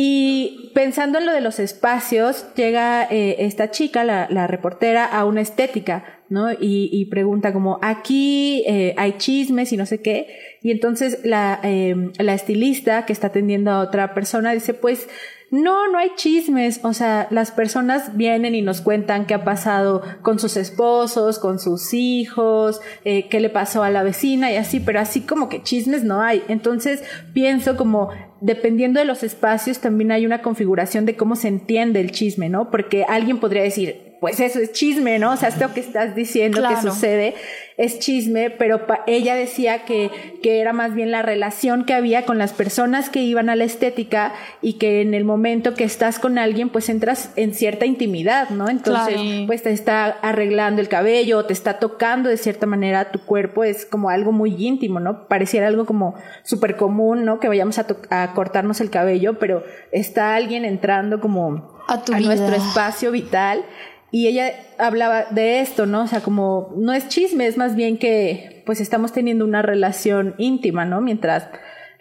Y 0.02 0.70
pensando 0.74 1.18
en 1.18 1.26
lo 1.26 1.32
de 1.34 1.42
los 1.42 1.58
espacios, 1.58 2.46
llega 2.54 3.06
eh, 3.10 3.36
esta 3.40 3.70
chica, 3.70 4.02
la, 4.02 4.46
reportera, 4.46 5.04
a 5.04 5.26
una 5.26 5.42
estética, 5.42 6.22
¿no? 6.30 6.50
Y, 6.52 6.88
y 6.90 7.04
pregunta 7.10 7.52
como, 7.52 7.78
aquí 7.82 8.64
eh, 8.66 8.94
hay 8.96 9.18
chismes 9.18 9.74
y 9.74 9.76
no 9.76 9.84
sé 9.84 10.00
qué. 10.00 10.38
Y 10.62 10.70
entonces 10.70 11.18
la, 11.22 11.60
eh, 11.64 12.12
la 12.18 12.32
estilista 12.32 13.04
que 13.04 13.12
está 13.12 13.26
atendiendo 13.26 13.72
a 13.72 13.80
otra 13.80 14.14
persona 14.14 14.52
dice, 14.52 14.72
pues, 14.72 15.06
no, 15.50 15.88
no 15.88 15.98
hay 15.98 16.12
chismes. 16.14 16.80
O 16.84 16.92
sea, 16.94 17.26
las 17.30 17.50
personas 17.50 18.16
vienen 18.16 18.54
y 18.54 18.62
nos 18.62 18.80
cuentan 18.80 19.26
qué 19.26 19.34
ha 19.34 19.44
pasado 19.44 20.02
con 20.22 20.38
sus 20.38 20.56
esposos, 20.56 21.38
con 21.38 21.58
sus 21.58 21.92
hijos, 21.92 22.80
eh, 23.04 23.28
qué 23.28 23.40
le 23.40 23.50
pasó 23.50 23.82
a 23.82 23.90
la 23.90 24.02
vecina 24.02 24.50
y 24.52 24.56
así, 24.56 24.80
pero 24.80 25.00
así 25.00 25.22
como 25.22 25.48
que 25.48 25.62
chismes 25.62 26.04
no 26.04 26.22
hay. 26.22 26.42
Entonces 26.48 27.02
pienso 27.34 27.76
como 27.76 28.10
dependiendo 28.40 29.00
de 29.00 29.06
los 29.06 29.22
espacios 29.22 29.80
también 29.80 30.12
hay 30.12 30.26
una 30.26 30.42
configuración 30.42 31.06
de 31.06 31.16
cómo 31.16 31.36
se 31.36 31.48
entiende 31.48 32.00
el 32.00 32.10
chisme, 32.10 32.48
¿no? 32.48 32.70
Porque 32.70 33.04
alguien 33.04 33.38
podría 33.38 33.62
decir, 33.62 34.09
pues 34.20 34.38
eso 34.38 34.58
es 34.58 34.72
chisme, 34.72 35.18
¿no? 35.18 35.32
O 35.32 35.36
sea, 35.36 35.48
esto 35.48 35.72
que 35.72 35.80
estás 35.80 36.14
diciendo 36.14 36.62
que 36.68 36.76
sucede 36.76 37.34
es 37.78 37.98
chisme, 37.98 38.50
pero 38.50 38.86
ella 39.06 39.34
decía 39.34 39.86
que, 39.86 40.10
que 40.42 40.60
era 40.60 40.74
más 40.74 40.94
bien 40.94 41.10
la 41.10 41.22
relación 41.22 41.86
que 41.86 41.94
había 41.94 42.26
con 42.26 42.36
las 42.36 42.52
personas 42.52 43.08
que 43.08 43.22
iban 43.22 43.48
a 43.48 43.56
la 43.56 43.64
estética 43.64 44.34
y 44.60 44.74
que 44.74 45.00
en 45.00 45.14
el 45.14 45.24
momento 45.24 45.72
que 45.72 45.84
estás 45.84 46.18
con 46.18 46.36
alguien, 46.36 46.68
pues 46.68 46.90
entras 46.90 47.30
en 47.36 47.54
cierta 47.54 47.86
intimidad, 47.86 48.50
¿no? 48.50 48.68
Entonces, 48.68 49.18
pues 49.46 49.62
te 49.62 49.70
está 49.70 50.04
arreglando 50.04 50.82
el 50.82 50.88
cabello, 50.88 51.46
te 51.46 51.54
está 51.54 51.78
tocando 51.78 52.28
de 52.28 52.36
cierta 52.36 52.66
manera 52.66 53.10
tu 53.12 53.20
cuerpo, 53.20 53.64
es 53.64 53.86
como 53.86 54.10
algo 54.10 54.32
muy 54.32 54.54
íntimo, 54.62 55.00
¿no? 55.00 55.26
Pareciera 55.28 55.66
algo 55.66 55.86
como 55.86 56.14
súper 56.42 56.76
común, 56.76 57.24
¿no? 57.24 57.40
Que 57.40 57.48
vayamos 57.48 57.78
a, 57.78 57.86
a 58.10 58.34
cortarnos 58.34 58.82
el 58.82 58.90
cabello, 58.90 59.38
pero 59.38 59.64
está 59.92 60.34
alguien 60.34 60.66
entrando 60.66 61.20
como 61.20 61.80
a, 61.88 62.20
nuestro 62.20 62.54
espacio 62.54 63.10
vital 63.10 63.64
y 64.10 64.26
ella 64.26 64.52
hablaba 64.78 65.26
de 65.30 65.60
esto, 65.60 65.86
¿no? 65.86 66.02
O 66.02 66.06
sea, 66.06 66.20
como 66.20 66.74
no 66.76 66.92
es 66.92 67.08
chisme, 67.08 67.46
es 67.46 67.56
más 67.56 67.76
bien 67.76 67.98
que 67.98 68.62
pues 68.66 68.80
estamos 68.80 69.12
teniendo 69.12 69.44
una 69.44 69.62
relación 69.62 70.34
íntima, 70.38 70.84
¿no? 70.84 71.00
Mientras 71.00 71.48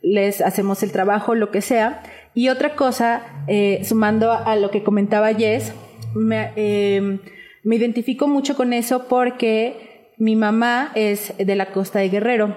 les 0.01 0.41
hacemos 0.41 0.82
el 0.84 0.91
trabajo, 0.91 1.36
lo 1.36 1.51
que 1.51 1.62
sea. 1.62 2.01
Y 2.34 2.49
otra 2.49 2.76
cosa, 2.76 3.24
eh, 3.47 3.82
sumando 3.84 4.32
a, 4.32 4.55
lo 4.55 4.72
que 4.72 4.84
comentaba 4.84 5.34
Jess, 5.34 5.74
me, 6.16 6.51
eh, 6.55 7.20
me 7.64 7.76
identifico 7.76 8.28
mucho 8.28 8.55
con 8.55 8.74
eso 8.74 9.07
porque 9.07 10.14
mi 10.18 10.36
mamá 10.36 10.91
es 10.95 11.34
de 11.38 11.55
la 11.55 11.72
costa 11.72 11.99
de 11.99 12.10
Guerrero 12.10 12.55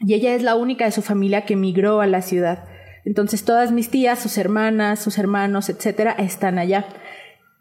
y 0.00 0.14
ella 0.14 0.34
es 0.34 0.42
la 0.42 0.54
única 0.54 0.86
de 0.86 0.92
su 0.92 1.02
familia 1.02 1.44
que 1.44 1.56
migró 1.56 2.00
a 2.00 2.06
la 2.06 2.22
ciudad. 2.22 2.64
Entonces 3.04 3.44
todas 3.44 3.72
mis 3.72 3.90
tías, 3.90 4.18
sus 4.18 4.38
hermanas, 4.38 4.98
sus 4.98 5.18
hermanos, 5.18 5.68
etcétera, 5.68 6.12
están 6.12 6.58
allá. 6.58 6.86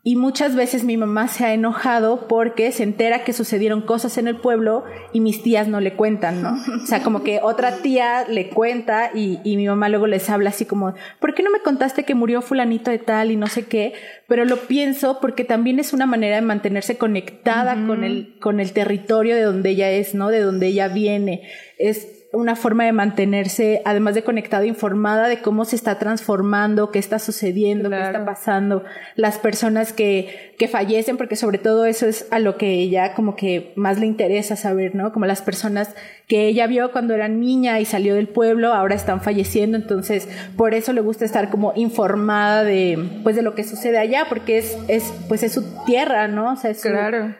Y 0.09 0.15
muchas 0.15 0.55
veces 0.55 0.85
mi 0.85 0.97
mamá 0.97 1.27
se 1.27 1.45
ha 1.45 1.53
enojado 1.53 2.27
porque 2.27 2.71
se 2.71 2.81
entera 2.81 3.23
que 3.23 3.31
sucedieron 3.31 3.83
cosas 3.83 4.17
en 4.17 4.27
el 4.27 4.37
pueblo 4.37 4.83
y 5.13 5.19
mis 5.19 5.43
tías 5.43 5.67
no 5.67 5.79
le 5.81 5.93
cuentan, 5.93 6.41
¿no? 6.41 6.57
O 6.81 6.87
sea, 6.87 7.03
como 7.03 7.21
que 7.21 7.41
otra 7.43 7.83
tía 7.83 8.25
le 8.27 8.49
cuenta 8.49 9.11
y, 9.13 9.37
y 9.43 9.55
mi 9.55 9.67
mamá 9.67 9.87
luego 9.87 10.07
les 10.07 10.27
habla 10.31 10.49
así 10.49 10.65
como, 10.65 10.95
¿por 11.19 11.35
qué 11.35 11.43
no 11.43 11.51
me 11.51 11.59
contaste 11.59 12.05
que 12.05 12.15
murió 12.15 12.41
fulanito 12.41 12.89
de 12.89 12.97
tal 12.97 13.29
y 13.29 13.35
no 13.35 13.45
sé 13.45 13.67
qué? 13.67 13.93
Pero 14.27 14.45
lo 14.45 14.57
pienso 14.61 15.19
porque 15.21 15.43
también 15.43 15.77
es 15.77 15.93
una 15.93 16.07
manera 16.07 16.37
de 16.37 16.41
mantenerse 16.41 16.97
conectada 16.97 17.75
con, 17.85 18.03
el, 18.03 18.35
con 18.39 18.59
el 18.59 18.73
territorio 18.73 19.35
de 19.35 19.43
donde 19.43 19.69
ella 19.69 19.91
es, 19.91 20.15
¿no? 20.15 20.29
De 20.29 20.39
donde 20.39 20.65
ella 20.65 20.87
viene. 20.87 21.43
Es 21.77 22.18
una 22.31 22.55
forma 22.55 22.85
de 22.85 22.91
mantenerse, 22.91 23.81
además 23.85 24.13
de 24.13 24.23
conectada, 24.23 24.65
informada 24.65 25.27
de 25.27 25.41
cómo 25.41 25.65
se 25.65 25.75
está 25.75 25.97
transformando, 25.97 26.91
qué 26.91 26.99
está 26.99 27.17
sucediendo, 27.17 27.89
qué 27.89 27.99
está 27.99 28.23
pasando, 28.23 28.83
las 29.15 29.39
personas 29.39 29.93
que, 29.93 30.53
que 30.59 30.67
fallecen, 30.67 31.17
porque 31.17 31.35
sobre 31.35 31.57
todo 31.57 31.85
eso 31.85 32.05
es 32.05 32.27
a 32.29 32.37
lo 32.37 32.55
que 32.55 32.73
ella 32.73 33.15
como 33.15 33.35
que 33.35 33.73
más 33.75 33.99
le 33.99 34.05
interesa 34.05 34.55
saber, 34.55 34.93
¿no? 34.93 35.11
Como 35.11 35.25
las 35.25 35.41
personas 35.41 35.95
que 36.27 36.45
ella 36.45 36.67
vio 36.67 36.91
cuando 36.91 37.15
era 37.15 37.27
niña 37.27 37.79
y 37.79 37.85
salió 37.85 38.13
del 38.13 38.27
pueblo, 38.27 38.73
ahora 38.73 38.93
están 38.93 39.21
falleciendo, 39.21 39.75
entonces 39.75 40.27
por 40.55 40.75
eso 40.75 40.93
le 40.93 41.01
gusta 41.01 41.25
estar 41.25 41.49
como 41.49 41.73
informada 41.75 42.63
de, 42.63 43.21
pues 43.23 43.35
de 43.35 43.41
lo 43.41 43.55
que 43.55 43.63
sucede 43.63 43.97
allá, 43.97 44.27
porque 44.29 44.59
es, 44.59 44.77
es, 44.87 45.11
pues 45.27 45.41
es 45.41 45.51
su 45.51 45.63
tierra, 45.85 46.27
¿no? 46.27 46.53
O 46.53 46.55
sea, 46.57 46.69
es 46.69 46.85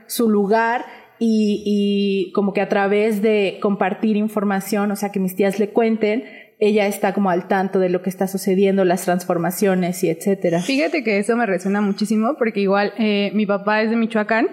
su 0.08 0.30
lugar 0.30 0.86
y, 1.20 1.64
y 1.66 2.32
como 2.32 2.54
que 2.54 2.62
a 2.62 2.70
través 2.70 3.22
de 3.22 3.60
compartir 3.62 4.16
información, 4.16 4.92
o 4.92 4.96
sea, 4.96 5.12
que 5.12 5.20
mis 5.20 5.36
tías 5.36 5.60
le 5.60 5.70
cuenten, 5.70 6.24
ella 6.60 6.88
está 6.88 7.14
como 7.14 7.30
al 7.30 7.48
tanto 7.48 7.80
de 7.80 7.90
lo 7.90 8.02
que 8.02 8.10
está 8.10 8.28
sucediendo, 8.28 8.84
las 8.84 9.06
transformaciones 9.06 10.04
y 10.04 10.10
etcétera. 10.10 10.62
Fíjate 10.62 11.04
que 11.04 11.18
eso 11.18 11.36
me 11.38 11.46
resuena 11.46 11.82
muchísimo 11.82 12.36
porque 12.38 12.60
igual 12.60 12.94
eh, 12.98 13.32
mi 13.34 13.46
papá 13.46 13.82
es 13.82 13.90
de 13.90 13.96
Michoacán 13.96 14.48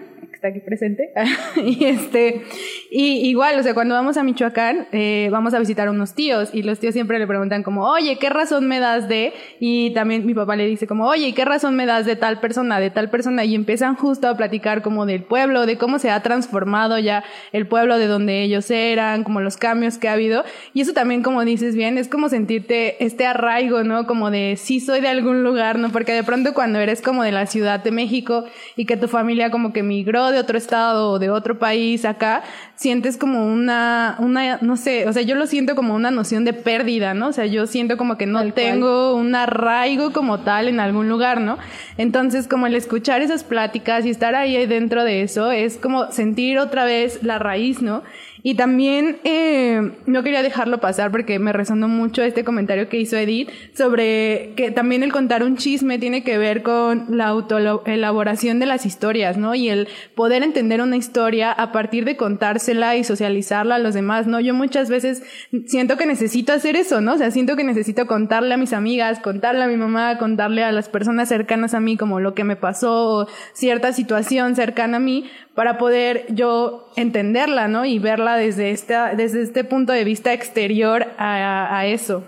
está 0.46 0.48
aquí 0.48 0.60
presente. 0.60 1.12
y 1.56 1.84
este, 1.84 2.42
y 2.90 3.28
igual, 3.28 3.58
o 3.58 3.62
sea, 3.62 3.74
cuando 3.74 3.94
vamos 3.94 4.16
a 4.16 4.22
Michoacán, 4.22 4.86
eh, 4.92 5.28
vamos 5.30 5.54
a 5.54 5.58
visitar 5.58 5.88
a 5.88 5.90
unos 5.90 6.14
tíos 6.14 6.50
y 6.52 6.62
los 6.62 6.78
tíos 6.78 6.94
siempre 6.94 7.18
le 7.18 7.26
preguntan 7.26 7.62
como, 7.62 7.88
oye, 7.88 8.16
¿qué 8.18 8.30
razón 8.30 8.68
me 8.68 8.80
das 8.80 9.08
de? 9.08 9.32
Y 9.60 9.92
también 9.94 10.24
mi 10.26 10.34
papá 10.34 10.56
le 10.56 10.66
dice 10.66 10.86
como, 10.86 11.06
oye, 11.06 11.34
¿qué 11.34 11.44
razón 11.44 11.76
me 11.76 11.86
das 11.86 12.06
de 12.06 12.16
tal 12.16 12.40
persona, 12.40 12.80
de 12.80 12.90
tal 12.90 13.10
persona? 13.10 13.44
Y 13.44 13.54
empiezan 13.54 13.96
justo 13.96 14.28
a 14.28 14.36
platicar 14.36 14.82
como 14.82 15.06
del 15.06 15.22
pueblo, 15.22 15.66
de 15.66 15.78
cómo 15.78 15.98
se 15.98 16.10
ha 16.10 16.22
transformado 16.22 16.98
ya 16.98 17.24
el 17.52 17.66
pueblo 17.66 17.98
de 17.98 18.06
donde 18.06 18.42
ellos 18.42 18.70
eran, 18.70 19.24
como 19.24 19.40
los 19.40 19.56
cambios 19.56 19.98
que 19.98 20.08
ha 20.08 20.12
habido. 20.12 20.44
Y 20.74 20.82
eso 20.82 20.92
también, 20.92 21.22
como 21.22 21.44
dices 21.44 21.74
bien, 21.74 21.98
es 21.98 22.08
como 22.08 22.28
sentirte 22.28 23.04
este 23.04 23.26
arraigo, 23.26 23.84
¿no? 23.84 24.06
Como 24.06 24.30
de 24.30 24.56
sí 24.56 24.80
soy 24.80 25.00
de 25.00 25.08
algún 25.08 25.42
lugar, 25.42 25.78
¿no? 25.78 25.90
Porque 25.90 26.12
de 26.12 26.22
pronto 26.22 26.54
cuando 26.54 26.78
eres 26.78 27.02
como 27.02 27.22
de 27.22 27.32
la 27.32 27.46
Ciudad 27.46 27.82
de 27.82 27.90
México 27.90 28.44
y 28.76 28.84
que 28.84 28.96
tu 28.96 29.08
familia 29.08 29.50
como 29.50 29.72
que 29.72 29.82
migró 29.82 30.30
de 30.36 30.40
otro 30.40 30.58
estado 30.58 31.10
o 31.10 31.18
de 31.18 31.30
otro 31.30 31.58
país 31.58 32.04
acá, 32.04 32.42
sientes 32.74 33.16
como 33.16 33.46
una, 33.46 34.16
una, 34.18 34.58
no 34.60 34.76
sé, 34.76 35.08
o 35.08 35.12
sea, 35.12 35.22
yo 35.22 35.34
lo 35.34 35.46
siento 35.46 35.74
como 35.74 35.94
una 35.94 36.10
noción 36.10 36.44
de 36.44 36.52
pérdida, 36.52 37.14
¿no? 37.14 37.28
O 37.28 37.32
sea, 37.32 37.46
yo 37.46 37.66
siento 37.66 37.96
como 37.96 38.16
que 38.16 38.26
no 38.26 38.52
tengo 38.52 39.14
un 39.14 39.34
arraigo 39.34 40.12
como 40.12 40.40
tal 40.40 40.68
en 40.68 40.78
algún 40.78 41.08
lugar, 41.08 41.40
¿no? 41.40 41.58
Entonces, 41.96 42.46
como 42.46 42.66
el 42.66 42.74
escuchar 42.74 43.22
esas 43.22 43.44
pláticas 43.44 44.04
y 44.04 44.10
estar 44.10 44.34
ahí 44.34 44.66
dentro 44.66 45.04
de 45.04 45.22
eso, 45.22 45.50
es 45.50 45.78
como 45.78 46.12
sentir 46.12 46.58
otra 46.58 46.84
vez 46.84 47.22
la 47.22 47.38
raíz, 47.38 47.80
¿no? 47.80 48.02
Y 48.48 48.54
también 48.54 49.18
eh, 49.24 49.90
no 50.06 50.22
quería 50.22 50.40
dejarlo 50.40 50.78
pasar 50.78 51.10
porque 51.10 51.40
me 51.40 51.52
resonó 51.52 51.88
mucho 51.88 52.22
este 52.22 52.44
comentario 52.44 52.88
que 52.88 52.96
hizo 52.96 53.16
Edith 53.16 53.50
sobre 53.74 54.52
que 54.54 54.70
también 54.70 55.02
el 55.02 55.10
contar 55.10 55.42
un 55.42 55.56
chisme 55.56 55.98
tiene 55.98 56.22
que 56.22 56.38
ver 56.38 56.62
con 56.62 57.06
la 57.08 57.26
autoelaboración 57.26 58.60
de 58.60 58.66
las 58.66 58.86
historias, 58.86 59.36
¿no? 59.36 59.56
Y 59.56 59.68
el 59.68 59.88
poder 60.14 60.44
entender 60.44 60.80
una 60.80 60.96
historia 60.96 61.50
a 61.50 61.72
partir 61.72 62.04
de 62.04 62.16
contársela 62.16 62.94
y 62.94 63.02
socializarla 63.02 63.74
a 63.74 63.78
los 63.80 63.94
demás, 63.94 64.28
¿no? 64.28 64.38
Yo 64.38 64.54
muchas 64.54 64.90
veces 64.90 65.24
siento 65.66 65.96
que 65.96 66.06
necesito 66.06 66.52
hacer 66.52 66.76
eso, 66.76 67.00
¿no? 67.00 67.14
O 67.14 67.18
sea, 67.18 67.32
siento 67.32 67.56
que 67.56 67.64
necesito 67.64 68.06
contarle 68.06 68.54
a 68.54 68.58
mis 68.58 68.72
amigas, 68.72 69.18
contarle 69.18 69.64
a 69.64 69.66
mi 69.66 69.76
mamá, 69.76 70.18
contarle 70.18 70.62
a 70.62 70.70
las 70.70 70.88
personas 70.88 71.28
cercanas 71.28 71.74
a 71.74 71.80
mí 71.80 71.96
como 71.96 72.20
lo 72.20 72.34
que 72.34 72.44
me 72.44 72.54
pasó 72.54 73.08
o 73.08 73.26
cierta 73.54 73.92
situación 73.92 74.54
cercana 74.54 74.98
a 74.98 75.00
mí 75.00 75.28
para 75.56 75.78
poder 75.78 76.26
yo 76.28 76.86
entenderla, 76.96 77.66
¿no? 77.66 77.86
Y 77.86 77.98
verla 77.98 78.36
desde, 78.36 78.70
esta, 78.70 79.14
desde 79.14 79.42
este 79.42 79.64
punto 79.64 79.92
de 79.92 80.04
vista 80.04 80.34
exterior 80.34 81.06
a, 81.16 81.76
a 81.76 81.86
eso. 81.86 82.22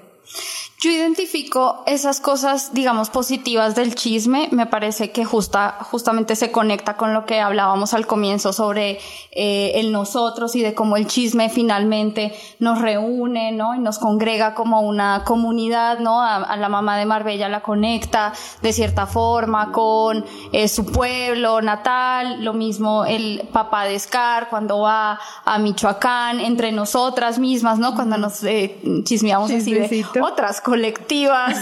Yo 0.81 0.93
identifico 0.93 1.83
esas 1.87 2.21
cosas, 2.21 2.73
digamos, 2.73 3.11
positivas 3.11 3.75
del 3.75 3.97
chisme. 3.97 4.49
Me 4.53 4.67
parece 4.67 5.11
que 5.11 5.25
justa, 5.25 5.77
justamente 5.81 6.37
se 6.37 6.53
conecta 6.53 6.97
con 6.97 7.13
lo 7.13 7.27
que 7.27 7.41
hablábamos 7.41 7.95
al 7.95 8.07
comienzo 8.07 8.53
sobre 8.53 9.01
eh, 9.33 9.73
el 9.75 9.91
nosotros 9.91 10.55
y 10.55 10.63
de 10.63 10.75
cómo 10.75 10.97
el 10.97 11.09
chisme 11.09 11.49
finalmente 11.49 12.33
nos 12.61 12.81
reúne, 12.81 13.51
¿no? 13.51 13.75
Y 13.75 13.81
nos 13.81 13.99
congrega 13.99 14.55
como 14.55 14.83
una 14.83 15.25
comunidad, 15.25 15.99
¿no? 15.99 16.23
A, 16.23 16.57
la 16.57 16.69
mamá 16.69 16.97
de 16.97 17.07
Marbella 17.07 17.49
la 17.49 17.61
conecta 17.61 18.33
de 18.63 18.73
cierta 18.73 19.09
forma 19.09 19.73
con 19.73 20.25
eh, 20.53 20.69
su 20.69 20.87
pueblo 20.87 21.61
natal. 21.61 22.45
Lo 22.45 22.53
mismo 22.53 23.05
el 23.05 23.49
papá 23.53 23.85
de 23.87 23.99
Scar 23.99 24.49
cuando 24.49 24.79
va 24.79 25.19
a 25.45 25.59
Michoacán, 25.59 26.39
entre 26.39 26.71
nosotras 26.71 27.41
mismas, 27.41 27.81
¿no? 27.81 27.97
Cuando 27.97 28.17
nos 28.17 28.45
eh, 28.45 28.79
chismeamos 29.03 29.51
así 29.51 29.75
de 29.75 30.05
otras 30.23 30.61
colectivas, 30.69 31.57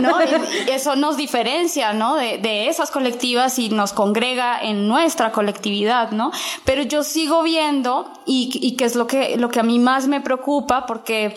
¿no? 0.00 0.18
Y 0.22 0.70
eso 0.70 0.94
nos 0.94 1.16
diferencia, 1.16 1.94
¿no? 1.94 2.16
De, 2.16 2.36
de, 2.36 2.68
esas 2.68 2.90
colectivas 2.90 3.58
y 3.58 3.70
nos 3.70 3.94
congrega 3.94 4.60
en 4.60 4.86
nuestra 4.86 5.32
colectividad, 5.32 6.10
¿no? 6.10 6.32
Pero 6.66 6.82
yo 6.82 7.02
sigo 7.02 7.42
viendo, 7.42 8.12
y, 8.26 8.50
y 8.52 8.76
que 8.76 8.84
es 8.84 8.94
lo 8.94 9.06
que, 9.06 9.38
lo 9.38 9.48
que 9.48 9.60
a 9.60 9.62
mí 9.62 9.78
más 9.78 10.06
me 10.06 10.20
preocupa, 10.20 10.84
porque 10.84 11.34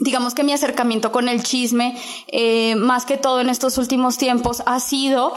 digamos 0.00 0.34
que 0.34 0.42
mi 0.42 0.52
acercamiento 0.52 1.12
con 1.12 1.28
el 1.28 1.42
chisme, 1.42 1.96
eh, 2.26 2.74
más 2.74 3.04
que 3.04 3.18
todo 3.18 3.40
en 3.40 3.50
estos 3.50 3.78
últimos 3.78 4.16
tiempos, 4.16 4.62
ha 4.66 4.80
sido, 4.80 5.34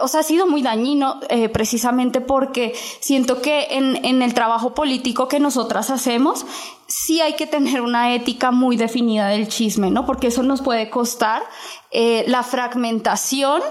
o 0.00 0.08
sea, 0.08 0.20
ha 0.20 0.24
sido 0.24 0.46
muy 0.46 0.62
dañino, 0.62 1.20
eh, 1.28 1.48
precisamente 1.48 2.20
porque 2.20 2.74
siento 3.00 3.40
que 3.42 3.68
en, 3.70 4.04
en 4.04 4.22
el 4.22 4.34
trabajo 4.34 4.74
político 4.74 5.28
que 5.28 5.40
nosotras 5.40 5.90
hacemos, 5.90 6.46
sí 6.86 7.20
hay 7.20 7.34
que 7.34 7.46
tener 7.46 7.82
una 7.82 8.14
ética 8.14 8.50
muy 8.50 8.76
definida 8.76 9.28
del 9.28 9.48
chisme, 9.48 9.90
¿no? 9.90 10.06
Porque 10.06 10.28
eso 10.28 10.42
nos 10.42 10.62
puede 10.62 10.88
costar 10.88 11.42
eh, 11.90 12.24
la 12.28 12.42
fragmentación, 12.42 13.62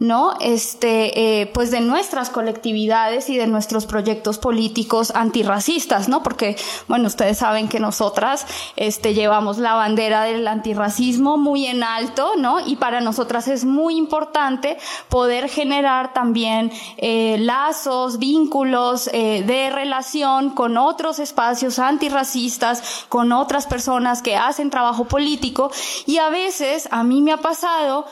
¿no? 0.00 0.34
Este, 0.40 1.42
eh, 1.42 1.46
pues 1.46 1.70
de 1.70 1.80
nuestras 1.80 2.30
colectividades 2.30 3.28
y 3.28 3.36
de 3.36 3.46
nuestros 3.46 3.86
proyectos 3.86 4.38
políticos 4.38 5.12
antirracistas, 5.14 6.08
¿no? 6.08 6.22
Porque, 6.22 6.56
bueno, 6.88 7.06
ustedes 7.06 7.38
saben 7.38 7.68
que 7.68 7.80
nosotras, 7.80 8.46
este, 8.76 9.12
llevamos 9.12 9.58
la 9.58 9.74
bandera 9.74 10.24
del 10.24 10.48
antirracismo 10.48 11.36
muy 11.36 11.66
en 11.66 11.84
alto, 11.84 12.32
¿no? 12.38 12.66
Y 12.66 12.76
para 12.76 13.02
nosotras 13.02 13.46
es 13.46 13.66
muy 13.66 13.96
importante 13.96 14.78
poder 15.10 15.50
generar 15.50 16.14
también 16.14 16.72
eh, 16.96 17.36
lazos, 17.38 18.18
vínculos 18.18 19.10
eh, 19.12 19.44
de 19.46 19.68
relación 19.68 20.50
con 20.50 20.78
otros 20.78 21.18
espacios 21.18 21.78
antirracistas, 21.78 23.04
con 23.10 23.32
otras 23.32 23.66
personas 23.66 24.22
que 24.22 24.36
hacen 24.36 24.70
trabajo 24.70 25.04
político 25.04 25.70
y 26.06 26.16
a 26.18 26.30
veces 26.30 26.88
a 26.90 27.04
mí 27.04 27.20
me 27.20 27.32
ha 27.32 27.36
pasado 27.38 28.06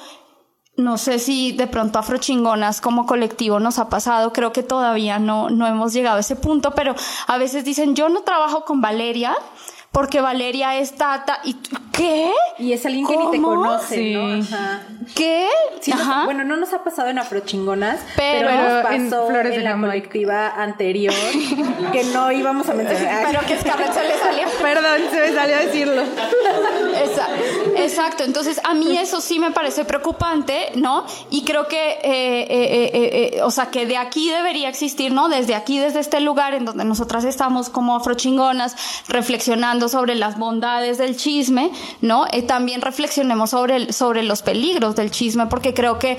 no 0.79 0.97
sé 0.97 1.19
si 1.19 1.53
de 1.53 1.67
pronto 1.67 1.99
afrochingonas 1.99 2.81
como 2.81 3.05
colectivo 3.05 3.61
nos 3.61 3.79
ha 3.79 3.89
pasado, 3.91 4.33
creo 4.33 4.53
que 4.53 4.63
todavía 4.63 5.19
no, 5.19 5.51
no 5.51 5.67
hemos 5.67 5.93
llegado 5.93 6.17
a 6.17 6.21
ese 6.21 6.37
punto, 6.37 6.71
pero 6.71 6.95
a 7.27 7.37
veces 7.37 7.65
dicen, 7.65 7.95
yo 7.95 8.09
no 8.09 8.23
trabajo 8.23 8.65
con 8.65 8.81
Valeria 8.81 9.35
porque 9.91 10.21
Valeria 10.21 10.77
es 10.79 10.95
tata 10.97 11.41
y 11.45 11.55
¿qué? 11.93 12.31
Y 12.59 12.73
es 12.75 12.85
alguien 12.85 13.07
que 13.07 13.17
ni 13.17 13.31
te 13.31 13.41
conoce, 13.41 13.95
Sí. 13.97 14.15
¿no? 14.15 14.41
Ajá. 14.43 14.83
¿Qué? 15.17 15.49
Sí 15.81 15.91
nos- 15.91 16.01
Ajá. 16.03 16.25
bueno, 16.27 16.45
no 16.45 16.57
nos 16.57 16.73
ha 16.75 16.85
pasado 16.85 17.09
en 17.09 17.19
Afrochingonas, 17.19 17.99
Pero- 18.15 18.49
pero, 18.49 18.63
nos 18.63 18.93
en 18.95 19.11
pasó 19.11 19.25
en, 19.27 19.31
Flores 19.33 19.57
de 19.57 19.63
la 19.63 19.81
colectiva 19.81 20.49
anterior, 20.63 21.15
que 21.93 22.05
no 22.13 22.31
íbamos 22.31 22.69
a 22.69 22.75
mencionar. 22.75 23.27
Pero 23.29 23.41
que 23.47 23.59
Scarlett 23.59 23.93
se 23.95 24.05
le 24.05 24.19
salió. 24.19 24.43
Perdón, 24.61 25.01
se 25.11 25.21
me 25.21 25.33
salió 25.35 25.57
a 25.57 25.61
decirlo. 25.61 26.03
Esa- 27.03 27.29
Exacto, 27.85 28.25
entonces 28.25 28.61
a 28.65 28.75
mí 28.75 28.97
eso 28.97 29.21
sí 29.21 29.39
me 29.39 29.51
parece 29.51 29.85
preocupante, 29.85 30.73
¿no? 30.75 31.05
Y 31.31 31.45
creo 31.45 31.67
que, 31.69 31.93
eh, 31.93 32.47
eh, 32.51 32.91
eh, 33.37 33.43
o 33.43 33.51
sea, 33.51 33.71
que 33.71 33.87
de 33.87 33.97
aquí 33.97 34.29
debería 34.31 34.69
existir, 34.69 35.13
¿no? 35.13 35.29
Desde 35.29 35.55
aquí, 35.55 35.79
desde 35.79 36.01
este 36.01 36.21
lugar 36.21 36.55
en 36.55 36.65
donde 36.65 36.85
nosotras 36.85 37.25
estamos 37.25 37.69
como 37.71 37.97
afrochingonas, 37.97 38.77
reflexionando 39.09 39.89
sobre 39.89 40.15
las 40.15 40.39
bondades 40.39 40.99
del 40.99 41.17
chisme, 41.17 41.71
¿no? 42.01 42.27
También 42.47 42.81
reflexionemos 42.81 43.51
sobre, 43.51 43.77
el- 43.77 43.93
sobre 43.95 44.23
los 44.23 44.43
peligros 44.43 44.97
del 44.97 45.11
chisme, 45.11 45.47
porque 45.47 45.75
creo 45.75 45.99
que 45.99 46.17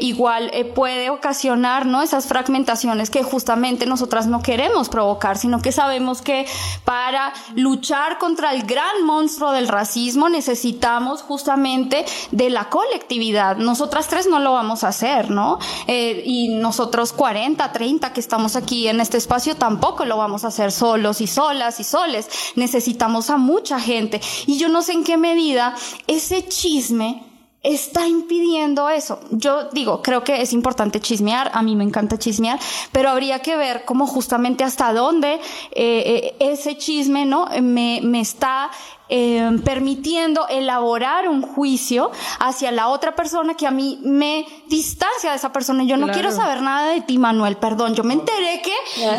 igual 0.00 0.50
puede 0.74 1.10
ocasionar, 1.10 1.86
¿no? 1.86 2.02
Esas 2.02 2.26
fragmentaciones 2.26 3.10
que 3.10 3.22
justamente 3.22 3.86
nosotras 3.86 4.26
no 4.26 4.42
queremos 4.42 4.88
provocar, 4.88 5.38
sino 5.38 5.60
que 5.62 5.72
sabemos 5.72 6.22
que 6.22 6.46
para 6.84 7.32
luchar 7.54 8.18
contra 8.18 8.52
el 8.52 8.62
gran 8.64 9.04
monstruo 9.04 9.52
del 9.52 9.68
racismo 9.68 10.28
necesitamos 10.28 10.95
justamente 11.22 12.04
de 12.30 12.50
la 12.50 12.68
colectividad. 12.68 13.56
Nosotras 13.56 14.08
tres 14.08 14.26
no 14.26 14.38
lo 14.38 14.52
vamos 14.52 14.84
a 14.84 14.88
hacer, 14.88 15.30
¿no? 15.30 15.58
Eh, 15.86 16.22
y 16.24 16.48
nosotros 16.48 17.12
40, 17.12 17.72
30 17.72 18.12
que 18.12 18.20
estamos 18.20 18.56
aquí 18.56 18.88
en 18.88 19.00
este 19.00 19.16
espacio 19.16 19.56
tampoco 19.56 20.04
lo 20.04 20.16
vamos 20.16 20.44
a 20.44 20.48
hacer 20.48 20.72
solos 20.72 21.20
y 21.20 21.26
solas 21.26 21.80
y 21.80 21.84
soles. 21.84 22.28
Necesitamos 22.56 23.30
a 23.30 23.36
mucha 23.36 23.80
gente. 23.80 24.20
Y 24.46 24.58
yo 24.58 24.68
no 24.68 24.82
sé 24.82 24.92
en 24.92 25.04
qué 25.04 25.16
medida 25.16 25.74
ese 26.06 26.46
chisme 26.46 27.22
está 27.66 28.06
impidiendo 28.06 28.88
eso. 28.88 29.18
Yo 29.30 29.68
digo, 29.70 30.00
creo 30.00 30.22
que 30.22 30.40
es 30.40 30.52
importante 30.52 31.00
chismear, 31.00 31.50
a 31.52 31.62
mí 31.62 31.74
me 31.74 31.82
encanta 31.82 32.18
chismear, 32.18 32.60
pero 32.92 33.10
habría 33.10 33.40
que 33.40 33.56
ver 33.56 33.84
cómo 33.84 34.06
justamente 34.06 34.62
hasta 34.62 34.92
dónde 34.92 35.34
eh, 35.34 35.40
eh, 35.72 36.36
ese 36.38 36.76
chisme 36.76 37.26
no 37.26 37.48
me, 37.62 38.00
me 38.02 38.20
está 38.20 38.70
eh, 39.08 39.50
permitiendo 39.64 40.48
elaborar 40.48 41.28
un 41.28 41.42
juicio 41.42 42.10
hacia 42.40 42.72
la 42.72 42.88
otra 42.88 43.14
persona 43.14 43.54
que 43.54 43.66
a 43.66 43.70
mí 43.70 43.98
me 44.02 44.46
distancia 44.68 45.30
de 45.30 45.36
esa 45.36 45.52
persona. 45.52 45.84
Yo 45.84 45.96
no 45.96 46.06
Claro. 46.06 46.20
quiero 46.20 46.34
saber 46.36 46.62
nada 46.62 46.90
de 46.90 47.00
ti, 47.02 47.18
Manuel, 47.18 47.56
perdón. 47.56 47.94
Yo 47.94 48.02
me 48.04 48.14
enteré 48.14 48.62
que 48.62 48.74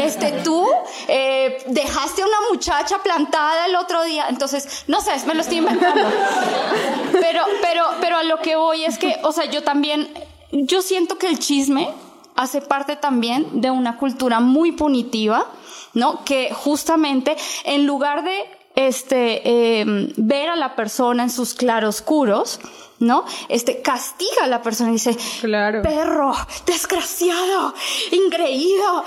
este, 0.05 0.31
tú 0.43 0.65
eh, 1.07 1.63
dejaste 1.67 2.21
a 2.21 2.25
una 2.25 2.37
muchacha 2.51 2.97
plantada 3.03 3.65
el 3.65 3.75
otro 3.75 4.03
día. 4.03 4.25
Entonces, 4.29 4.83
no 4.87 4.99
sé, 5.01 5.11
me 5.25 5.33
lo 5.33 5.41
estoy 5.41 5.57
inventando. 5.59 6.01
Pero, 7.19 7.43
pero, 7.61 7.83
pero 7.99 8.17
a 8.17 8.23
lo 8.23 8.39
que 8.41 8.55
voy 8.55 8.83
es 8.85 8.97
que, 8.97 9.17
o 9.23 9.31
sea, 9.31 9.45
yo 9.45 9.63
también, 9.63 10.07
yo 10.51 10.81
siento 10.81 11.17
que 11.17 11.27
el 11.27 11.39
chisme 11.39 11.89
hace 12.35 12.61
parte 12.61 12.95
también 12.95 13.61
de 13.61 13.71
una 13.71 13.97
cultura 13.97 14.39
muy 14.39 14.71
punitiva, 14.71 15.45
¿no? 15.93 16.23
Que 16.23 16.53
justamente 16.53 17.35
en 17.63 17.85
lugar 17.87 18.23
de 18.23 18.45
este 18.77 19.41
eh, 19.43 19.85
ver 20.17 20.49
a 20.49 20.55
la 20.55 20.75
persona 20.75 21.23
en 21.23 21.31
sus 21.31 21.55
claroscuros, 21.55 22.59
¿no? 22.99 23.25
Este 23.49 23.81
castiga 23.81 24.43
a 24.43 24.47
la 24.47 24.61
persona 24.61 24.89
y 24.91 24.93
dice, 24.93 25.17
claro. 25.41 25.81
perro, 25.81 26.33
desgraciado, 26.65 27.73
ingreído, 28.11 29.03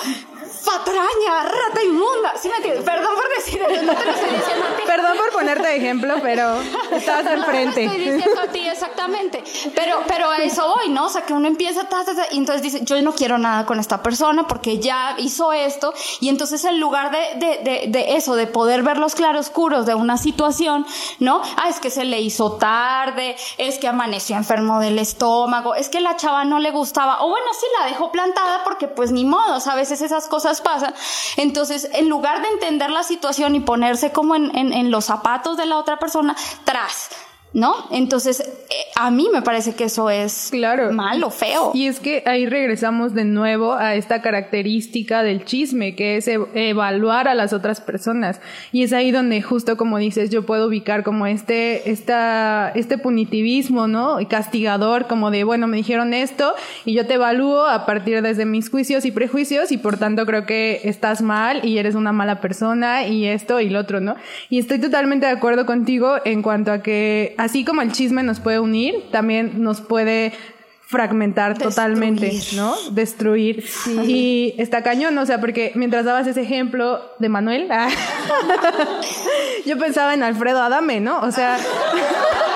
patraña, 0.64 1.42
rata 1.44 1.82
inmunda. 1.82 2.32
¿Sí 2.40 2.48
me 2.48 2.57
entiendes? 2.57 2.84
Perdón 2.84 3.14
por 3.14 3.28
decir 3.36 3.62
eso, 3.62 3.82
no 3.82 3.94
te 3.94 4.05
lo 4.05 4.11
estoy 4.12 4.30
diciendo 4.30 4.66
a 4.66 4.76
ti. 4.76 4.82
Perdón 4.86 5.16
por 5.16 5.30
ponerte 5.32 5.68
de 5.68 5.76
ejemplo, 5.76 6.14
pero 6.22 6.61
estabas 6.92 7.26
enfrente. 7.26 7.86
No 7.86 7.92
te 7.92 7.98
estoy 7.98 8.14
diciendo 8.14 8.40
a 8.40 8.46
ti 8.48 8.68
exactamente. 8.68 9.44
Pero, 9.74 10.03
pero 10.07 10.30
a 10.30 10.38
eso 10.38 10.74
voy, 10.76 10.88
¿no? 10.88 11.07
O 11.07 11.09
sea, 11.09 11.22
que 11.22 11.32
uno 11.32 11.48
empieza, 11.48 11.84
ta, 11.84 12.05
ta, 12.05 12.14
ta, 12.14 12.26
y 12.30 12.38
entonces 12.38 12.62
dice, 12.62 12.80
yo 12.84 13.01
no 13.03 13.12
quiero 13.12 13.38
nada 13.38 13.66
con 13.66 13.78
esta 13.78 14.03
persona 14.03 14.46
porque 14.46 14.78
ya 14.78 15.14
hizo 15.18 15.53
esto. 15.53 15.92
Y 16.20 16.28
entonces 16.28 16.64
en 16.64 16.80
lugar 16.80 17.11
de, 17.11 17.18
de, 17.38 17.59
de, 17.62 17.84
de 17.88 18.16
eso, 18.16 18.34
de 18.36 18.46
poder 18.46 18.82
ver 18.82 18.98
los 18.98 19.14
claroscuros 19.14 19.86
de 19.86 19.94
una 19.94 20.16
situación, 20.16 20.86
¿no? 21.18 21.42
Ah, 21.57 21.68
es 21.68 21.80
que 21.80 21.90
se 21.90 22.05
le 22.05 22.20
hizo 22.20 22.53
tarde, 22.53 23.36
es 23.59 23.78
que 23.78 23.88
amaneció 23.88 24.36
enfermo 24.36 24.80
del 24.80 24.98
estómago, 24.98 25.74
es 25.74 25.88
que 25.88 26.01
la 26.01 26.16
chava 26.16 26.44
no 26.44 26.59
le 26.59 26.70
gustaba, 26.70 27.22
o 27.22 27.28
bueno, 27.28 27.46
sí 27.59 27.66
la 27.78 27.86
dejó 27.86 28.11
plantada 28.12 28.62
porque 28.64 28.88
pues 28.88 29.12
ni 29.12 29.24
modo, 29.24 29.57
o 29.57 29.61
sea, 29.61 29.72
a 29.72 29.76
veces 29.76 30.01
esas 30.01 30.26
cosas 30.26 30.39
pasan. 30.61 30.95
Entonces, 31.36 31.88
en 31.93 32.09
lugar 32.09 32.43
de 32.43 32.49
entender 32.49 32.91
la 32.91 33.03
situación 33.03 33.55
y 33.55 33.61
ponerse 33.61 34.12
como 34.12 34.34
en, 34.34 34.57
en, 34.57 34.72
en 34.72 34.91
los 34.91 35.07
zapatos 35.07 35.57
de 35.57 35.66
la 35.66 35.78
otra 35.78 35.99
persona, 35.99 36.36
tras. 36.64 37.11
¿No? 37.53 37.74
Entonces, 37.90 38.40
eh, 38.40 38.74
a 38.94 39.11
mí 39.11 39.28
me 39.32 39.42
parece 39.42 39.74
que 39.74 39.84
eso 39.84 40.09
es 40.09 40.53
malo, 40.92 41.30
feo. 41.30 41.72
Y 41.74 41.86
es 41.86 41.98
que 41.98 42.22
ahí 42.26 42.46
regresamos 42.46 43.14
de 43.14 43.24
nuevo 43.24 43.72
a 43.72 43.94
esta 43.94 44.22
característica 44.22 45.22
del 45.22 45.44
chisme, 45.44 45.96
que 45.96 46.16
es 46.16 46.28
e- 46.28 46.38
evaluar 46.55 47.26
a 47.26 47.34
las 47.34 47.53
otras 47.53 47.80
personas. 47.80 48.40
Y 48.70 48.84
es 48.84 48.92
ahí 48.92 49.11
donde 49.11 49.42
justo 49.42 49.76
como 49.76 49.98
dices, 49.98 50.30
yo 50.30 50.46
puedo 50.46 50.68
ubicar 50.68 51.03
como 51.03 51.26
este, 51.26 51.90
esta, 51.90 52.70
este 52.74 52.98
punitivismo, 52.98 53.88
¿no? 53.88 54.20
Y 54.20 54.26
castigador, 54.26 55.07
como 55.07 55.30
de, 55.30 55.44
bueno, 55.44 55.66
me 55.66 55.78
dijeron 55.78 56.14
esto 56.14 56.55
y 56.84 56.94
yo 56.94 57.07
te 57.07 57.14
evalúo 57.14 57.66
a 57.66 57.86
partir 57.86 58.22
desde 58.22 58.44
mis 58.44 58.70
juicios 58.70 59.05
y 59.05 59.11
prejuicios 59.11 59.72
y 59.72 59.78
por 59.78 59.96
tanto 59.96 60.26
creo 60.26 60.46
que 60.46 60.82
estás 60.84 61.22
mal 61.22 61.64
y 61.64 61.78
eres 61.78 61.94
una 61.94 62.12
mala 62.12 62.40
persona 62.40 63.07
y 63.07 63.26
esto 63.26 63.61
y 63.61 63.70
lo 63.70 63.80
otro, 63.80 64.01
¿no? 64.01 64.14
Y 64.51 64.59
estoy 64.59 64.78
totalmente 64.78 65.26
de 65.26 65.32
acuerdo 65.32 65.66
contigo 65.66 66.16
en 66.24 66.42
cuanto 66.42 66.70
a 66.70 66.82
que 66.82 67.34
así 67.41 67.64
como 67.64 67.82
el 67.82 67.93
chisme 67.93 68.22
nos 68.22 68.38
puede 68.38 68.61
unir, 68.61 69.11
también 69.11 69.62
nos 69.62 69.80
puede 69.80 70.32
fragmentar 70.86 71.57
totalmente, 71.57 72.32
¿no? 72.55 72.74
Destruir. 72.91 73.64
Y 74.05 74.55
está 74.59 74.82
cañón, 74.82 75.16
o 75.16 75.24
sea, 75.24 75.41
porque 75.41 75.72
mientras 75.74 76.05
dabas 76.05 76.26
ese 76.26 76.43
ejemplo 76.43 77.01
de 77.18 77.28
Manuel, 77.28 77.68
ah, 77.70 77.88
yo 79.66 79.78
pensaba 79.78 80.14
en 80.14 80.22
Alfredo 80.22 80.61
Adame, 80.61 81.01
¿no? 81.01 81.20
O 81.20 81.32
sea... 81.32 81.59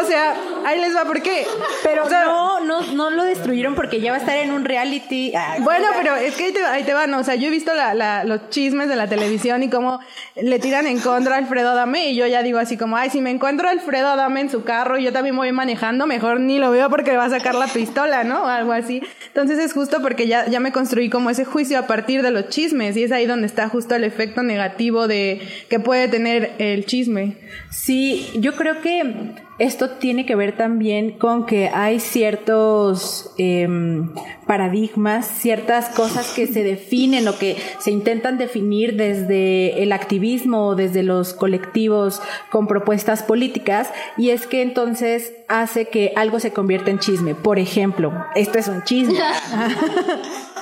O 0.00 0.04
sea, 0.04 0.34
ahí 0.64 0.80
les 0.80 0.94
va, 0.94 1.04
¿por 1.04 1.22
qué? 1.22 1.46
Pero 1.82 2.04
O 2.04 2.08
sea, 2.08 2.24
no, 2.24 2.60
no, 2.60 2.80
no 2.92 3.10
lo 3.10 3.24
destruyeron 3.24 3.74
porque 3.74 4.00
ya 4.00 4.10
va 4.12 4.16
a 4.16 4.20
estar 4.20 4.36
en 4.36 4.50
un 4.52 4.64
reality. 4.64 5.32
Ah, 5.34 5.56
Bueno, 5.60 5.86
pero 5.96 6.14
es 6.16 6.34
que 6.34 6.44
ahí 6.46 6.52
te, 6.52 6.64
ahí 6.64 6.82
te 6.84 6.94
van, 6.94 7.12
o 7.14 7.24
sea, 7.24 7.34
yo 7.34 7.48
he 7.48 7.50
visto 7.50 7.74
la, 7.74 7.94
la- 7.94 8.24
los 8.24 8.50
chismes 8.50 8.88
de 8.88 8.96
la 8.96 9.08
televisión 9.08 9.62
y 9.62 9.70
cómo 9.70 10.00
le 10.34 10.58
tiran 10.58 10.86
en 10.86 11.00
contra 11.00 11.34
a 11.34 11.38
Alfredo 11.38 11.70
Adame 11.70 12.08
y 12.10 12.16
yo 12.16 12.26
ya 12.26 12.42
digo 12.42 12.58
así 12.58 12.76
como, 12.76 12.96
ay, 12.96 13.10
si 13.10 13.20
me 13.20 13.30
encuentro 13.30 13.68
a 13.68 13.70
Alfredo 13.70 14.08
Adame 14.08 14.40
en 14.40 14.50
su 14.50 14.64
carro 14.64 14.98
y 14.98 15.04
yo 15.04 15.12
también 15.12 15.36
voy 15.36 15.52
manejando, 15.52 16.06
mejor 16.06 16.40
ni 16.40 16.58
lo 16.58 16.70
veo 16.70 16.90
porque 16.90 17.16
va 17.16 17.24
a 17.24 17.30
sacar 17.30 17.54
la 17.54 17.66
pistola, 17.66 18.24
¿no? 18.24 18.42
O 18.44 18.46
algo 18.46 18.72
así. 18.72 19.02
Entonces 19.28 19.58
es 19.58 19.72
justo 19.72 20.02
porque 20.02 20.26
ya, 20.26 20.46
ya 20.46 20.60
me 20.60 20.72
construí 20.72 21.08
como 21.10 21.30
ese 21.30 21.44
juicio 21.44 21.78
a 21.78 21.86
partir 21.86 22.22
de 22.22 22.30
los 22.30 22.48
chismes 22.48 22.96
y 22.96 23.04
es 23.04 23.12
ahí 23.12 23.26
donde 23.26 23.46
está 23.46 23.68
justo 23.68 23.94
el 23.94 24.04
efecto 24.04 24.42
negativo 24.42 25.06
de 25.08 25.40
que 25.68 25.78
puede 25.80 26.08
tener 26.08 26.52
el 26.58 26.84
chisme. 26.86 27.36
Sí, 27.70 28.30
yo 28.36 28.54
creo 28.56 28.80
que 28.80 29.34
esto 29.58 29.90
tiene 29.90 30.26
que 30.26 30.34
ver 30.34 30.56
también 30.56 31.12
con 31.12 31.46
que 31.46 31.68
hay 31.68 31.98
ciertos 31.98 33.32
em, 33.38 34.12
paradigmas, 34.46 35.26
ciertas 35.26 35.88
cosas 35.88 36.32
que 36.32 36.46
se 36.46 36.62
definen 36.62 37.26
o 37.28 37.38
que 37.38 37.56
se 37.78 37.90
intentan 37.90 38.36
definir 38.36 38.96
desde 38.96 39.82
el 39.82 39.92
activismo 39.92 40.66
o 40.66 40.74
desde 40.74 41.02
los 41.02 41.32
colectivos 41.32 42.20
con 42.50 42.66
propuestas 42.66 43.22
políticas 43.22 43.88
y 44.18 44.30
es 44.30 44.46
que 44.46 44.60
entonces 44.62 45.32
hace 45.48 45.86
que 45.88 46.12
algo 46.16 46.38
se 46.38 46.52
convierta 46.52 46.90
en 46.90 46.98
chisme. 46.98 47.34
Por 47.34 47.58
ejemplo, 47.58 48.12
esto 48.34 48.58
es 48.58 48.68
un 48.68 48.82
chisme. 48.82 49.18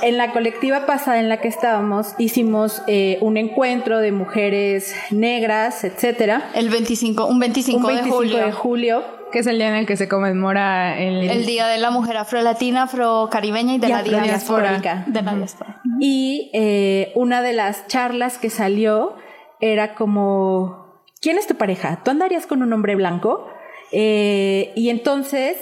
En 0.03 0.19
la 0.19 0.33
colectiva 0.33 0.85
pasada 0.85 1.19
en 1.19 1.31
la 1.31 1.41
que 1.41 1.49
estábamos, 1.49 2.15
hicimos 2.19 2.83
eh, 2.89 3.17
un 3.23 3.39
encuentro 3.39 4.01
de 4.01 4.13
mujeres 4.13 4.95
negras, 5.11 5.83
etcétera. 5.83 6.51
El 6.55 6.69
25, 6.69 7.25
un 7.25 7.39
25, 7.39 7.79
Un 7.79 7.87
25 7.87 8.11
de 8.11 8.11
julio. 8.11 8.45
de 8.45 8.53
julio. 8.53 8.84
Que 9.33 9.39
es 9.41 9.47
el 9.47 9.59
día 9.59 9.69
en 9.69 9.75
el 9.75 9.87
que 9.87 9.97
se 9.97 10.09
conmemora 10.09 10.99
el, 10.99 11.29
El 11.29 11.47
Día 11.47 11.67
de 11.67 11.79
la 11.79 11.91
Mujer 11.91 12.17
Afrolatina, 12.17 12.85
Afrocaribeña 12.85 13.75
y 13.75 13.79
de 13.79 13.89
Y 13.89 13.91
la 13.91 14.03
diáspora. 14.03 15.05
De 15.07 15.23
la 15.23 15.35
diáspora. 15.35 15.81
Y 16.01 16.51
eh, 16.53 17.13
una 17.15 17.43
de 17.43 17.53
las 17.53 17.87
charlas 17.87 18.39
que 18.39 18.51
salió 18.51 19.17
era 19.61 19.95
como, 19.95 21.03
¿quién 21.21 21.39
es 21.39 21.47
tu 21.47 21.55
pareja? 21.57 22.03
¿Tú 22.05 22.11
andarías 22.11 22.47
con 22.47 22.63
un 22.63 22.73
hombre 22.73 22.97
blanco? 22.97 23.49
Eh, 23.93 24.73
y 24.75 24.91
entonces 24.91 25.57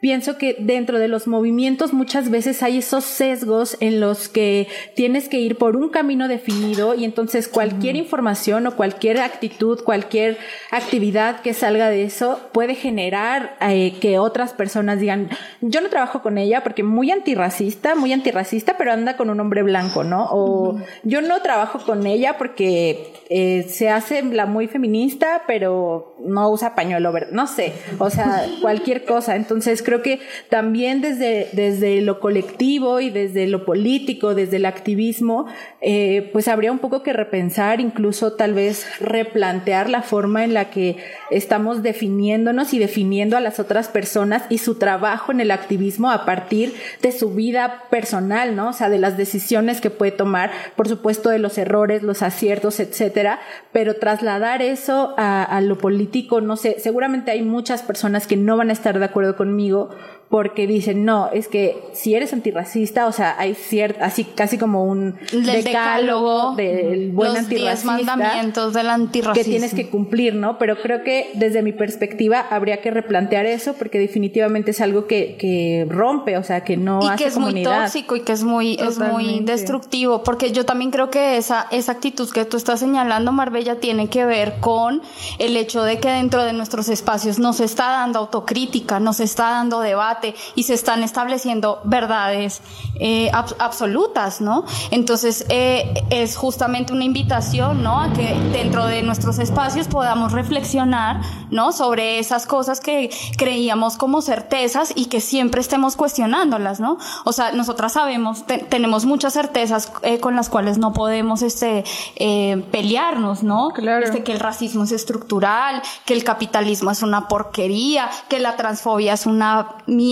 pienso 0.00 0.38
que 0.38 0.56
dentro 0.58 0.98
de 0.98 1.08
los 1.08 1.26
movimientos 1.26 1.92
muchas 1.92 2.30
veces 2.30 2.62
hay 2.62 2.78
esos 2.78 3.04
sesgos 3.04 3.76
en 3.80 4.00
los 4.00 4.28
que 4.28 4.68
tienes 4.94 5.28
que 5.28 5.40
ir 5.40 5.56
por 5.56 5.76
un 5.76 5.88
camino 5.88 6.28
definido 6.28 6.94
y 6.94 7.04
entonces 7.04 7.48
cualquier 7.48 7.96
información 7.96 8.66
o 8.66 8.76
cualquier 8.76 9.20
actitud, 9.20 9.82
cualquier 9.82 10.38
actividad 10.70 11.40
que 11.40 11.54
salga 11.54 11.90
de 11.90 12.04
eso 12.04 12.40
puede 12.52 12.74
generar 12.74 13.56
eh, 13.60 13.94
que 14.00 14.18
otras 14.18 14.52
personas 14.52 15.00
digan, 15.00 15.30
yo 15.60 15.80
no 15.80 15.88
trabajo 15.88 16.22
con 16.22 16.38
ella 16.38 16.62
porque 16.62 16.82
muy 16.82 17.10
antirracista, 17.10 17.94
muy 17.94 18.12
antirracista, 18.12 18.76
pero 18.78 18.92
anda 18.92 19.16
con 19.16 19.30
un 19.30 19.40
hombre 19.40 19.62
blanco, 19.62 20.04
¿no? 20.04 20.28
O 20.30 20.78
yo 21.02 21.22
no 21.22 21.42
trabajo 21.42 21.80
con 21.84 22.06
ella 22.06 22.36
porque 22.38 23.12
eh, 23.30 23.66
se 23.68 23.90
hace 23.90 24.22
la 24.22 24.46
muy 24.46 24.68
feminista, 24.68 25.42
pero 25.46 26.14
no 26.20 26.50
usa 26.50 26.74
pañuelo 26.74 27.12
verde, 27.12 27.30
no 27.32 27.46
sé, 27.46 27.72
o 27.98 28.10
sea, 28.10 28.46
cualquier 28.60 29.04
cosa. 29.04 29.36
Entonces 29.36 29.82
creo 29.88 30.02
que 30.02 30.20
también 30.50 31.00
desde, 31.00 31.48
desde 31.52 32.02
lo 32.02 32.20
colectivo 32.20 33.00
y 33.00 33.08
desde 33.08 33.46
lo 33.46 33.64
político, 33.64 34.34
desde 34.34 34.56
el 34.56 34.66
activismo, 34.66 35.46
eh, 35.80 36.28
pues 36.34 36.46
habría 36.46 36.70
un 36.70 36.78
poco 36.78 37.02
que 37.02 37.14
repensar, 37.14 37.80
incluso 37.80 38.34
tal 38.34 38.52
vez 38.52 38.86
replantear 39.00 39.88
la 39.88 40.02
forma 40.02 40.44
en 40.44 40.52
la 40.52 40.68
que 40.68 40.98
estamos 41.30 41.82
definiéndonos 41.82 42.74
y 42.74 42.78
definiendo 42.78 43.38
a 43.38 43.40
las 43.40 43.60
otras 43.60 43.88
personas 43.88 44.42
y 44.50 44.58
su 44.58 44.74
trabajo 44.74 45.32
en 45.32 45.40
el 45.40 45.50
activismo 45.50 46.10
a 46.10 46.26
partir 46.26 46.74
de 47.00 47.10
su 47.10 47.30
vida 47.30 47.84
personal, 47.88 48.56
¿no? 48.56 48.68
O 48.68 48.72
sea, 48.74 48.90
de 48.90 48.98
las 48.98 49.16
decisiones 49.16 49.80
que 49.80 49.88
puede 49.88 50.12
tomar, 50.12 50.50
por 50.76 50.86
supuesto, 50.86 51.30
de 51.30 51.38
los 51.38 51.56
errores, 51.56 52.02
los 52.02 52.20
aciertos, 52.20 52.78
etcétera, 52.78 53.40
pero 53.72 53.94
trasladar 53.94 54.60
eso 54.60 55.14
a, 55.16 55.44
a 55.44 55.62
lo 55.62 55.78
político, 55.78 56.42
no 56.42 56.56
sé, 56.56 56.76
seguramente 56.78 57.30
hay 57.30 57.40
muchas 57.40 57.82
personas 57.82 58.26
que 58.26 58.36
no 58.36 58.58
van 58.58 58.68
a 58.68 58.74
estar 58.74 58.98
de 58.98 59.06
acuerdo 59.06 59.34
conmigo 59.34 59.77
digo, 59.84 59.90
porque 60.28 60.66
dicen, 60.66 61.06
no, 61.06 61.30
es 61.32 61.48
que 61.48 61.82
si 61.94 62.14
eres 62.14 62.34
antirracista, 62.34 63.06
o 63.06 63.12
sea, 63.12 63.36
hay 63.38 63.54
cierto, 63.54 64.00
así 64.04 64.24
casi 64.24 64.58
como 64.58 64.84
un 64.84 65.16
decálogo 65.32 66.54
del 66.54 67.12
buen 67.12 67.30
los 67.30 67.38
antirracista. 67.38 67.96
diez 67.96 68.06
mandamientos 68.06 68.74
del 68.74 68.90
antirracismo. 68.90 69.42
Que 69.42 69.50
tienes 69.50 69.72
que 69.72 69.88
cumplir, 69.88 70.34
¿no? 70.34 70.58
Pero 70.58 70.82
creo 70.82 71.02
que 71.02 71.30
desde 71.34 71.62
mi 71.62 71.72
perspectiva 71.72 72.40
habría 72.40 72.82
que 72.82 72.90
replantear 72.90 73.46
eso 73.46 73.72
porque 73.72 73.98
definitivamente 73.98 74.72
es 74.72 74.82
algo 74.82 75.06
que, 75.06 75.36
que 75.38 75.86
rompe, 75.88 76.36
o 76.36 76.42
sea, 76.42 76.62
que 76.62 76.76
no 76.76 77.00
y 77.02 77.06
hace 77.06 77.24
que 77.24 77.28
es 77.28 77.34
comunidad. 77.34 77.70
muy 77.70 77.84
tóxico 77.84 78.16
y 78.16 78.20
que 78.20 78.32
es 78.32 78.44
muy, 78.44 78.74
es 78.74 78.98
muy 78.98 79.40
destructivo, 79.40 80.22
porque 80.24 80.52
yo 80.52 80.66
también 80.66 80.90
creo 80.90 81.08
que 81.08 81.38
esa, 81.38 81.68
esa 81.70 81.92
actitud 81.92 82.30
que 82.30 82.44
tú 82.44 82.58
estás 82.58 82.80
señalando, 82.80 83.32
Marbella, 83.32 83.76
tiene 83.76 84.08
que 84.08 84.26
ver 84.26 84.56
con 84.60 85.00
el 85.38 85.56
hecho 85.56 85.84
de 85.84 85.98
que 86.00 86.10
dentro 86.10 86.44
de 86.44 86.52
nuestros 86.52 86.90
espacios 86.90 87.38
no 87.38 87.54
se 87.54 87.64
está 87.64 87.88
dando 87.88 88.18
autocrítica, 88.18 89.00
no 89.00 89.14
se 89.14 89.24
está 89.24 89.52
dando 89.52 89.80
debate 89.80 90.17
y 90.54 90.62
se 90.64 90.74
están 90.74 91.02
estableciendo 91.02 91.80
verdades 91.84 92.60
eh, 93.00 93.30
ab- 93.32 93.54
absolutas, 93.58 94.40
¿no? 94.40 94.64
Entonces, 94.90 95.44
eh, 95.48 96.04
es 96.10 96.36
justamente 96.36 96.92
una 96.92 97.04
invitación, 97.04 97.82
¿no? 97.82 98.00
A 98.00 98.12
que 98.12 98.34
dentro 98.52 98.86
de 98.86 99.02
nuestros 99.02 99.38
espacios 99.38 99.88
podamos 99.88 100.32
reflexionar, 100.32 101.20
¿no? 101.50 101.72
Sobre 101.72 102.18
esas 102.18 102.46
cosas 102.46 102.80
que 102.80 103.10
creíamos 103.36 103.96
como 103.96 104.20
certezas 104.22 104.92
y 104.94 105.06
que 105.06 105.20
siempre 105.20 105.60
estemos 105.60 105.96
cuestionándolas, 105.96 106.80
¿no? 106.80 106.98
O 107.24 107.32
sea, 107.32 107.52
nosotras 107.52 107.92
sabemos, 107.92 108.46
te- 108.46 108.58
tenemos 108.58 109.04
muchas 109.04 109.32
certezas 109.32 109.92
eh, 110.02 110.18
con 110.20 110.34
las 110.36 110.48
cuales 110.48 110.78
no 110.78 110.92
podemos, 110.92 111.42
este, 111.42 111.84
eh, 112.16 112.64
pelearnos, 112.70 113.42
¿no? 113.42 113.70
Claro. 113.70 114.04
Este, 114.04 114.22
que 114.22 114.32
el 114.32 114.40
racismo 114.40 114.84
es 114.84 114.92
estructural, 114.92 115.82
que 116.04 116.14
el 116.14 116.24
capitalismo 116.24 116.90
es 116.90 117.02
una 117.02 117.28
porquería, 117.28 118.08
que 118.28 118.38
la 118.38 118.56
transfobia 118.56 119.12
es 119.14 119.26
una 119.26 119.68
mierda, 119.86 120.07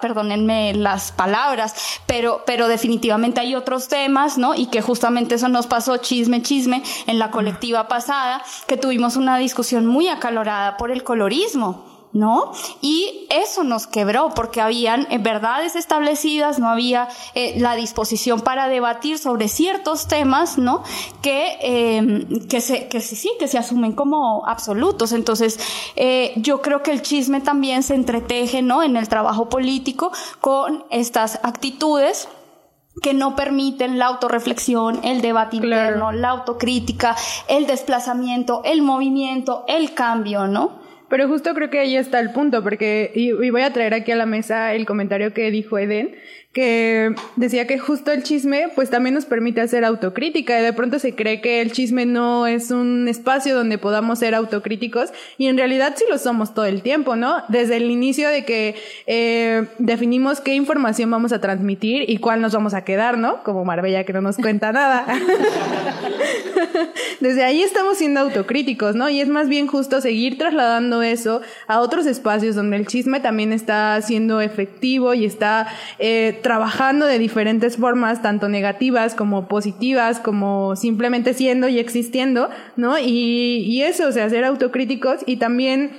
perdónenme 0.00 0.74
las 0.74 1.12
palabras, 1.12 1.74
pero, 2.06 2.42
pero 2.46 2.68
definitivamente 2.68 3.40
hay 3.40 3.54
otros 3.54 3.88
temas, 3.88 4.38
¿no? 4.38 4.54
Y 4.54 4.66
que 4.66 4.82
justamente 4.82 5.34
eso 5.36 5.48
nos 5.48 5.66
pasó 5.66 5.96
chisme, 5.98 6.42
chisme 6.42 6.82
en 7.06 7.18
la 7.18 7.30
colectiva 7.30 7.88
pasada, 7.88 8.42
que 8.66 8.76
tuvimos 8.76 9.16
una 9.16 9.38
discusión 9.38 9.86
muy 9.86 10.08
acalorada 10.08 10.76
por 10.76 10.90
el 10.90 11.04
colorismo. 11.04 11.97
¿No? 12.10 12.52
Y 12.80 13.26
eso 13.28 13.64
nos 13.64 13.86
quebró 13.86 14.30
porque 14.34 14.62
habían 14.62 15.06
eh, 15.10 15.18
verdades 15.18 15.76
establecidas, 15.76 16.58
no 16.58 16.68
había 16.68 17.06
eh, 17.34 17.60
la 17.60 17.74
disposición 17.74 18.40
para 18.40 18.68
debatir 18.68 19.18
sobre 19.18 19.48
ciertos 19.48 20.08
temas, 20.08 20.56
¿no? 20.56 20.82
Que, 21.20 21.58
eh, 21.60 22.26
que, 22.48 22.62
se, 22.62 22.88
que 22.88 23.00
sí, 23.00 23.30
que 23.38 23.46
se 23.46 23.58
asumen 23.58 23.92
como 23.92 24.46
absolutos. 24.46 25.12
Entonces, 25.12 25.60
eh, 25.96 26.32
yo 26.36 26.62
creo 26.62 26.82
que 26.82 26.92
el 26.92 27.02
chisme 27.02 27.40
también 27.40 27.82
se 27.82 27.94
entreteje, 27.94 28.62
¿no? 28.62 28.82
En 28.82 28.96
el 28.96 29.08
trabajo 29.08 29.48
político 29.48 30.10
con 30.40 30.84
estas 30.90 31.40
actitudes 31.42 32.28
que 33.02 33.14
no 33.14 33.36
permiten 33.36 33.98
la 33.98 34.06
autorreflexión, 34.06 35.00
el 35.04 35.20
debate 35.20 35.56
interno, 35.56 36.12
la 36.12 36.30
autocrítica, 36.30 37.16
el 37.48 37.66
desplazamiento, 37.66 38.62
el 38.64 38.82
movimiento, 38.82 39.64
el 39.68 39.94
cambio, 39.94 40.46
¿no? 40.46 40.87
Pero 41.08 41.26
justo 41.26 41.54
creo 41.54 41.70
que 41.70 41.78
ahí 41.78 41.96
está 41.96 42.20
el 42.20 42.32
punto, 42.32 42.62
porque, 42.62 43.10
y, 43.14 43.30
y 43.30 43.50
voy 43.50 43.62
a 43.62 43.72
traer 43.72 43.94
aquí 43.94 44.12
a 44.12 44.16
la 44.16 44.26
mesa 44.26 44.74
el 44.74 44.84
comentario 44.84 45.32
que 45.32 45.50
dijo 45.50 45.78
Eden, 45.78 46.14
que 46.58 47.14
decía 47.36 47.68
que 47.68 47.78
justo 47.78 48.10
el 48.10 48.24
chisme, 48.24 48.66
pues 48.74 48.90
también 48.90 49.14
nos 49.14 49.26
permite 49.26 49.60
hacer 49.60 49.84
autocrítica, 49.84 50.58
y 50.58 50.64
de 50.64 50.72
pronto 50.72 50.98
se 50.98 51.14
cree 51.14 51.40
que 51.40 51.60
el 51.60 51.70
chisme 51.70 52.04
no 52.04 52.48
es 52.48 52.72
un 52.72 53.06
espacio 53.06 53.54
donde 53.54 53.78
podamos 53.78 54.18
ser 54.18 54.34
autocríticos, 54.34 55.10
y 55.36 55.46
en 55.46 55.56
realidad 55.56 55.94
sí 55.96 56.04
lo 56.10 56.18
somos 56.18 56.54
todo 56.54 56.64
el 56.64 56.82
tiempo, 56.82 57.14
¿no? 57.14 57.44
Desde 57.46 57.76
el 57.76 57.92
inicio 57.92 58.28
de 58.28 58.44
que 58.44 58.74
eh, 59.06 59.68
definimos 59.78 60.40
qué 60.40 60.56
información 60.56 61.08
vamos 61.12 61.32
a 61.32 61.40
transmitir 61.40 62.10
y 62.10 62.18
cuál 62.18 62.40
nos 62.40 62.54
vamos 62.54 62.74
a 62.74 62.82
quedar, 62.82 63.18
¿no? 63.18 63.44
Como 63.44 63.64
Marbella 63.64 64.02
que 64.02 64.12
no 64.12 64.20
nos 64.20 64.36
cuenta 64.36 64.72
nada. 64.72 65.06
Desde 67.20 67.44
ahí 67.44 67.62
estamos 67.62 67.98
siendo 67.98 68.18
autocríticos, 68.18 68.96
¿no? 68.96 69.08
Y 69.08 69.20
es 69.20 69.28
más 69.28 69.48
bien 69.48 69.68
justo 69.68 70.00
seguir 70.00 70.38
trasladando 70.38 71.02
eso 71.02 71.40
a 71.68 71.78
otros 71.78 72.06
espacios 72.06 72.56
donde 72.56 72.76
el 72.76 72.88
chisme 72.88 73.20
también 73.20 73.52
está 73.52 74.02
siendo 74.02 74.40
efectivo 74.40 75.14
y 75.14 75.24
está 75.24 75.68
eh, 76.00 76.40
trabajando 76.48 77.04
de 77.04 77.18
diferentes 77.18 77.76
formas, 77.76 78.22
tanto 78.22 78.48
negativas 78.48 79.14
como 79.14 79.48
positivas, 79.48 80.18
como 80.18 80.76
simplemente 80.76 81.34
siendo 81.34 81.68
y 81.68 81.78
existiendo, 81.78 82.48
¿no? 82.74 82.98
Y, 82.98 83.66
y 83.66 83.82
eso, 83.82 84.08
o 84.08 84.12
sea, 84.12 84.30
ser 84.30 84.44
autocríticos 84.46 85.20
y 85.26 85.36
también 85.36 85.90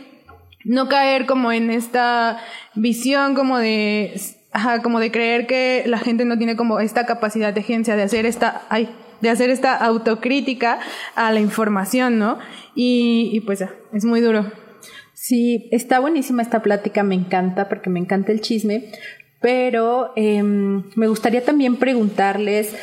no 0.64 0.90
caer 0.90 1.28
como 1.28 1.52
en 1.52 1.70
esta 1.70 2.40
visión 2.74 3.36
como 3.36 3.60
de 3.60 4.20
ajá, 4.52 4.82
como 4.82 5.00
de 5.00 5.12
creer 5.12 5.46
que 5.46 5.84
la 5.86 6.00
gente 6.00 6.26
no 6.26 6.36
tiene 6.40 6.56
como 6.56 6.80
esta 6.80 7.06
capacidad 7.06 7.54
de 7.54 7.62
agencia 7.62 7.96
de 7.96 8.02
hacer 8.02 8.26
esta 8.26 8.64
ay, 8.70 8.90
de 9.22 9.30
hacer 9.30 9.52
esta 9.52 9.76
autocrítica 9.76 10.80
a 11.14 11.32
la 11.32 11.42
información, 11.42 12.18
¿no? 12.18 12.40
Y, 12.74 13.30
y 13.34 13.42
pues 13.42 13.64
es 13.94 14.04
muy 14.04 14.20
duro. 14.20 14.52
Sí, 15.22 15.68
está 15.72 16.00
buenísima 16.00 16.42
esta 16.42 16.62
plática, 16.62 17.04
me 17.04 17.14
encanta 17.14 17.68
porque 17.68 17.90
me 17.90 18.00
encanta 18.00 18.32
el 18.32 18.40
chisme, 18.40 18.86
pero 19.42 20.12
em, 20.16 20.84
me 20.96 21.08
gustaría 21.08 21.44
también 21.44 21.78
preguntarles 21.78 22.76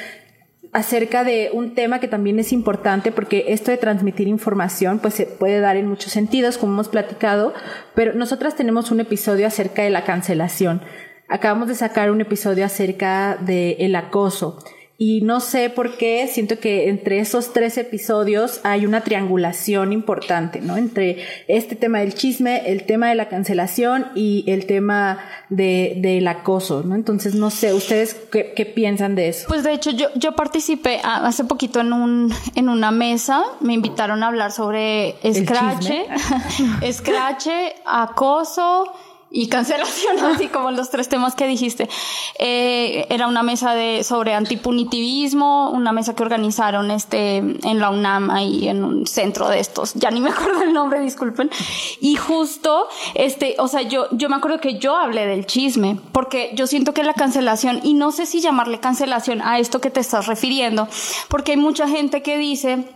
acerca 0.73 1.25
de 1.25 1.51
un 1.53 1.75
tema 1.75 2.01
que 2.01 2.09
también 2.09 2.39
es 2.39 2.53
importante 2.53 3.11
porque 3.11 3.47
esto 3.49 3.71
de 3.71 3.79
transmitir 3.79 4.29
información 4.29 4.99
pues 4.99 5.15
se 5.15 5.27
puede 5.27 5.61
dar 5.61 5.77
en 5.77 5.87
muchos 5.87 6.13
sentidos 6.13 6.59
como 6.59 6.75
hemos 6.75 6.89
platicado, 6.89 7.55
pero 7.95 8.13
nosotras 8.13 8.57
tenemos 8.57 8.91
un 8.91 9.01
episodio 9.01 9.47
acerca 9.47 9.83
de 9.83 9.91
la 9.91 10.05
cancelación. 10.05 10.83
Acabamos 11.29 11.69
de 11.69 11.75
sacar 11.75 12.11
un 12.11 12.21
episodio 12.21 12.65
acerca 12.65 13.37
del 13.41 13.77
el 13.79 13.97
acoso. 13.97 14.59
Y 14.99 15.21
no 15.21 15.41
sé 15.41 15.69
por 15.69 15.99
qué, 15.99 16.27
siento 16.27 16.59
que 16.59 16.89
entre 16.89 17.19
esos 17.19 17.53
tres 17.53 17.77
episodios 17.77 18.61
hay 18.63 18.87
una 18.87 19.03
triangulación 19.03 19.93
importante, 19.93 20.61
¿no? 20.61 20.79
Entre 20.79 21.19
este 21.49 21.77
tema 21.77 21.99
del 22.01 22.15
chisme, 22.15 22.71
el 22.71 22.85
tema 22.85 23.11
de 23.11 23.15
la 23.15 23.29
cancelación 23.29 24.07
y 24.15 24.45
el 24.47 24.65
tema 24.67 25.19
de, 25.51 25.95
del 25.99 26.27
acoso, 26.29 26.83
¿no? 26.83 26.95
Entonces, 26.95 27.35
no 27.35 27.51
sé, 27.51 27.75
¿ustedes 27.75 28.15
qué, 28.33 28.55
qué 28.57 28.65
piensan 28.65 29.15
de 29.15 29.29
eso? 29.29 29.49
Pues 29.49 29.65
de 29.65 29.75
hecho 29.75 29.91
yo, 29.91 30.09
yo 30.15 30.35
participé 30.35 31.01
hace 31.03 31.45
poquito 31.45 31.81
en 31.81 31.93
un 31.93 32.33
en 32.55 32.69
una 32.69 32.91
mesa, 32.91 33.43
me 33.61 33.75
invitaron 33.75 34.23
a 34.23 34.29
hablar 34.29 34.53
sobre 34.53 35.17
Scratch, 35.23 35.91
Scratch, 36.93 37.49
acoso 37.85 38.93
y 39.37 39.49
cancelación, 39.49 40.19
así 40.25 40.49
como 40.53 40.71
los 40.71 40.89
tres 40.89 41.09
temas 41.09 41.35
que 41.35 41.47
dijiste. 41.47 41.89
Eh, 42.39 43.07
era 43.11 43.27
una 43.27 43.43
mesa 43.43 43.75
de 43.75 44.03
sobre 44.03 44.33
antipunitivismo, 44.33 45.71
una 45.71 45.93
mesa 45.93 46.15
que 46.15 46.23
organizaron 46.23 46.91
este 46.91 47.37
en 47.37 47.79
la 47.79 47.91
UNAM 47.91 48.31
ahí 48.31 48.69
en 48.69 48.83
un 48.83 49.07
centro 49.07 49.49
de 49.49 49.61
estos, 49.61 49.93
ya 49.95 50.11
ni 50.11 50.21
me 50.21 50.31
acuerdo 50.31 50.63
el 50.63 50.73
nombre, 50.73 51.01
disculpen. 51.01 51.51
Y 52.01 52.17
justo 52.17 52.89
este, 53.15 53.57
o 53.59 53.69
sea, 53.69 53.83
yo 53.83 54.07
yo 54.13 54.31
me 54.31 54.37
acuerdo 54.37 54.59
que 54.59 54.79
yo 54.79 54.97
hablé 54.97 55.27
del 55.27 55.45
chisme, 55.45 55.99
porque 56.13 56.53
yo 56.55 56.67
siento 56.67 56.95
que 56.95 57.03
la 57.03 57.13
cancelación 57.13 57.81
y 57.83 57.93
no 57.93 58.13
sé 58.13 58.25
si 58.25 58.41
llamarle 58.41 58.81
cancelación 58.81 59.43
a 59.43 59.59
esto 59.59 59.81
que 59.81 59.91
te 59.91 60.01
estás 60.01 60.27
refiriendo, 60.27 60.89
porque 61.29 61.53
hay 61.53 61.59
mucha 61.59 61.87
gente 61.89 62.23
que 62.23 62.39
dice 62.39 62.96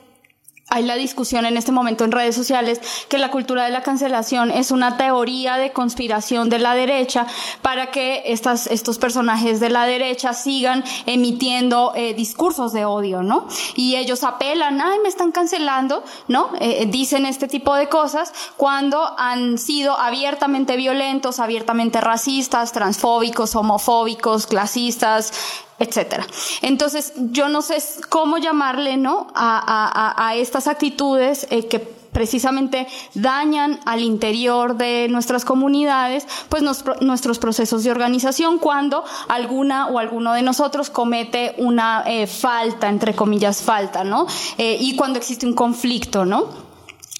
hay 0.70 0.84
la 0.84 0.94
discusión 0.94 1.44
en 1.44 1.56
este 1.56 1.72
momento 1.72 2.04
en 2.04 2.12
redes 2.12 2.34
sociales 2.34 2.80
que 3.08 3.18
la 3.18 3.30
cultura 3.30 3.64
de 3.64 3.70
la 3.70 3.82
cancelación 3.82 4.50
es 4.52 4.70
una 4.70 4.96
teoría 4.96 5.56
de 5.56 5.72
conspiración 5.72 6.48
de 6.48 6.60
la 6.60 6.74
derecha 6.74 7.26
para 7.60 7.90
que 7.90 8.22
estas, 8.26 8.68
estos 8.68 8.98
personajes 8.98 9.58
de 9.58 9.68
la 9.68 9.84
derecha 9.84 10.32
sigan 10.32 10.84
emitiendo 11.06 11.92
eh, 11.96 12.14
discursos 12.14 12.72
de 12.72 12.84
odio, 12.84 13.22
¿no? 13.22 13.48
Y 13.74 13.96
ellos 13.96 14.22
apelan, 14.22 14.80
ay, 14.80 15.00
me 15.02 15.08
están 15.08 15.32
cancelando, 15.32 16.04
¿no? 16.28 16.50
Eh, 16.60 16.86
dicen 16.88 17.26
este 17.26 17.48
tipo 17.48 17.74
de 17.74 17.88
cosas 17.88 18.32
cuando 18.56 19.18
han 19.18 19.58
sido 19.58 19.98
abiertamente 19.98 20.76
violentos, 20.76 21.40
abiertamente 21.40 22.00
racistas, 22.00 22.72
transfóbicos, 22.72 23.56
homofóbicos, 23.56 24.46
clasistas, 24.46 25.32
etcétera. 25.80 26.26
Entonces, 26.62 27.12
yo 27.16 27.48
no 27.48 27.62
sé 27.62 27.82
cómo 28.08 28.38
llamarle, 28.38 28.96
¿no? 28.96 29.26
A, 29.34 30.34
estas 30.36 30.68
actitudes 30.68 31.46
eh, 31.50 31.66
que 31.66 31.80
precisamente 32.12 32.86
dañan 33.14 33.80
al 33.86 34.00
interior 34.00 34.76
de 34.76 35.08
nuestras 35.08 35.44
comunidades, 35.44 36.26
pues 36.48 36.62
nos, 36.62 36.84
nuestros 37.00 37.38
procesos 37.38 37.82
de 37.84 37.90
organización 37.90 38.58
cuando 38.58 39.04
alguna 39.28 39.86
o 39.88 39.98
alguno 39.98 40.32
de 40.34 40.42
nosotros 40.42 40.90
comete 40.90 41.54
una 41.58 42.04
eh, 42.06 42.26
falta, 42.26 42.88
entre 42.88 43.14
comillas, 43.14 43.62
falta, 43.62 44.04
¿no? 44.04 44.26
Eh, 44.58 44.76
y 44.80 44.96
cuando 44.96 45.18
existe 45.18 45.46
un 45.46 45.54
conflicto, 45.54 46.24
¿no? 46.24 46.69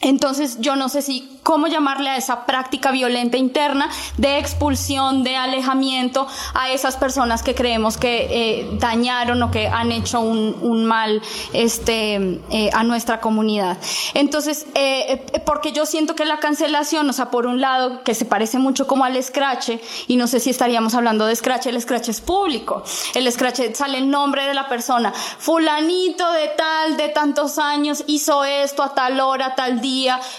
Entonces, 0.00 0.56
yo 0.60 0.76
no 0.76 0.88
sé 0.88 1.02
si 1.02 1.40
cómo 1.42 1.66
llamarle 1.66 2.10
a 2.10 2.16
esa 2.16 2.46
práctica 2.46 2.90
violenta 2.90 3.36
interna 3.36 3.90
de 4.16 4.38
expulsión, 4.38 5.24
de 5.24 5.36
alejamiento 5.36 6.26
a 6.54 6.70
esas 6.70 6.96
personas 6.96 7.42
que 7.42 7.54
creemos 7.54 7.96
que 7.98 8.28
eh, 8.30 8.70
dañaron 8.78 9.42
o 9.42 9.50
que 9.50 9.68
han 9.68 9.92
hecho 9.92 10.20
un, 10.20 10.84
mal 10.84 11.20
este, 11.52 12.40
eh, 12.50 12.70
a 12.72 12.82
nuestra 12.84 13.20
comunidad. 13.20 13.76
Entonces, 14.14 14.66
eh, 14.74 15.26
porque 15.44 15.72
yo 15.72 15.84
siento 15.84 16.14
que 16.14 16.24
la 16.24 16.38
cancelación, 16.38 17.08
o 17.10 17.12
sea, 17.12 17.30
por 17.30 17.46
un 17.46 17.60
lado, 17.60 18.02
que 18.02 18.14
se 18.14 18.24
parece 18.24 18.58
mucho 18.58 18.86
como 18.86 19.04
al 19.04 19.22
scratch, 19.22 19.70
y 20.08 20.16
no 20.16 20.26
sé 20.26 20.40
si 20.40 20.50
estaríamos 20.50 20.94
hablando 20.94 21.26
de 21.26 21.36
scratch, 21.36 21.66
el 21.66 21.80
scratch 21.80 22.08
es 22.08 22.20
público. 22.20 22.82
El 23.14 23.30
scratch 23.30 23.74
sale 23.74 23.98
el 23.98 24.08
nombre 24.08 24.46
de 24.46 24.54
la 24.54 24.68
persona. 24.68 25.12
Fulanito 25.12 26.32
de 26.32 26.48
tal, 26.56 26.96
de 26.96 27.08
tantos 27.08 27.58
años, 27.58 28.04
hizo 28.06 28.44
esto 28.44 28.82
a 28.82 28.94
tal 28.94 29.20
hora, 29.20 29.54
tal 29.54 29.80
día, 29.80 29.89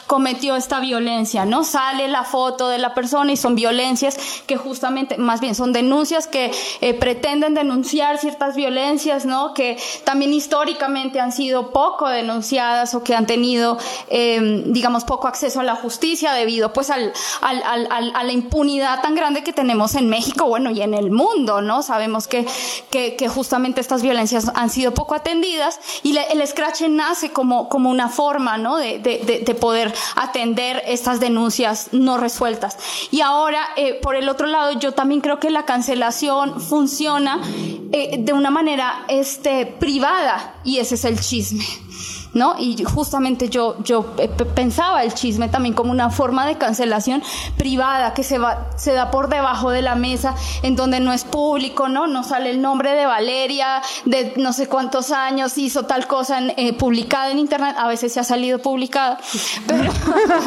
cometió 0.08 0.56
esta 0.56 0.80
violencia, 0.80 1.46
¿no? 1.46 1.64
Sale 1.64 2.08
la 2.08 2.24
foto 2.24 2.70
de 2.70 2.78
la 2.78 2.94
persona 2.94 3.32
y 3.32 3.38
son 3.38 3.56
violencias 3.56 4.18
que 4.48 4.58
justamente, 4.58 5.18
más 5.18 5.42
bien 5.42 5.56
son 5.56 5.74
denuncias 5.74 6.28
que 6.28 6.52
eh, 6.82 6.94
pretenden 6.94 7.54
denunciar 7.54 8.18
ciertas 8.18 8.56
violencias, 8.56 9.26
¿no? 9.26 9.54
Que 9.54 9.78
también 10.04 10.34
históricamente 10.34 11.20
han 11.20 11.32
sido 11.32 11.72
poco 11.72 12.08
denunciadas 12.08 12.94
o 12.96 13.04
que 13.04 13.16
han 13.16 13.26
tenido, 13.26 13.78
eh, 14.10 14.64
digamos, 14.68 15.04
poco 15.04 15.28
acceso 15.28 15.60
a 15.60 15.64
la 15.64 15.76
justicia 15.76 16.34
debido 16.34 16.74
pues 16.74 16.90
al, 16.90 17.14
a 17.42 18.24
la 18.24 18.32
impunidad 18.32 19.02
tan 19.02 19.16
grande 19.16 19.44
que 19.44 19.54
tenemos 19.54 19.96
en 19.96 20.10
México, 20.10 20.46
bueno, 20.46 20.72
y 20.72 20.82
en 20.82 20.94
el 20.94 21.12
mundo, 21.12 21.62
¿no? 21.62 21.84
Sabemos 21.84 22.28
que, 22.28 22.46
que, 22.90 23.28
justamente 23.28 23.82
estas 23.82 24.02
violencias 24.02 24.52
han 24.56 24.70
sido 24.70 24.94
poco 24.94 25.16
atendidas 25.16 25.80
y 26.04 26.16
el 26.18 26.46
scratch 26.48 26.82
nace 26.90 27.32
como, 27.32 27.70
como 27.70 27.90
una 27.90 28.10
forma, 28.10 28.58
¿no? 28.58 28.78
De, 28.78 29.41
poder 29.56 29.94
atender 30.16 30.82
estas 30.86 31.20
denuncias 31.20 31.90
no 31.92 32.18
resueltas. 32.18 32.78
Y 33.12 33.22
ahora, 33.22 33.62
eh, 33.76 34.00
por 34.02 34.16
el 34.16 34.30
otro 34.30 34.48
lado, 34.48 34.80
yo 34.80 34.94
también 34.94 35.22
creo 35.22 35.40
que 35.40 35.50
la 35.50 35.66
cancelación 35.66 36.62
funciona 36.62 37.42
eh, 37.92 38.18
de 38.20 38.34
una 38.34 38.52
manera 38.52 39.06
este, 39.08 39.66
privada 39.66 40.56
y 40.64 40.78
ese 40.78 40.96
es 40.96 41.06
el 41.06 41.20
chisme. 41.20 41.66
¿No? 42.34 42.56
Y 42.58 42.84
justamente 42.84 43.50
yo, 43.50 43.76
yo 43.84 44.16
pensaba 44.56 45.04
el 45.04 45.14
chisme 45.14 45.50
también 45.50 45.76
como 45.76 45.92
una 45.92 46.10
forma 46.10 46.46
de 46.46 46.58
cancelación 46.58 47.22
privada 47.58 48.14
que 48.14 48.24
se 48.24 48.38
va, 48.38 48.70
se 48.78 48.94
da 48.94 49.12
por 49.12 49.30
debajo 49.30 49.72
de 49.72 49.82
la 49.82 49.96
mesa, 49.96 50.36
en 50.64 50.76
donde 50.76 51.00
no 51.00 51.12
es 51.14 51.24
público, 51.24 51.90
¿no? 51.90 52.08
No 52.08 52.24
sale 52.24 52.52
el 52.52 52.62
nombre 52.62 52.94
de 52.94 53.06
Valeria, 53.06 53.82
de 54.06 54.34
no 54.38 54.54
sé 54.54 54.68
cuántos 54.68 55.12
años 55.12 55.58
hizo 55.58 55.86
tal 55.86 56.08
cosa 56.08 56.40
eh, 56.58 56.74
publicada 56.74 57.32
en 57.32 57.40
internet, 57.40 57.76
a 57.78 57.88
veces 57.88 58.14
se 58.14 58.20
ha 58.20 58.24
salido 58.24 58.60
publicada, 58.60 59.20
pero, 59.68 59.92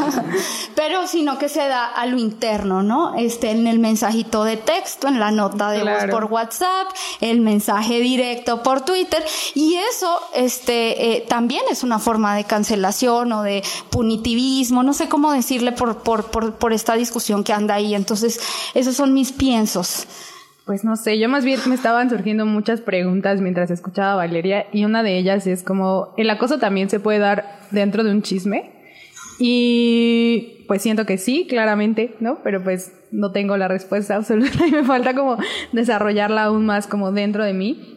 pero 0.74 1.06
sino 1.06 1.38
que 1.38 1.48
se 1.48 1.66
da 1.68 1.86
a 1.86 2.06
lo 2.06 2.18
interno, 2.18 2.82
¿no? 2.82 3.14
Este, 3.14 3.50
en 3.50 3.66
el 3.66 3.78
mensajito 3.78 4.44
de 4.44 4.56
texto, 4.56 5.08
en 5.08 5.20
la 5.20 5.30
nota 5.30 5.70
de 5.70 5.84
voz 5.84 6.04
por 6.10 6.24
WhatsApp, 6.24 6.88
el 7.20 7.40
mensaje 7.40 8.00
directo 8.00 8.62
por 8.62 8.80
Twitter, 8.82 9.24
y 9.54 9.74
eso, 9.74 10.20
este, 10.34 11.16
eh, 11.16 11.20
también 11.28 11.62
es 11.70 11.73
una 11.82 11.98
forma 11.98 12.36
de 12.36 12.44
cancelación 12.44 13.32
o 13.32 13.42
de 13.42 13.62
punitivismo, 13.90 14.82
no 14.82 14.92
sé 14.92 15.08
cómo 15.08 15.32
decirle 15.32 15.72
por, 15.72 16.02
por, 16.02 16.30
por, 16.30 16.54
por 16.54 16.72
esta 16.72 16.94
discusión 16.94 17.44
que 17.44 17.52
anda 17.52 17.74
ahí. 17.74 17.94
Entonces, 17.94 18.40
esos 18.74 18.94
son 18.94 19.12
mis 19.14 19.32
piensos. 19.32 20.06
Pues 20.64 20.82
no 20.82 20.96
sé, 20.96 21.18
yo 21.18 21.28
más 21.28 21.44
bien 21.44 21.60
me 21.66 21.74
estaban 21.74 22.08
surgiendo 22.08 22.46
muchas 22.46 22.80
preguntas 22.80 23.40
mientras 23.40 23.70
escuchaba 23.70 24.12
a 24.12 24.16
Valeria 24.16 24.66
y 24.72 24.86
una 24.86 25.02
de 25.02 25.18
ellas 25.18 25.46
es 25.46 25.62
como, 25.62 26.14
¿el 26.16 26.30
acoso 26.30 26.58
también 26.58 26.88
se 26.88 27.00
puede 27.00 27.18
dar 27.18 27.60
dentro 27.70 28.02
de 28.02 28.10
un 28.10 28.22
chisme? 28.22 28.72
Y 29.38 30.64
pues 30.66 30.80
siento 30.80 31.04
que 31.04 31.18
sí, 31.18 31.46
claramente, 31.48 32.14
¿no? 32.20 32.38
Pero 32.42 32.62
pues 32.62 32.92
no 33.10 33.30
tengo 33.32 33.56
la 33.56 33.68
respuesta 33.68 34.16
absoluta 34.16 34.66
y 34.66 34.70
me 34.70 34.84
falta 34.84 35.14
como 35.14 35.36
desarrollarla 35.72 36.44
aún 36.44 36.64
más 36.64 36.86
como 36.86 37.12
dentro 37.12 37.44
de 37.44 37.52
mí. 37.52 37.93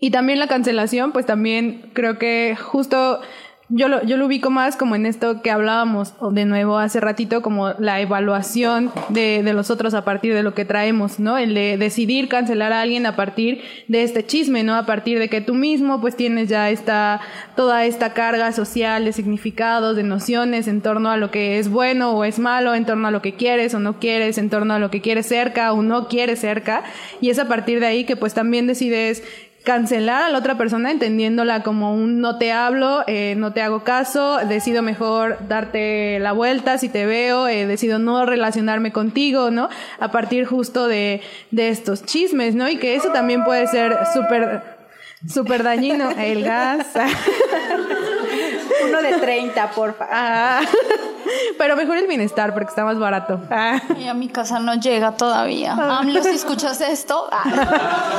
Y 0.00 0.10
también 0.10 0.38
la 0.38 0.46
cancelación, 0.46 1.12
pues 1.12 1.26
también 1.26 1.90
creo 1.92 2.18
que 2.18 2.56
justo 2.56 3.20
yo 3.70 3.88
lo, 3.88 4.02
yo 4.02 4.16
lo 4.16 4.26
ubico 4.26 4.48
más 4.48 4.76
como 4.76 4.96
en 4.96 5.04
esto 5.04 5.42
que 5.42 5.50
hablábamos 5.50 6.14
de 6.30 6.46
nuevo 6.46 6.78
hace 6.78 7.00
ratito, 7.00 7.42
como 7.42 7.74
la 7.78 8.00
evaluación 8.00 8.90
de, 9.10 9.42
de 9.42 9.52
los 9.52 9.70
otros 9.70 9.92
a 9.92 10.04
partir 10.04 10.32
de 10.32 10.42
lo 10.42 10.54
que 10.54 10.64
traemos, 10.64 11.20
¿no? 11.20 11.36
El 11.36 11.52
de 11.52 11.76
decidir 11.76 12.28
cancelar 12.28 12.72
a 12.72 12.80
alguien 12.80 13.04
a 13.04 13.14
partir 13.14 13.60
de 13.86 14.04
este 14.04 14.24
chisme, 14.24 14.62
¿no? 14.62 14.74
A 14.74 14.86
partir 14.86 15.18
de 15.18 15.28
que 15.28 15.42
tú 15.42 15.54
mismo 15.54 16.00
pues 16.00 16.16
tienes 16.16 16.48
ya 16.48 16.70
esta, 16.70 17.20
toda 17.56 17.84
esta 17.84 18.14
carga 18.14 18.52
social 18.52 19.04
de 19.04 19.12
significados, 19.12 19.96
de 19.96 20.02
nociones 20.02 20.66
en 20.66 20.80
torno 20.80 21.10
a 21.10 21.18
lo 21.18 21.30
que 21.30 21.58
es 21.58 21.68
bueno 21.68 22.12
o 22.12 22.24
es 22.24 22.38
malo, 22.38 22.74
en 22.74 22.86
torno 22.86 23.08
a 23.08 23.10
lo 23.10 23.20
que 23.20 23.34
quieres 23.34 23.74
o 23.74 23.80
no 23.80 23.98
quieres, 23.98 24.38
en 24.38 24.48
torno 24.48 24.72
a 24.72 24.78
lo 24.78 24.90
que 24.90 25.02
quieres 25.02 25.26
cerca 25.26 25.74
o 25.74 25.82
no 25.82 26.08
quieres 26.08 26.38
cerca. 26.38 26.84
Y 27.20 27.28
es 27.28 27.38
a 27.38 27.48
partir 27.48 27.80
de 27.80 27.86
ahí 27.86 28.04
que 28.04 28.16
pues 28.16 28.32
también 28.32 28.66
decides 28.66 29.22
cancelar 29.64 30.22
a 30.22 30.28
la 30.30 30.38
otra 30.38 30.56
persona 30.56 30.90
entendiéndola 30.90 31.62
como 31.62 31.92
un 31.92 32.20
no 32.20 32.38
te 32.38 32.52
hablo, 32.52 33.04
eh, 33.06 33.34
no 33.36 33.52
te 33.52 33.60
hago 33.60 33.84
caso, 33.84 34.38
decido 34.48 34.82
mejor 34.82 35.38
darte 35.48 36.18
la 36.20 36.32
vuelta 36.32 36.78
si 36.78 36.88
te 36.88 37.04
veo, 37.04 37.48
eh, 37.48 37.66
decido 37.66 37.98
no 37.98 38.24
relacionarme 38.24 38.92
contigo, 38.92 39.50
¿no? 39.50 39.68
A 40.00 40.10
partir 40.10 40.46
justo 40.46 40.86
de, 40.86 41.20
de 41.50 41.68
estos 41.68 42.04
chismes, 42.04 42.54
¿no? 42.54 42.68
Y 42.68 42.78
que 42.78 42.94
eso 42.94 43.10
también 43.10 43.44
puede 43.44 43.66
ser 43.66 43.96
súper 44.14 44.78
súper 45.26 45.62
dañino. 45.62 46.10
El 46.10 46.44
gas. 46.44 46.86
Uno 48.86 49.02
de 49.02 49.14
30, 49.14 49.70
porfa. 49.70 50.06
Ah, 50.10 50.60
pero 51.58 51.76
mejor 51.76 51.96
el 51.96 52.06
bienestar 52.06 52.52
porque 52.54 52.68
está 52.68 52.84
más 52.84 52.98
barato. 52.98 53.40
Ah. 53.50 53.80
Y 53.98 54.06
a 54.06 54.14
mi 54.14 54.28
casa 54.28 54.58
no 54.60 54.74
llega 54.74 55.12
todavía. 55.12 55.72
AMLO, 55.72 56.22
si 56.22 56.30
escuchas 56.30 56.80
esto. 56.80 57.28
Ah. 57.32 58.12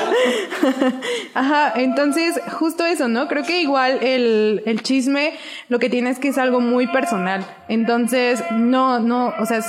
Ajá, 1.34 1.74
entonces 1.76 2.39
justo 2.53 2.86
eso, 2.86 3.07
¿no? 3.07 3.28
Creo 3.28 3.43
que 3.43 3.62
igual 3.62 3.99
el, 4.01 4.64
el 4.66 4.82
chisme 4.84 5.34
lo 5.68 5.80
que 5.80 5.89
tiene 5.89 6.10
es 6.10 6.20
que 6.20 6.30
es 6.30 6.38
algo 6.38 6.60
muy 6.60 6.88
personal. 6.88 7.45
Entonces, 7.68 8.43
no, 8.51 8.99
no, 8.99 9.34
o 9.39 9.45
sea, 9.45 9.62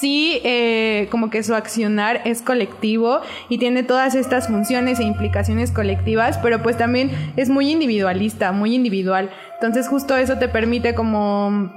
sí 0.00 0.40
eh, 0.44 1.08
como 1.10 1.30
que 1.30 1.42
su 1.42 1.54
accionar 1.54 2.22
es 2.24 2.42
colectivo 2.42 3.20
y 3.48 3.58
tiene 3.58 3.82
todas 3.82 4.14
estas 4.14 4.48
funciones 4.48 5.00
e 5.00 5.04
implicaciones 5.04 5.70
colectivas, 5.70 6.38
pero 6.38 6.62
pues 6.62 6.76
también 6.76 7.10
es 7.36 7.48
muy 7.48 7.70
individualista, 7.70 8.52
muy 8.52 8.74
individual. 8.74 9.30
Entonces 9.66 9.88
justo 9.88 10.16
eso 10.16 10.36
te 10.38 10.48
permite 10.48 10.94
como 10.94 11.72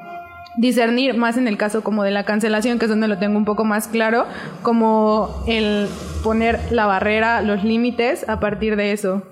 discernir 0.57 1.15
más 1.15 1.38
en 1.38 1.47
el 1.47 1.57
caso 1.57 1.83
como 1.83 2.03
de 2.03 2.11
la 2.11 2.25
cancelación, 2.25 2.79
que 2.79 2.85
es 2.85 2.89
donde 2.89 3.07
lo 3.07 3.17
tengo 3.17 3.38
un 3.38 3.45
poco 3.45 3.63
más 3.63 3.88
claro, 3.88 4.25
como 4.61 5.43
el 5.47 5.88
poner 6.23 6.59
la 6.71 6.85
barrera, 6.85 7.41
los 7.41 7.63
límites 7.63 8.27
a 8.27 8.39
partir 8.39 8.75
de 8.75 8.91
eso. 8.91 9.23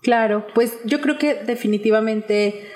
Claro, 0.00 0.46
pues 0.54 0.78
yo 0.84 1.00
creo 1.00 1.18
que 1.18 1.34
definitivamente 1.34 2.70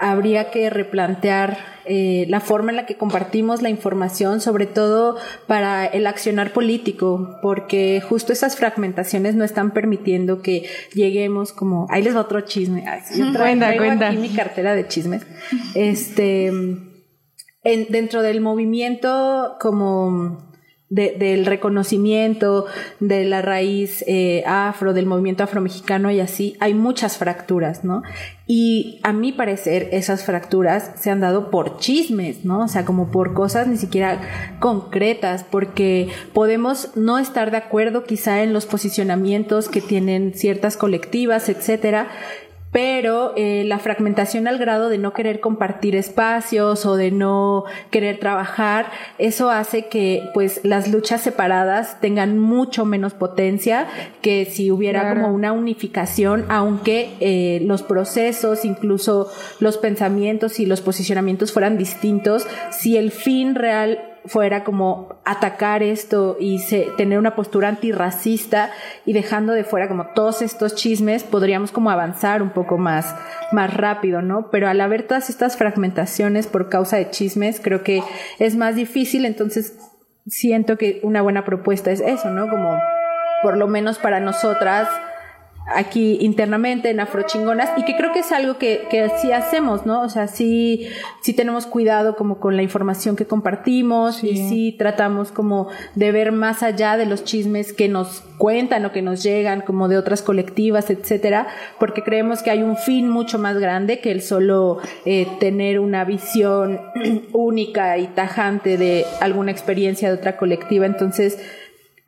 habría 0.00 0.50
que 0.50 0.70
replantear 0.70 1.58
eh, 1.84 2.24
la 2.28 2.40
forma 2.40 2.70
en 2.70 2.76
la 2.76 2.86
que 2.86 2.96
compartimos 2.96 3.62
la 3.62 3.68
información, 3.68 4.40
sobre 4.40 4.66
todo 4.66 5.16
para 5.46 5.86
el 5.86 6.06
accionar 6.06 6.52
político, 6.52 7.36
porque 7.42 8.00
justo 8.00 8.32
esas 8.32 8.56
fragmentaciones 8.56 9.34
no 9.34 9.44
están 9.44 9.72
permitiendo 9.72 10.40
que 10.42 10.66
lleguemos 10.94 11.52
como, 11.52 11.86
ahí 11.90 12.02
les 12.02 12.16
va 12.16 12.20
otro 12.22 12.40
chisme, 12.42 12.84
Ay, 12.88 13.00
yo 13.16 13.32
traigo, 13.32 13.38
Cuenta, 13.60 13.76
cuenta. 13.76 14.08
aquí 14.08 14.16
mi 14.18 14.30
cartera 14.30 14.74
de 14.74 14.88
chismes, 14.88 15.26
este, 15.74 16.46
en- 16.46 17.86
dentro 17.90 18.22
del 18.22 18.40
movimiento 18.40 19.56
como 19.60 20.49
del 20.90 21.46
reconocimiento 21.46 22.66
de 22.98 23.24
la 23.24 23.42
raíz 23.42 24.02
eh, 24.08 24.42
afro, 24.44 24.92
del 24.92 25.06
movimiento 25.06 25.44
afromexicano 25.44 26.10
y 26.10 26.18
así, 26.18 26.56
hay 26.58 26.74
muchas 26.74 27.16
fracturas, 27.16 27.84
¿no? 27.84 28.02
Y 28.48 28.98
a 29.04 29.12
mi 29.12 29.30
parecer 29.30 29.88
esas 29.92 30.24
fracturas 30.24 30.90
se 30.96 31.10
han 31.10 31.20
dado 31.20 31.50
por 31.50 31.78
chismes, 31.78 32.44
¿no? 32.44 32.64
O 32.64 32.68
sea, 32.68 32.84
como 32.84 33.12
por 33.12 33.34
cosas 33.34 33.68
ni 33.68 33.76
siquiera 33.76 34.58
concretas, 34.58 35.44
porque 35.48 36.08
podemos 36.32 36.90
no 36.96 37.18
estar 37.18 37.52
de 37.52 37.58
acuerdo 37.58 38.02
quizá 38.02 38.42
en 38.42 38.52
los 38.52 38.66
posicionamientos 38.66 39.68
que 39.68 39.80
tienen 39.80 40.34
ciertas 40.34 40.76
colectivas, 40.76 41.48
etcétera, 41.48 42.08
pero 42.72 43.32
eh, 43.36 43.64
la 43.66 43.78
fragmentación 43.78 44.46
al 44.46 44.58
grado 44.58 44.88
de 44.88 44.98
no 44.98 45.12
querer 45.12 45.40
compartir 45.40 45.96
espacios 45.96 46.86
o 46.86 46.96
de 46.96 47.10
no 47.10 47.64
querer 47.90 48.18
trabajar, 48.18 48.86
eso 49.18 49.50
hace 49.50 49.86
que 49.86 50.28
pues 50.34 50.60
las 50.62 50.88
luchas 50.88 51.20
separadas 51.20 52.00
tengan 52.00 52.38
mucho 52.38 52.84
menos 52.84 53.14
potencia 53.14 53.88
que 54.22 54.44
si 54.44 54.70
hubiera 54.70 55.14
como 55.14 55.32
una 55.32 55.52
unificación, 55.52 56.44
aunque 56.48 57.10
eh, 57.20 57.60
los 57.64 57.82
procesos, 57.82 58.64
incluso 58.64 59.28
los 59.58 59.78
pensamientos 59.78 60.60
y 60.60 60.66
los 60.66 60.80
posicionamientos 60.80 61.52
fueran 61.52 61.76
distintos, 61.76 62.46
si 62.70 62.96
el 62.96 63.10
fin 63.10 63.54
real 63.54 64.09
fuera 64.26 64.64
como 64.64 65.20
atacar 65.24 65.82
esto 65.82 66.36
y 66.38 66.58
se, 66.58 66.88
tener 66.96 67.18
una 67.18 67.34
postura 67.34 67.68
antirracista 67.68 68.70
y 69.04 69.12
dejando 69.12 69.52
de 69.52 69.64
fuera 69.64 69.88
como 69.88 70.08
todos 70.14 70.42
estos 70.42 70.74
chismes, 70.74 71.24
podríamos 71.24 71.72
como 71.72 71.90
avanzar 71.90 72.42
un 72.42 72.50
poco 72.50 72.78
más, 72.78 73.14
más 73.52 73.74
rápido, 73.74 74.22
¿no? 74.22 74.50
Pero 74.50 74.68
al 74.68 74.80
haber 74.80 75.06
todas 75.06 75.30
estas 75.30 75.56
fragmentaciones 75.56 76.46
por 76.46 76.68
causa 76.68 76.96
de 76.96 77.10
chismes, 77.10 77.60
creo 77.60 77.82
que 77.82 78.02
es 78.38 78.56
más 78.56 78.76
difícil, 78.76 79.24
entonces 79.24 79.76
siento 80.26 80.76
que 80.76 81.00
una 81.02 81.22
buena 81.22 81.44
propuesta 81.44 81.90
es 81.90 82.00
eso, 82.00 82.30
¿no? 82.30 82.48
Como 82.48 82.78
por 83.42 83.56
lo 83.56 83.68
menos 83.68 83.98
para 83.98 84.20
nosotras, 84.20 84.88
aquí 85.74 86.18
internamente 86.20 86.90
en 86.90 87.00
Afrochingonas 87.00 87.70
y 87.76 87.84
que 87.84 87.96
creo 87.96 88.12
que 88.12 88.20
es 88.20 88.32
algo 88.32 88.58
que, 88.58 88.86
que 88.90 89.10
sí 89.20 89.32
hacemos, 89.32 89.86
¿no? 89.86 90.02
O 90.02 90.08
sea, 90.08 90.26
sí, 90.26 90.88
sí 91.20 91.32
tenemos 91.32 91.66
cuidado 91.66 92.16
como 92.16 92.38
con 92.40 92.56
la 92.56 92.62
información 92.62 93.16
que 93.16 93.26
compartimos 93.26 94.24
y 94.24 94.36
sí 94.36 94.74
tratamos 94.78 95.30
como 95.32 95.68
de 95.94 96.12
ver 96.12 96.32
más 96.32 96.62
allá 96.62 96.96
de 96.96 97.06
los 97.06 97.24
chismes 97.24 97.72
que 97.72 97.88
nos 97.88 98.22
cuentan 98.38 98.84
o 98.84 98.92
que 98.92 99.02
nos 99.02 99.22
llegan 99.22 99.60
como 99.60 99.88
de 99.88 99.98
otras 99.98 100.22
colectivas, 100.22 100.90
etcétera, 100.90 101.46
porque 101.78 102.02
creemos 102.02 102.42
que 102.42 102.50
hay 102.50 102.62
un 102.62 102.76
fin 102.76 103.08
mucho 103.08 103.38
más 103.38 103.58
grande 103.58 104.00
que 104.00 104.10
el 104.10 104.22
solo 104.22 104.78
eh, 105.04 105.26
tener 105.38 105.78
una 105.78 106.04
visión 106.04 106.80
única 107.32 107.98
y 107.98 108.06
tajante 108.06 108.76
de 108.76 109.04
alguna 109.20 109.50
experiencia 109.50 110.08
de 110.08 110.14
otra 110.14 110.36
colectiva. 110.36 110.86
Entonces, 110.86 111.38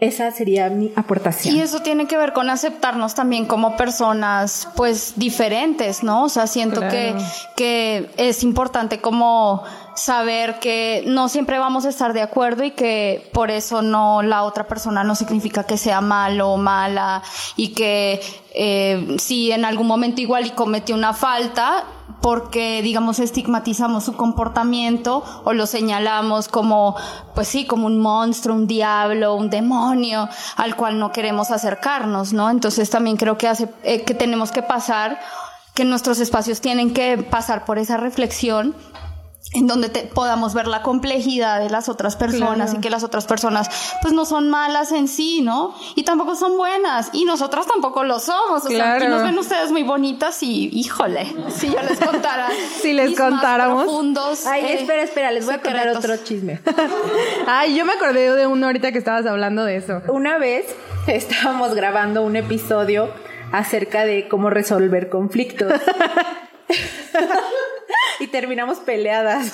esa 0.03 0.33
sería 0.33 0.69
mi 0.69 0.93
aportación. 0.97 1.55
Y 1.55 1.61
eso 1.61 1.81
tiene 1.81 2.07
que 2.07 2.17
ver 2.17 2.33
con 2.33 2.51
aceptarnos 2.51 3.15
también 3.15 3.47
como 3.47 3.77
personas, 3.77 4.69
pues, 4.75 5.13
diferentes, 5.15 6.03
¿no? 6.03 6.25
O 6.25 6.29
sea, 6.29 6.49
siento 6.49 6.81
que, 6.81 7.15
que 7.57 8.11
es 8.17 8.43
importante 8.43 9.01
como 9.01 9.63
saber 9.95 10.59
que 10.59 11.05
no 11.07 11.29
siempre 11.29 11.59
vamos 11.61 11.85
a 11.85 11.91
estar 11.91 12.15
de 12.15 12.23
acuerdo 12.23 12.65
y 12.65 12.73
que 12.73 13.31
por 13.33 13.51
eso 13.53 13.83
no 13.83 14.23
la 14.23 14.43
otra 14.43 14.67
persona 14.67 15.05
no 15.05 15.15
significa 15.15 15.65
que 15.65 15.77
sea 15.77 16.01
malo 16.01 16.51
o 16.51 16.57
mala 16.57 17.23
y 17.57 17.69
que 17.69 18.21
eh, 18.55 19.17
si 19.19 19.53
en 19.53 19.65
algún 19.65 19.87
momento 19.87 20.21
igual 20.21 20.47
y 20.47 20.51
cometió 20.51 20.97
una 20.97 21.13
falta, 21.15 21.85
porque, 22.21 22.83
digamos, 22.83 23.19
estigmatizamos 23.19 24.05
su 24.05 24.15
comportamiento 24.15 25.25
o 25.45 25.53
lo 25.53 25.67
señalamos 25.67 26.49
como, 26.49 26.97
pues 27.35 27.49
sí, 27.49 27.67
como 27.67 27.87
un 27.87 27.99
monstruo, 27.99 28.55
un 28.55 28.67
diablo, 28.67 29.35
un 29.35 29.51
demonio 29.51 30.29
al 30.57 30.77
cual 30.77 30.99
no 30.99 31.13
queremos 31.13 31.51
acercarnos, 31.51 32.33
¿no? 32.33 32.51
Entonces 32.51 32.91
también 32.91 33.17
creo 33.17 33.39
que 33.39 33.49
hace, 33.49 33.73
eh, 33.83 34.03
que 34.05 34.15
tenemos 34.15 34.53
que 34.53 34.63
pasar, 34.63 35.19
que 35.75 35.85
nuestros 35.85 36.21
espacios 36.21 36.61
tienen 36.61 36.93
que 36.93 37.19
pasar 37.19 37.65
por 37.65 37.79
esa 37.79 37.97
reflexión 37.97 38.75
en 39.53 39.67
donde 39.67 39.89
podamos 39.89 40.55
ver 40.55 40.67
la 40.67 40.83
complejidad 40.83 41.61
de 41.61 41.69
las 41.69 41.89
otras 41.89 42.17
personas 42.17 42.75
y 42.75 42.79
que 42.79 42.91
las 42.91 43.03
otras 43.03 43.27
personas 43.27 43.69
pues 44.01 44.15
no 44.15 44.25
son 44.25 44.49
malas 44.49 44.93
en 44.93 45.09
sí, 45.09 45.43
¿no? 45.43 45.75
Y 45.95 46.05
tampoco 46.05 46.37
son 46.37 46.57
buenas 46.57 47.11
y 47.13 47.25
nosotras 47.25 47.67
tampoco 47.67 48.05
lo 48.05 48.19
somos, 48.19 48.65
o 48.65 48.69
sea, 48.69 48.95
aquí 48.95 49.07
nos 49.09 49.23
ven 49.23 49.39
ustedes 49.39 49.71
muy 49.71 49.83
bonitas 49.83 50.43
y 50.43 50.71
híjole, 50.73 51.35
si 51.51 51.71
yo 51.71 51.83
les 51.83 51.99
contara 51.99 52.49
si 52.81 52.93
les 52.93 53.17
contáramos 53.19 53.85
profundos, 53.85 54.47
Ay, 54.47 54.65
eh, 54.65 54.75
espera, 54.81 55.03
espera, 55.03 55.31
les 55.33 55.45
voy 55.45 55.55
a 55.55 55.61
contar 55.61 55.89
otro 55.89 56.17
chisme. 56.19 56.61
Ay, 57.47 57.75
yo 57.75 57.85
me 57.85 57.93
acordé 57.93 58.35
de 58.35 58.47
uno 58.47 58.67
ahorita 58.67 58.93
que 58.93 58.99
estabas 58.99 59.27
hablando 59.27 59.65
de 59.65 59.77
eso. 59.77 60.03
Una 60.09 60.39
vez 60.39 60.67
estábamos 61.07 61.75
grabando 61.75 62.23
un 62.23 62.37
episodio 62.37 63.11
acerca 63.53 64.05
de 64.05 64.29
cómo 64.29 64.51
resolver 64.51 65.09
conflictos. 65.11 65.73
y 68.21 68.27
terminamos 68.29 68.79
peleadas. 68.79 69.53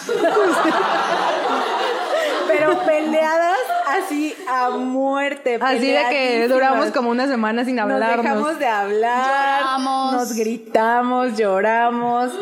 Pero 2.48 2.78
peleadas 2.84 3.58
así 3.86 4.34
a 4.48 4.70
muerte. 4.70 5.58
Así 5.60 5.90
de 5.90 6.02
que 6.10 6.48
duramos 6.48 6.90
como 6.92 7.10
una 7.10 7.26
semana 7.26 7.64
sin 7.64 7.78
hablarnos. 7.78 8.16
Nos 8.16 8.24
dejamos 8.24 8.58
de 8.58 8.66
hablar. 8.66 9.60
Lloramos. 9.62 10.12
Nos 10.12 10.32
gritamos, 10.32 11.36
lloramos. 11.36 12.32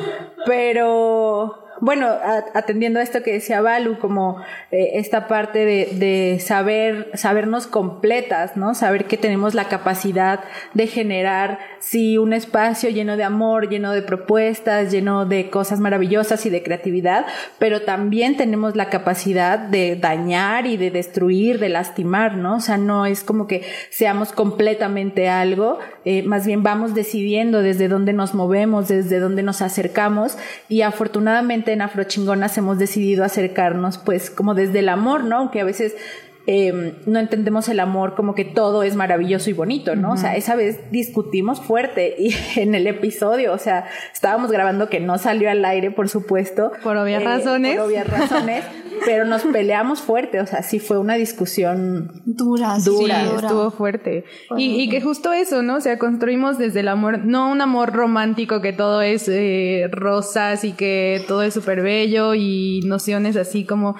Pero 0.47 1.66
bueno, 1.81 2.09
atendiendo 2.55 3.01
a 3.01 3.03
esto 3.03 3.23
que 3.23 3.33
decía 3.33 3.61
Balu, 3.61 3.99
como 3.99 4.43
eh, 4.71 4.93
esta 4.95 5.29
parte 5.29 5.65
de, 5.65 5.89
de, 5.93 6.41
saber, 6.41 7.11
sabernos 7.15 7.67
completas, 7.67 8.57
¿no? 8.57 8.75
Saber 8.75 9.05
que 9.05 9.17
tenemos 9.17 9.55
la 9.55 9.69
capacidad 9.69 10.41
de 10.75 10.87
generar, 10.87 11.59
sí, 11.81 12.19
un 12.19 12.33
espacio 12.33 12.91
lleno 12.91 13.17
de 13.17 13.25
amor, 13.25 13.69
lleno 13.69 13.93
de 13.93 14.03
propuestas, 14.03 14.91
lleno 14.91 15.27
de 15.27 15.51
cosas 15.51 15.81
maravillosas 15.81 16.47
y 16.47 16.51
de 16.51 16.63
creatividad, 16.63 17.27
pero 17.59 17.83
también 17.83 18.37
tenemos 18.37 18.77
la 18.77 18.89
capacidad 18.89 19.59
de 19.59 19.97
dañar 19.97 20.67
y 20.67 20.77
de 20.77 20.91
destruir, 20.91 21.59
de 21.59 21.69
lastimar, 21.69 22.37
¿no? 22.37 22.57
O 22.57 22.61
sea, 22.61 22.79
no 22.79 23.07
es 23.07 23.23
como 23.23 23.47
que 23.47 23.63
seamos 23.91 24.33
completamente 24.33 25.29
algo, 25.29 25.79
eh, 26.05 26.23
más 26.23 26.47
bien 26.47 26.63
vamos 26.63 26.95
decidiendo 26.95 27.63
desde 27.63 27.89
dónde 27.89 28.13
nos 28.13 28.35
movemos, 28.35 28.89
desde 28.89 29.19
dónde 29.19 29.43
nos 29.43 29.63
acercamos 29.63 30.39
y 30.69 30.83
afortunadamente 30.83 31.66
en 31.73 31.83
Afrochingonas 31.83 32.57
hemos 32.59 32.79
decidido 32.79 33.25
acercarnos 33.25 33.99
pues 33.99 34.31
como 34.31 34.55
desde 34.55 34.81
el 34.81 34.89
amor, 34.89 35.25
¿no? 35.25 35.37
Aunque 35.39 35.61
a 35.61 35.65
veces 35.65 35.97
eh, 36.47 36.95
no 37.07 37.19
entendemos 37.19 37.69
el 37.69 37.81
amor 37.81 38.15
como 38.15 38.35
que 38.35 38.45
todo 38.45 38.83
es 38.83 38.95
maravilloso 38.95 39.51
y 39.51 39.53
bonito, 39.53 39.97
¿no? 39.97 40.13
O 40.13 40.17
sea, 40.17 40.37
esa 40.37 40.55
vez 40.55 40.91
discutimos 40.91 41.61
fuerte 41.61 42.15
y 42.19 42.35
en 42.61 42.75
el 42.75 42.87
episodio, 42.87 43.53
o 43.53 43.59
sea, 43.59 43.87
estábamos 44.13 44.51
grabando 44.51 44.89
que 44.89 45.01
no 45.01 45.19
salió 45.19 45.51
al 45.51 45.65
aire, 45.65 45.91
por 45.91 46.09
supuesto. 46.09 46.73
Por 46.83 46.97
obvias 46.97 47.23
eh, 47.23 47.25
razones. 47.25 47.77
Por 47.77 47.87
obvias 47.87 48.07
razones. 48.07 48.65
pero 49.05 49.25
nos 49.25 49.43
peleamos 49.43 50.01
fuerte, 50.01 50.41
o 50.41 50.47
sea, 50.47 50.63
sí 50.63 50.79
fue 50.79 50.99
una 50.99 51.15
discusión 51.15 52.23
dura, 52.25 52.79
dura, 52.85 53.25
sí, 53.25 53.31
estuvo 53.37 53.71
fuerte. 53.71 54.25
Y, 54.57 54.81
y, 54.81 54.89
que 54.89 55.01
justo 55.01 55.33
eso, 55.33 55.63
¿no? 55.63 55.77
O 55.77 55.81
sea, 55.81 55.99
construimos 55.99 56.59
desde 56.59 56.81
el 56.81 56.89
amor, 56.89 57.25
no 57.25 57.51
un 57.51 57.61
amor 57.61 57.93
romántico 57.93 58.61
que 58.61 58.73
todo 58.73 59.03
es 59.03 59.29
eh, 59.29 59.89
rosas 59.91 60.65
y 60.65 60.73
que 60.73 61.25
todo 61.29 61.43
es 61.43 61.55
súper 61.55 61.83
bello 61.83 62.35
y 62.35 62.81
nociones 62.85 63.37
así 63.37 63.65
como 63.65 63.97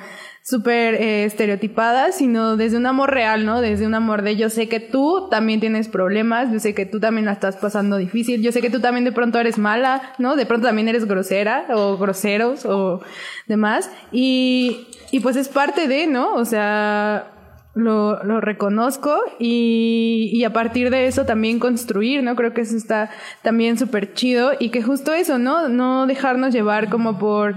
súper 0.47 0.95
eh, 0.95 1.25
estereotipadas, 1.25 2.19
sino 2.19 2.57
desde 2.57 2.77
un 2.77 2.87
amor 2.87 3.11
real, 3.11 3.45
¿no? 3.45 3.61
Desde 3.61 3.85
un 3.85 3.95
amor 3.95 4.23
de 4.23 4.37
yo 4.37 4.49
sé 4.49 4.69
que 4.69 4.79
tú 4.79 5.27
también 5.29 5.59
tienes 5.59 5.89
problemas, 5.89 6.53
yo 6.53 6.61
sé 6.61 6.73
que 6.73 6.87
tú 6.87 7.01
también 7.01 7.25
la 7.27 7.33
estás 7.33 7.57
pasando 7.57 7.97
difícil, 7.97 8.43
yo 8.43 8.53
sé 8.53 8.61
que 8.61 8.71
tú 8.71 8.79
también 8.79 9.05
de 9.05 9.11
pronto 9.11 9.41
eres 9.41 9.59
mala, 9.59 10.15
¿no? 10.19 10.37
De 10.37 10.47
pronto 10.47 10.69
también 10.69 10.87
eres 10.87 11.07
grosera 11.07 11.67
o 11.75 11.97
groseros 11.99 12.65
o 12.65 13.01
demás. 13.49 13.91
Y, 14.13 14.87
y 15.11 15.19
pues 15.19 15.35
es 15.35 15.49
parte 15.49 15.89
de, 15.89 16.07
¿no? 16.07 16.35
O 16.35 16.45
sea, 16.45 17.33
lo, 17.75 18.23
lo 18.23 18.41
reconozco 18.41 19.19
y, 19.41 20.31
y 20.33 20.45
a 20.45 20.53
partir 20.53 20.91
de 20.91 21.09
eso 21.09 21.27
también 21.27 21.59
construir, 21.59 22.23
¿no? 22.23 22.37
Creo 22.37 22.55
que 22.55 22.61
eso 22.61 22.77
está 22.77 23.11
también 23.43 23.79
súper 23.79 24.15
chido 24.15 24.53
y 24.61 24.71
que 24.71 24.81
justo 24.81 25.13
eso, 25.13 25.39
¿no? 25.39 25.69
No 25.69 26.07
dejarnos 26.07 26.55
llevar 26.55 26.89
como 26.89 27.19
por 27.19 27.57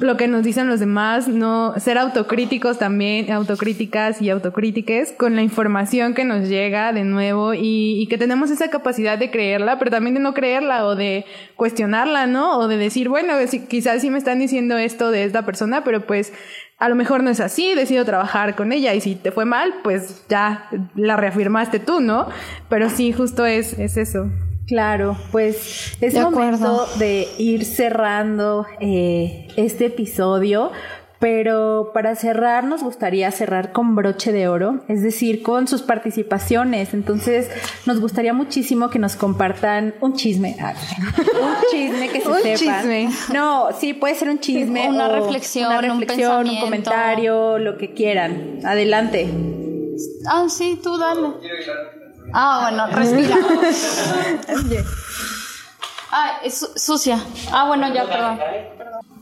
lo 0.00 0.16
que 0.16 0.28
nos 0.28 0.42
dicen 0.42 0.68
los 0.68 0.80
demás, 0.80 1.28
no 1.28 1.74
ser 1.78 1.98
autocríticos 1.98 2.78
también, 2.78 3.30
autocríticas 3.30 4.20
y 4.20 4.30
autocrítiques 4.30 5.12
con 5.12 5.36
la 5.36 5.42
información 5.42 6.14
que 6.14 6.24
nos 6.24 6.48
llega 6.48 6.92
de 6.92 7.04
nuevo 7.04 7.54
y, 7.54 8.00
y, 8.00 8.06
que 8.06 8.18
tenemos 8.18 8.50
esa 8.50 8.70
capacidad 8.70 9.18
de 9.18 9.30
creerla, 9.30 9.78
pero 9.78 9.90
también 9.90 10.14
de 10.14 10.20
no 10.20 10.34
creerla 10.34 10.86
o 10.86 10.96
de 10.96 11.26
cuestionarla, 11.56 12.26
¿no? 12.26 12.58
O 12.58 12.68
de 12.68 12.76
decir, 12.76 13.08
bueno, 13.08 13.34
si, 13.46 13.66
quizás 13.66 14.00
sí 14.02 14.10
me 14.10 14.18
están 14.18 14.38
diciendo 14.38 14.78
esto 14.78 15.10
de 15.10 15.24
esta 15.24 15.44
persona, 15.44 15.84
pero 15.84 16.06
pues 16.06 16.32
a 16.78 16.88
lo 16.88 16.94
mejor 16.94 17.22
no 17.22 17.30
es 17.30 17.40
así, 17.40 17.74
decido 17.74 18.04
trabajar 18.04 18.56
con 18.56 18.72
ella 18.72 18.94
y 18.94 19.00
si 19.00 19.14
te 19.14 19.32
fue 19.32 19.44
mal, 19.44 19.74
pues 19.84 20.24
ya 20.28 20.68
la 20.94 21.16
reafirmaste 21.16 21.78
tú, 21.78 22.00
¿no? 22.00 22.26
Pero 22.68 22.88
sí, 22.88 23.12
justo 23.12 23.44
es, 23.44 23.78
es 23.78 23.96
eso. 23.98 24.30
Claro, 24.70 25.16
pues 25.32 25.96
es 26.00 26.14
momento 26.14 26.86
de 27.00 27.26
ir 27.38 27.64
cerrando 27.64 28.66
eh, 28.78 29.48
este 29.56 29.86
episodio, 29.86 30.70
pero 31.18 31.90
para 31.92 32.14
cerrar 32.14 32.62
nos 32.62 32.84
gustaría 32.84 33.32
cerrar 33.32 33.72
con 33.72 33.96
broche 33.96 34.30
de 34.30 34.46
oro, 34.46 34.84
es 34.86 35.02
decir, 35.02 35.42
con 35.42 35.66
sus 35.66 35.82
participaciones. 35.82 36.94
Entonces, 36.94 37.50
nos 37.84 38.00
gustaría 38.00 38.32
muchísimo 38.32 38.90
que 38.90 39.00
nos 39.00 39.16
compartan 39.16 39.96
un 40.00 40.14
chisme, 40.14 40.56
ah, 40.60 40.72
un 41.18 41.54
chisme 41.72 42.08
que 42.08 42.20
se 42.20 42.28
Un 42.28 42.36
sepan. 42.36 42.56
chisme. 42.56 43.08
No, 43.34 43.70
sí, 43.76 43.92
puede 43.92 44.14
ser 44.14 44.28
un 44.28 44.38
chisme, 44.38 44.88
Una 44.88 45.08
o 45.08 45.12
reflexión, 45.16 45.66
una 45.66 45.78
un 45.78 46.00
reflexión, 46.00 46.30
un, 46.30 46.36
pensamiento. 46.44 46.64
comentario, 46.64 47.58
lo 47.58 47.76
que 47.76 47.92
quieran. 47.92 48.60
Adelante. 48.64 49.28
Ah, 50.30 50.46
sí, 50.48 50.78
tú 50.80 50.96
dale. 50.96 51.26
Ah, 52.32 52.68
bueno, 52.70 52.86
respira. 52.88 53.36
Ah, 56.12 56.40
es 56.42 56.58
su- 56.58 56.72
sucia. 56.74 57.20
Ah, 57.52 57.66
bueno, 57.68 57.86
ya, 57.94 58.04
perdón. 58.04 58.40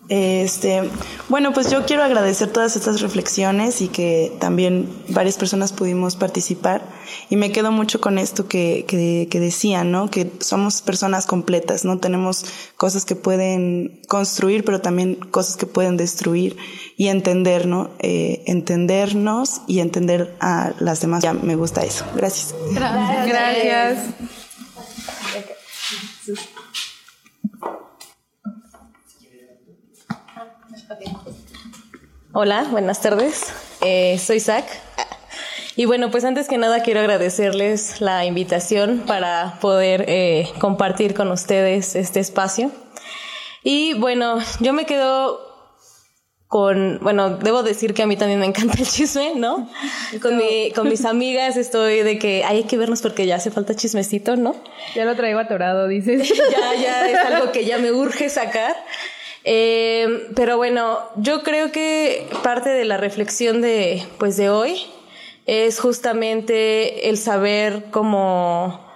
Este, 0.09 0.89
bueno, 1.29 1.53
pues 1.53 1.71
yo 1.71 1.85
quiero 1.85 2.03
agradecer 2.03 2.51
todas 2.51 2.77
estas 2.77 3.03
reflexiones 3.03 3.83
y 3.83 3.89
que 3.89 4.33
también 4.41 4.89
varias 5.09 5.37
personas 5.37 5.73
pudimos 5.73 6.17
participar. 6.17 6.83
Y 7.29 7.37
me 7.37 7.53
quedo 7.53 7.73
mucho 7.73 8.01
con 8.01 8.19
esto 8.19 8.49
que, 8.49 8.87
que, 8.89 9.29
que 9.31 9.41
decían, 9.41 9.91
¿no? 9.91 10.11
Que 10.11 10.31
somos 10.41 10.81
personas 10.81 11.27
completas, 11.27 11.85
¿no? 11.85 11.99
Tenemos 11.99 12.47
cosas 12.77 13.05
que 13.05 13.17
pueden 13.17 14.01
construir, 14.09 14.65
pero 14.65 14.81
también 14.81 15.15
cosas 15.15 15.57
que 15.57 15.67
pueden 15.67 15.99
destruir 15.99 16.57
y 16.97 17.09
entender, 17.09 17.67
¿no? 17.67 17.91
Eh, 17.99 18.43
entendernos 18.47 19.61
y 19.67 19.81
entender 19.81 20.35
a 20.41 20.73
las 20.79 21.03
demás. 21.03 21.23
Ya 21.23 21.35
me 21.35 21.55
gusta 21.55 21.83
eso. 21.83 22.07
Gracias. 22.15 22.55
Gracias. 22.73 23.27
Gracias. 23.27 23.99
Hola, 32.32 32.66
buenas 32.70 33.01
tardes. 33.01 33.53
Eh, 33.82 34.18
soy 34.18 34.41
Zach. 34.41 34.64
Y 35.76 35.84
bueno, 35.84 36.11
pues 36.11 36.24
antes 36.24 36.49
que 36.49 36.57
nada 36.59 36.82
quiero 36.82 37.01
agradecerles 37.01 38.01
la 38.01 38.24
invitación 38.24 39.05
para 39.07 39.59
poder 39.61 40.07
eh, 40.09 40.49
compartir 40.59 41.14
con 41.14 41.30
ustedes 41.30 41.95
este 41.95 42.20
espacio. 42.20 42.72
Y 43.62 43.95
bueno, 43.95 44.39
yo 44.61 44.72
me 44.72 44.86
quedo 44.86 45.47
con, 46.47 46.99
bueno, 47.03 47.36
debo 47.36 47.62
decir 47.62 47.93
que 47.93 48.03
a 48.03 48.07
mí 48.07 48.16
también 48.16 48.41
me 48.41 48.47
encanta 48.47 48.78
el 48.78 48.89
chisme, 48.89 49.34
¿no? 49.36 49.68
Con, 50.22 50.39
mi, 50.39 50.72
con 50.72 50.89
mis 50.89 51.05
amigas 51.05 51.57
estoy 51.59 52.03
de 52.03 52.18
que 52.18 52.45
hay 52.45 52.64
que 52.64 52.78
vernos 52.78 53.03
porque 53.03 53.26
ya 53.26 53.36
hace 53.36 53.51
falta 53.51 53.74
chismecito, 53.74 54.36
¿no? 54.36 54.57
Ya 54.95 55.05
lo 55.05 55.14
traigo 55.14 55.39
atorado, 55.39 55.86
dices. 55.86 56.28
ya, 56.51 56.74
ya 56.80 57.09
es 57.09 57.18
algo 57.18 57.53
que 57.53 57.66
ya 57.66 57.76
me 57.78 57.93
urge 57.93 58.30
sacar. 58.30 58.74
Eh, 59.45 60.28
pero 60.34 60.57
bueno, 60.57 60.99
yo 61.16 61.43
creo 61.43 61.72
que 61.72 62.26
parte 62.43 62.70
de 62.70 62.84
la 62.84 62.97
reflexión 62.97 63.62
de, 63.62 64.03
pues 64.18 64.36
de 64.36 64.51
hoy 64.51 64.86
es 65.47 65.80
justamente 65.80 67.09
el 67.09 67.16
saber 67.16 67.84
cómo 67.91 68.89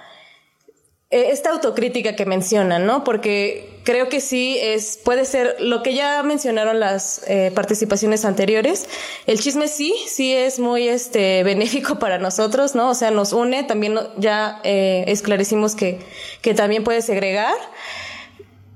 esta 1.12 1.50
autocrítica 1.50 2.16
que 2.16 2.24
mencionan, 2.24 2.86
¿no? 2.86 3.04
Porque 3.04 3.68
creo 3.84 4.08
que 4.08 4.20
sí 4.20 4.58
es, 4.60 4.98
puede 5.04 5.26
ser 5.26 5.56
lo 5.60 5.82
que 5.82 5.94
ya 5.94 6.22
mencionaron 6.22 6.80
las 6.80 7.22
eh, 7.28 7.52
participaciones 7.54 8.24
anteriores. 8.24 8.88
El 9.26 9.38
chisme 9.38 9.68
sí, 9.68 9.94
sí 10.06 10.34
es 10.34 10.58
muy 10.58 10.88
este 10.88 11.42
benéfico 11.44 11.98
para 11.98 12.18
nosotros, 12.18 12.74
¿no? 12.74 12.88
O 12.88 12.94
sea, 12.94 13.10
nos 13.10 13.34
une. 13.34 13.62
También 13.62 13.98
ya 14.16 14.60
eh, 14.64 15.04
esclarecimos 15.06 15.74
que, 15.74 15.98
que 16.40 16.54
también 16.54 16.82
puede 16.82 17.02
segregar. 17.02 17.56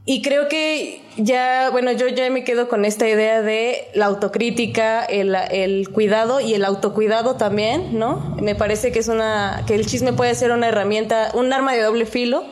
Y 0.09 0.23
creo 0.23 0.49
que 0.49 1.03
ya, 1.17 1.69
bueno, 1.73 1.91
yo 1.91 2.07
ya 2.07 2.31
me 2.31 2.45
quedo 2.45 2.69
con 2.69 2.85
esta 2.85 3.09
idea 3.09 3.43
de 3.43 3.89
la 3.93 4.07
autocrítica, 4.07 5.05
el, 5.05 5.35
el 5.51 5.89
cuidado 5.91 6.39
y 6.41 6.55
el 6.55 6.65
autocuidado 6.65 7.35
también, 7.35 7.99
¿no? 7.99 8.37
Me 8.41 8.55
parece 8.55 8.93
que 8.93 9.01
es 9.01 9.09
una, 9.09 9.65
que 9.67 9.75
el 9.75 9.85
chisme 9.85 10.13
puede 10.13 10.37
ser 10.37 10.53
una 10.53 10.69
herramienta, 10.69 11.33
un 11.35 11.53
arma 11.53 11.73
de 11.75 11.83
doble 11.83 12.07
filo, 12.07 12.45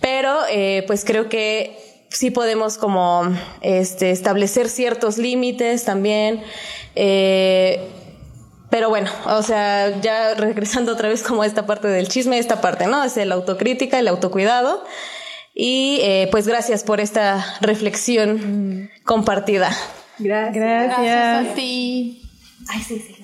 pero 0.00 0.38
eh, 0.48 0.84
pues 0.86 1.04
creo 1.04 1.28
que 1.28 1.76
sí 2.10 2.30
podemos 2.30 2.78
como 2.78 3.24
este, 3.60 4.12
establecer 4.12 4.68
ciertos 4.68 5.18
límites 5.18 5.84
también. 5.84 6.44
eh, 6.94 7.80
pero 8.70 8.88
bueno, 8.88 9.08
o 9.26 9.42
sea, 9.42 10.00
ya 10.00 10.34
regresando 10.34 10.92
otra 10.92 11.08
vez 11.08 11.22
como 11.22 11.42
a 11.42 11.46
esta 11.46 11.64
parte 11.64 11.86
del 11.86 12.08
chisme, 12.08 12.38
esta 12.38 12.60
parte, 12.60 12.86
¿no? 12.88 13.04
Es 13.04 13.16
el 13.16 13.30
autocrítica, 13.30 14.00
el 14.00 14.08
autocuidado. 14.08 14.82
Y 15.54 15.98
eh, 16.02 16.28
pues 16.30 16.48
gracias 16.48 16.82
por 16.82 17.00
esta 17.00 17.44
reflexión 17.60 18.90
compartida. 19.04 19.70
Gracias. 20.18 20.54
Gracias. 20.54 21.52
a 21.52 21.54
ti. 21.54 22.22
Ay, 22.68 22.80
sí, 22.82 22.98
sí. 22.98 23.14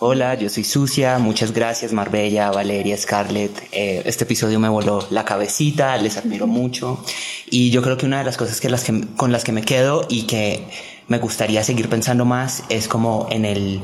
Hola, 0.00 0.34
yo 0.34 0.50
soy 0.50 0.64
Sucia, 0.64 1.18
muchas 1.18 1.52
gracias 1.52 1.92
Marbella, 1.92 2.50
Valeria, 2.50 2.96
Scarlett. 2.96 3.52
Eh, 3.72 4.02
este 4.04 4.24
episodio 4.24 4.60
me 4.60 4.68
voló 4.68 5.06
la 5.10 5.24
cabecita, 5.24 5.96
les 5.96 6.16
admiro 6.16 6.46
mucho. 6.48 7.02
Y 7.48 7.70
yo 7.70 7.80
creo 7.80 7.96
que 7.96 8.04
una 8.04 8.18
de 8.18 8.24
las 8.24 8.36
cosas 8.36 8.60
que 8.60 8.68
las 8.68 8.84
que, 8.84 9.06
con 9.16 9.32
las 9.32 9.44
que 9.44 9.52
me 9.52 9.62
quedo 9.62 10.06
y 10.08 10.24
que 10.26 10.68
me 11.08 11.18
gustaría 11.18 11.64
seguir 11.64 11.88
pensando 11.88 12.24
más 12.24 12.64
es 12.68 12.86
como 12.86 13.28
en 13.30 13.44
el, 13.44 13.80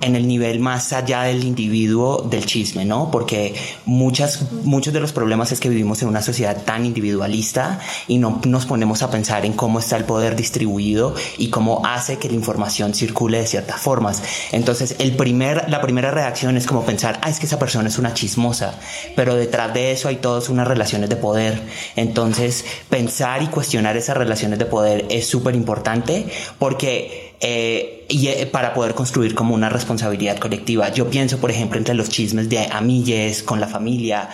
en 0.00 0.16
el 0.16 0.26
nivel 0.26 0.60
más 0.60 0.92
allá 0.92 1.22
del 1.22 1.44
individuo 1.44 2.26
del 2.28 2.46
chisme, 2.46 2.84
¿no? 2.84 3.10
Porque 3.10 3.54
muchas, 3.84 4.52
muchos 4.64 4.92
de 4.92 5.00
los 5.00 5.12
problemas 5.12 5.52
es 5.52 5.60
que 5.60 5.68
vivimos 5.68 6.02
en 6.02 6.08
una 6.08 6.22
sociedad 6.22 6.62
tan 6.64 6.86
individualista 6.86 7.80
y 8.08 8.18
no 8.18 8.40
nos 8.46 8.66
ponemos 8.66 9.02
a 9.02 9.10
pensar 9.10 9.44
en 9.44 9.52
cómo 9.52 9.78
está 9.78 9.96
el 9.96 10.04
poder 10.04 10.36
distribuido 10.36 11.14
y 11.38 11.50
cómo 11.50 11.82
hace 11.84 12.18
que 12.18 12.28
la 12.28 12.34
información 12.34 12.94
circule 12.94 13.38
de 13.38 13.46
ciertas 13.46 13.80
formas. 13.80 14.22
Entonces, 14.52 14.96
el 14.98 15.16
primer, 15.16 15.68
la 15.68 15.80
primera 15.80 16.10
reacción 16.10 16.56
es 16.56 16.66
como 16.66 16.84
pensar, 16.84 17.18
ah, 17.22 17.30
es 17.30 17.38
que 17.38 17.46
esa 17.46 17.58
persona 17.58 17.88
es 17.88 17.98
una 17.98 18.14
chismosa, 18.14 18.74
pero 19.16 19.34
detrás 19.34 19.74
de 19.74 19.92
eso 19.92 20.08
hay 20.08 20.16
todas 20.16 20.48
unas 20.48 20.66
relaciones 20.66 21.10
de 21.10 21.16
poder. 21.16 21.60
Entonces, 21.96 22.64
pensar 22.88 23.42
y 23.42 23.48
cuestionar 23.48 23.96
esas 23.96 24.16
relaciones 24.16 24.58
de 24.58 24.66
poder 24.66 25.06
es 25.10 25.26
súper 25.26 25.54
importante 25.54 26.26
porque 26.58 27.29
eh, 27.40 28.04
y 28.08 28.28
eh, 28.28 28.46
para 28.46 28.74
poder 28.74 28.94
construir 28.94 29.34
como 29.34 29.54
una 29.54 29.68
responsabilidad 29.68 30.38
colectiva. 30.38 30.90
Yo 30.90 31.08
pienso, 31.08 31.38
por 31.38 31.50
ejemplo, 31.50 31.78
entre 31.78 31.94
los 31.94 32.10
chismes 32.10 32.48
de 32.48 32.66
amigues, 32.70 33.42
con 33.42 33.60
la 33.60 33.66
familia, 33.66 34.28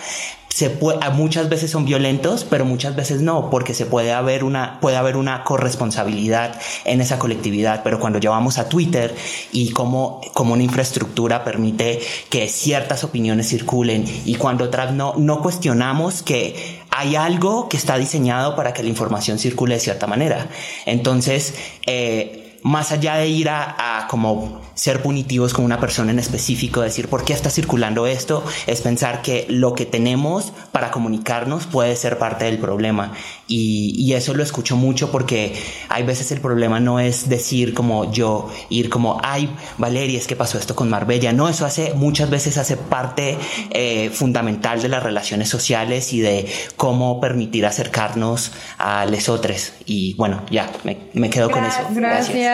se 0.57 0.71
puede, 0.71 1.07
muchas 1.11 1.49
veces 1.49 1.69
son 1.69 1.85
violentos, 1.85 2.43
pero 2.43 2.65
muchas 2.65 2.95
veces 2.95 3.21
no, 3.21 3.51
porque 3.51 3.75
se 3.75 3.85
puede 3.85 4.11
haber 4.11 4.43
una, 4.43 4.79
puede 4.79 4.97
haber 4.97 5.15
una 5.15 5.43
corresponsabilidad 5.43 6.59
en 6.83 6.99
esa 6.99 7.19
colectividad. 7.19 7.83
Pero 7.83 7.99
cuando 7.99 8.17
llevamos 8.17 8.57
a 8.57 8.67
Twitter 8.67 9.15
y 9.51 9.69
como, 9.69 10.19
como 10.33 10.53
una 10.53 10.63
infraestructura 10.63 11.43
permite 11.43 12.01
que 12.31 12.49
ciertas 12.49 13.03
opiniones 13.03 13.47
circulen 13.47 14.03
y 14.25 14.33
cuando 14.35 14.65
otras 14.65 14.93
no, 14.93 15.13
no 15.15 15.43
cuestionamos 15.43 16.23
que 16.23 16.81
hay 16.89 17.15
algo 17.15 17.69
que 17.69 17.77
está 17.77 17.95
diseñado 17.99 18.55
para 18.55 18.73
que 18.73 18.81
la 18.81 18.89
información 18.89 19.37
circule 19.37 19.75
de 19.75 19.79
cierta 19.79 20.07
manera. 20.07 20.47
Entonces, 20.87 21.53
eh, 21.85 22.46
más 22.63 22.91
allá 22.91 23.15
de 23.15 23.27
ir 23.27 23.49
a, 23.49 23.97
a 23.99 24.07
como 24.07 24.61
ser 24.77 25.01
punitivos 25.01 25.53
con 25.53 25.65
una 25.65 25.79
persona 25.79 26.11
en 26.11 26.19
específico, 26.19 26.81
decir 26.81 27.07
por 27.07 27.25
qué 27.25 27.33
está 27.33 27.49
circulando 27.49 28.05
esto, 28.05 28.43
es 28.67 28.81
pensar 28.81 29.21
que 29.23 29.45
lo 29.49 29.73
que 29.73 29.85
tenemos 29.85 30.53
para 30.71 30.91
comunicarnos 30.91 31.65
puede 31.65 31.95
ser 31.95 32.19
parte 32.19 32.45
del 32.45 32.59
problema. 32.59 33.13
Y, 33.47 33.95
y 33.97 34.13
eso 34.13 34.33
lo 34.35 34.43
escucho 34.43 34.75
mucho 34.75 35.11
porque 35.11 35.55
hay 35.89 36.03
veces 36.03 36.31
el 36.31 36.41
problema 36.41 36.79
no 36.79 36.99
es 36.99 37.27
decir 37.27 37.73
como 37.73 38.11
yo, 38.11 38.49
ir 38.69 38.89
como, 38.89 39.19
ay, 39.23 39.49
Valeria, 39.77 40.19
es 40.19 40.27
que 40.27 40.35
pasó 40.35 40.59
esto 40.59 40.75
con 40.75 40.89
Marbella. 40.89 41.33
No, 41.33 41.49
eso 41.49 41.65
hace, 41.65 41.93
muchas 41.95 42.29
veces 42.29 42.57
hace 42.57 42.77
parte 42.77 43.37
eh, 43.71 44.11
fundamental 44.13 44.81
de 44.81 44.89
las 44.89 45.01
relaciones 45.01 45.49
sociales 45.49 46.13
y 46.13 46.19
de 46.19 46.51
cómo 46.75 47.19
permitir 47.19 47.65
acercarnos 47.65 48.51
a 48.77 49.05
les 49.05 49.27
otros. 49.27 49.73
Y 49.85 50.13
bueno, 50.15 50.43
ya, 50.51 50.69
me, 50.83 50.97
me 51.13 51.29
quedo 51.29 51.49
con 51.49 51.65
eso. 51.65 51.79
Gracias. 51.89 52.27
Gracias. 52.27 52.46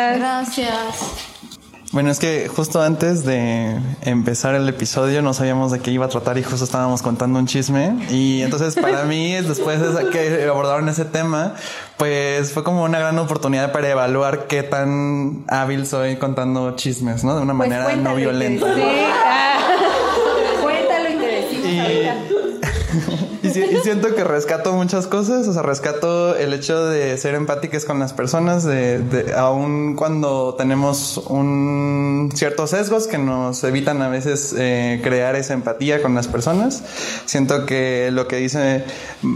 Bueno, 1.92 2.10
es 2.10 2.18
que 2.18 2.48
justo 2.48 2.82
antes 2.82 3.24
de 3.24 3.80
empezar 4.02 4.56
el 4.56 4.68
episodio 4.68 5.22
no 5.22 5.36
sabíamos 5.36 5.72
de 5.72 5.80
qué 5.80 5.92
iba 5.92 6.08
a 6.08 6.10
tratar 6.10 6.40
y 6.40 6.44
justo 6.44 6.66
estábamos 6.66 7.04
contando 7.04 7.38
un 7.38 7.46
chisme. 7.46 7.96
Y 8.10 8.42
entonces 8.42 8.74
para 8.76 9.04
mí, 9.04 9.34
después 9.48 9.80
de 9.80 10.10
que 10.10 10.48
abordaron 10.50 10.90
ese 10.90 11.06
tema, 11.06 11.54
pues 11.98 12.52
fue 12.52 12.64
como 12.64 12.84
una 12.84 12.98
gran 12.98 13.20
oportunidad 13.20 13.72
para 13.72 13.90
evaluar 13.90 14.48
qué 14.48 14.64
tan 14.64 15.44
hábil 15.50 15.86
soy 15.86 16.16
contando 16.16 16.76
chismes, 16.76 17.24
¿no? 17.24 17.36
De 17.36 17.44
una 17.44 17.56
Pues 17.56 17.70
manera 17.70 17.96
no 17.96 18.16
violenta. 18.16 18.74
Sí. 18.74 18.82
Y, 23.44 23.50
si- 23.50 23.62
y 23.64 23.76
siento 23.84 24.16
que 24.16 24.24
rescato 24.24 24.72
muchas 24.74 25.08
cosas, 25.08 25.48
o 25.48 25.54
sea, 25.54 25.62
rescato 25.64 26.36
el 26.38 26.54
hecho 26.54 26.86
de 26.86 27.18
ser 27.18 27.36
empáticas 27.36 27.84
con 27.86 28.00
las 28.00 28.14
personas, 28.14 28.64
de, 28.64 29.00
de- 29.00 29.34
aun 29.34 29.96
cuando 29.96 30.56
tenemos 30.56 31.18
un 31.28 32.30
ciertos 32.34 32.70
sesgos 32.70 33.08
que 33.08 33.18
nos 33.18 33.64
evitan 33.66 34.02
a 34.02 34.08
veces 34.08 34.56
eh, 34.58 35.02
crear 35.04 35.36
esa 35.36 35.54
empatía 35.54 36.02
con 36.02 36.16
las 36.16 36.28
personas. 36.28 36.84
Siento 37.26 37.66
que 37.66 38.10
lo 38.14 38.28
que 38.28 38.38
dice 38.38 38.86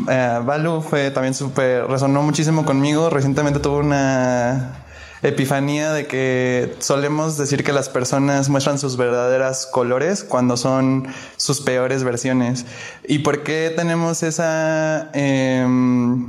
eh, 0.09 0.39
Balu 0.45 0.81
fue 0.81 1.11
también 1.11 1.33
súper, 1.33 1.85
resonó 1.87 2.21
muchísimo 2.23 2.65
conmigo. 2.65 3.09
Recientemente 3.09 3.59
tuve 3.59 3.79
una 3.79 4.83
epifanía 5.21 5.91
de 5.91 6.07
que 6.07 6.75
solemos 6.79 7.37
decir 7.37 7.63
que 7.63 7.73
las 7.73 7.89
personas 7.89 8.49
muestran 8.49 8.79
sus 8.79 8.97
verdaderas 8.97 9.65
colores 9.65 10.23
cuando 10.23 10.57
son 10.57 11.07
sus 11.37 11.61
peores 11.61 12.03
versiones. 12.03 12.65
¿Y 13.07 13.19
por 13.19 13.43
qué 13.43 13.73
tenemos 13.75 14.23
esa 14.23 15.09
em, 15.13 16.27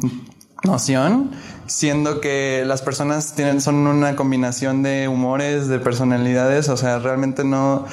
noción? 0.64 1.32
Siendo 1.66 2.20
que 2.20 2.64
las 2.66 2.80
personas 2.80 3.34
tienen, 3.34 3.60
son 3.60 3.86
una 3.86 4.16
combinación 4.16 4.82
de 4.82 5.06
humores, 5.06 5.68
de 5.68 5.78
personalidades, 5.78 6.70
o 6.70 6.78
sea, 6.78 6.98
realmente 6.98 7.44
no, 7.44 7.84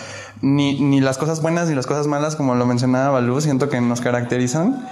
ni, 0.41 0.79
ni 0.79 1.01
las 1.01 1.17
cosas 1.17 1.41
buenas 1.41 1.67
ni 1.67 1.75
las 1.75 1.85
cosas 1.85 2.07
malas, 2.07 2.37
como 2.37 2.55
lo 2.55 2.65
mencionaba 2.65 3.09
Balú, 3.09 3.41
siento 3.41 3.67
que 3.67 3.81
nos 3.81 3.99
caracterizan. 3.99 4.87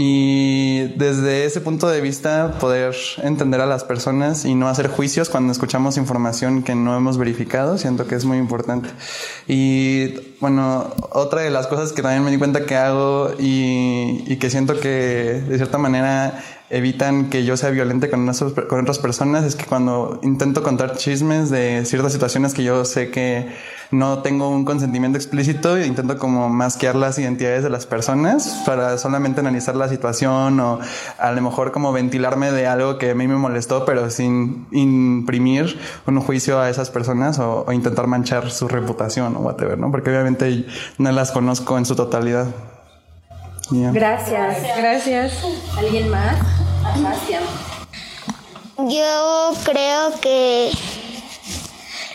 Y 0.00 0.94
desde 0.96 1.44
ese 1.44 1.60
punto 1.60 1.88
de 1.88 2.00
vista, 2.00 2.52
poder 2.60 2.94
entender 3.24 3.60
a 3.60 3.66
las 3.66 3.82
personas 3.82 4.44
y 4.44 4.54
no 4.54 4.68
hacer 4.68 4.86
juicios 4.86 5.28
cuando 5.28 5.50
escuchamos 5.50 5.96
información 5.96 6.62
que 6.62 6.76
no 6.76 6.96
hemos 6.96 7.18
verificado, 7.18 7.78
siento 7.78 8.06
que 8.06 8.14
es 8.14 8.24
muy 8.24 8.38
importante. 8.38 8.90
Y 9.48 10.36
bueno, 10.38 10.94
otra 11.10 11.40
de 11.40 11.50
las 11.50 11.66
cosas 11.66 11.92
que 11.92 12.02
también 12.02 12.22
me 12.22 12.30
di 12.30 12.38
cuenta 12.38 12.64
que 12.64 12.76
hago 12.76 13.32
y, 13.40 14.22
y 14.28 14.36
que 14.36 14.50
siento 14.50 14.78
que 14.78 14.88
de 14.88 15.56
cierta 15.56 15.78
manera 15.78 16.44
evitan 16.70 17.28
que 17.28 17.44
yo 17.44 17.56
sea 17.56 17.70
violente 17.70 18.08
con, 18.08 18.24
con 18.68 18.80
otras 18.80 19.00
personas 19.00 19.44
es 19.44 19.56
que 19.56 19.64
cuando 19.64 20.20
intento 20.22 20.62
contar 20.62 20.96
chismes 20.96 21.50
de 21.50 21.84
ciertas 21.84 22.12
situaciones 22.12 22.54
que 22.54 22.62
yo 22.62 22.84
sé 22.84 23.10
que 23.10 23.48
no 23.90 24.20
tengo 24.20 24.50
un 24.50 24.64
consentimiento 24.64 25.16
explícito, 25.16 25.78
intento 25.78 26.18
como 26.18 26.48
masquear 26.48 26.94
las 26.94 27.18
identidades 27.18 27.62
de 27.62 27.70
las 27.70 27.86
personas 27.86 28.62
para 28.66 28.98
solamente 28.98 29.40
analizar 29.40 29.76
la 29.76 29.88
situación 29.88 30.60
o 30.60 30.78
a 31.18 31.32
lo 31.32 31.40
mejor 31.40 31.72
como 31.72 31.92
ventilarme 31.92 32.52
de 32.52 32.66
algo 32.66 32.98
que 32.98 33.10
a 33.12 33.14
mí 33.14 33.26
me 33.26 33.36
molestó, 33.36 33.84
pero 33.84 34.10
sin 34.10 34.66
imprimir 34.72 35.78
un 36.06 36.20
juicio 36.20 36.60
a 36.60 36.68
esas 36.68 36.90
personas 36.90 37.38
o, 37.38 37.66
intentar 37.72 38.06
manchar 38.06 38.50
su 38.50 38.66
reputación 38.68 39.36
o 39.36 39.40
whatever, 39.40 39.78
¿no? 39.78 39.90
Porque 39.90 40.10
obviamente 40.10 40.66
no 40.98 41.12
las 41.12 41.30
conozco 41.30 41.78
en 41.78 41.86
su 41.86 41.94
totalidad. 41.94 42.46
Gracias. 43.70 44.56
Gracias. 44.76 45.32
¿Alguien 45.76 46.08
más? 46.10 46.36
Yo 48.78 49.52
creo 49.64 50.20
que 50.20 50.70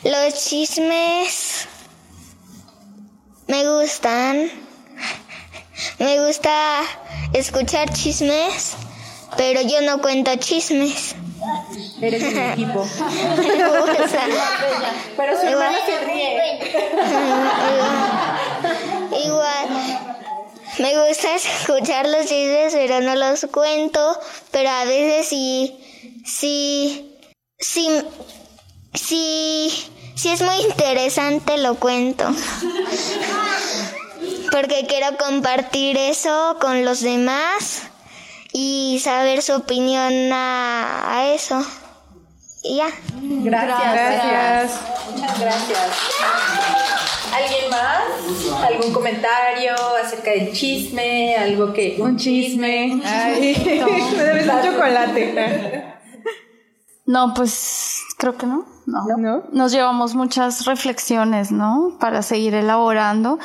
los 0.03 0.33
chismes 0.33 1.67
me 3.47 3.69
gustan. 3.69 4.51
Me 5.99 6.25
gusta 6.25 6.81
escuchar 7.33 7.91
chismes, 7.91 8.73
pero 9.37 9.61
yo 9.61 9.81
no 9.81 10.01
cuento 10.01 10.33
chismes. 10.37 11.15
Eres 12.01 12.33
mi 12.33 12.39
equipo. 12.39 12.87
pero 15.17 15.39
su 15.39 15.45
hermana 15.45 15.77
se 15.85 15.99
ríe. 16.05 16.59
Igual. 19.25 19.67
Me 20.79 21.07
gusta 21.07 21.35
escuchar 21.35 22.07
los 22.07 22.25
chismes, 22.25 22.73
pero 22.73 23.01
no 23.01 23.13
los 23.15 23.45
cuento. 23.51 24.19
Pero 24.51 24.69
a 24.69 24.85
veces 24.85 25.27
sí, 25.27 25.77
sí, 26.25 27.13
sí, 27.59 28.01
sí, 28.93 29.92
sí 30.15 30.29
es 30.29 30.41
muy 30.41 30.55
interesante 30.61 31.57
lo 31.57 31.75
cuento. 31.75 32.25
Porque 34.51 34.85
quiero 34.87 35.17
compartir 35.17 35.97
eso 35.97 36.57
con 36.61 36.85
los 36.85 37.01
demás 37.01 37.83
y 38.51 39.01
saber 39.03 39.41
su 39.41 39.53
opinión 39.53 40.31
a, 40.31 41.33
eso. 41.33 41.59
Y 42.63 42.77
ya. 42.77 42.87
Gracias. 43.21 43.93
Gracias. 43.93 44.81
Muchas 45.11 45.39
gracias. 45.39 45.89
¿Alguien 47.33 47.69
más? 47.71 48.63
¿Algún 48.63 48.93
comentario 48.93 49.73
acerca 50.01 50.31
del 50.31 50.53
chisme? 50.53 51.35
¿Algo 51.35 51.73
que... 51.73 51.95
Un 51.99 52.15
chisme. 52.15 53.01
Ay, 53.03 53.81
me 54.15 54.23
debes 54.23 54.47
un 54.47 54.61
chocolate. 54.61 55.89
No, 57.05 57.33
pues 57.33 58.02
creo 58.23 58.37
que 58.37 58.45
no. 58.45 58.63
No. 58.85 59.43
Nos 59.51 59.73
llevamos 59.73 60.15
muchas 60.15 60.65
reflexiones, 60.65 61.51
¿no? 61.51 61.97
Para 61.99 62.21
seguir 62.21 62.53
elaborando. 62.53 63.37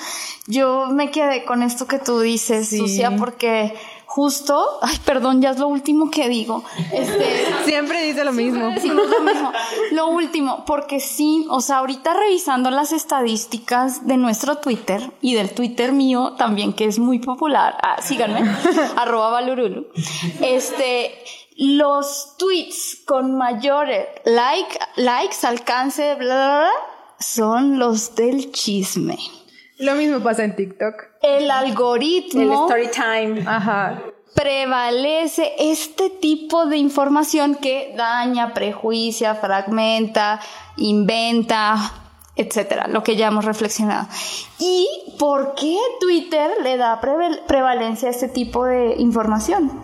Yo 0.47 0.87
me 0.87 1.11
quedé 1.11 1.45
con 1.45 1.65
esto 1.65 1.89
que 1.89 1.99
tú 1.99 2.21
dices, 2.21 2.71
Sucia, 2.71 3.17
porque 3.17 3.75
justo, 4.07 4.65
ay, 4.81 4.97
perdón, 5.05 5.43
ya 5.43 5.51
es 5.51 5.59
lo 5.59 5.67
último 5.67 6.13
que 6.13 6.29
digo. 6.29 6.63
Este, 6.93 7.25
siempre 7.65 8.05
dice 8.05 8.25
lo 8.25 8.33
mismo. 8.33 8.67
lo 8.67 8.71
mismo. 8.71 9.53
Lo 9.91 10.09
último, 10.11 10.65
porque 10.65 11.01
sí, 11.01 11.45
o 11.51 11.61
sea, 11.61 11.79
ahorita 11.79 12.15
revisando 12.15 12.71
las 12.71 12.93
estadísticas 12.93 14.07
de 14.07 14.17
nuestro 14.17 14.59
Twitter 14.59 15.11
y 15.21 15.35
del 15.35 15.51
Twitter 15.51 15.91
mío 15.93 16.35
también, 16.39 16.73
que 16.73 16.85
es 16.85 17.01
muy 17.01 17.19
popular, 17.19 17.77
ah, 17.83 18.01
síganme, 18.01 18.49
arroba 18.97 19.31
valurulu, 19.31 19.89
este, 20.41 21.15
los 21.59 22.37
tweets 22.39 23.03
con 23.05 23.37
mayores 23.37 24.07
like, 24.25 24.79
likes, 24.97 25.45
alcance, 25.45 26.15
bla, 26.15 26.25
bla, 26.25 26.59
bla, 26.61 26.71
son 27.19 27.81
los 27.81 28.15
del 28.15 28.53
chisme. 28.53 29.19
Lo 29.79 29.95
mismo 29.95 30.21
pasa 30.21 30.45
en 30.45 30.55
TikTok. 30.55 30.95
El 31.21 31.51
algoritmo. 31.51 32.43
El 32.43 32.53
story 32.53 32.89
time. 32.91 33.45
Ajá. 33.47 34.01
Prevalece 34.35 35.53
este 35.59 36.11
tipo 36.11 36.67
de 36.67 36.77
información 36.77 37.57
que 37.57 37.93
daña, 37.97 38.55
prejuicia, 38.55 39.35
fragmenta, 39.35 40.41
inventa, 40.77 41.93
etcétera, 42.37 42.87
lo 42.87 43.03
que 43.03 43.17
ya 43.17 43.29
hemos 43.29 43.45
reflexionado. 43.45 44.07
¿Y 44.61 44.87
por 45.19 45.57
qué 45.57 45.77
Twitter 46.01 46.53
le 46.63 46.77
da 46.77 47.01
prevalencia 47.01 48.09
a 48.09 48.11
este 48.13 48.29
tipo 48.29 48.65
de 48.65 48.95
información? 48.99 49.83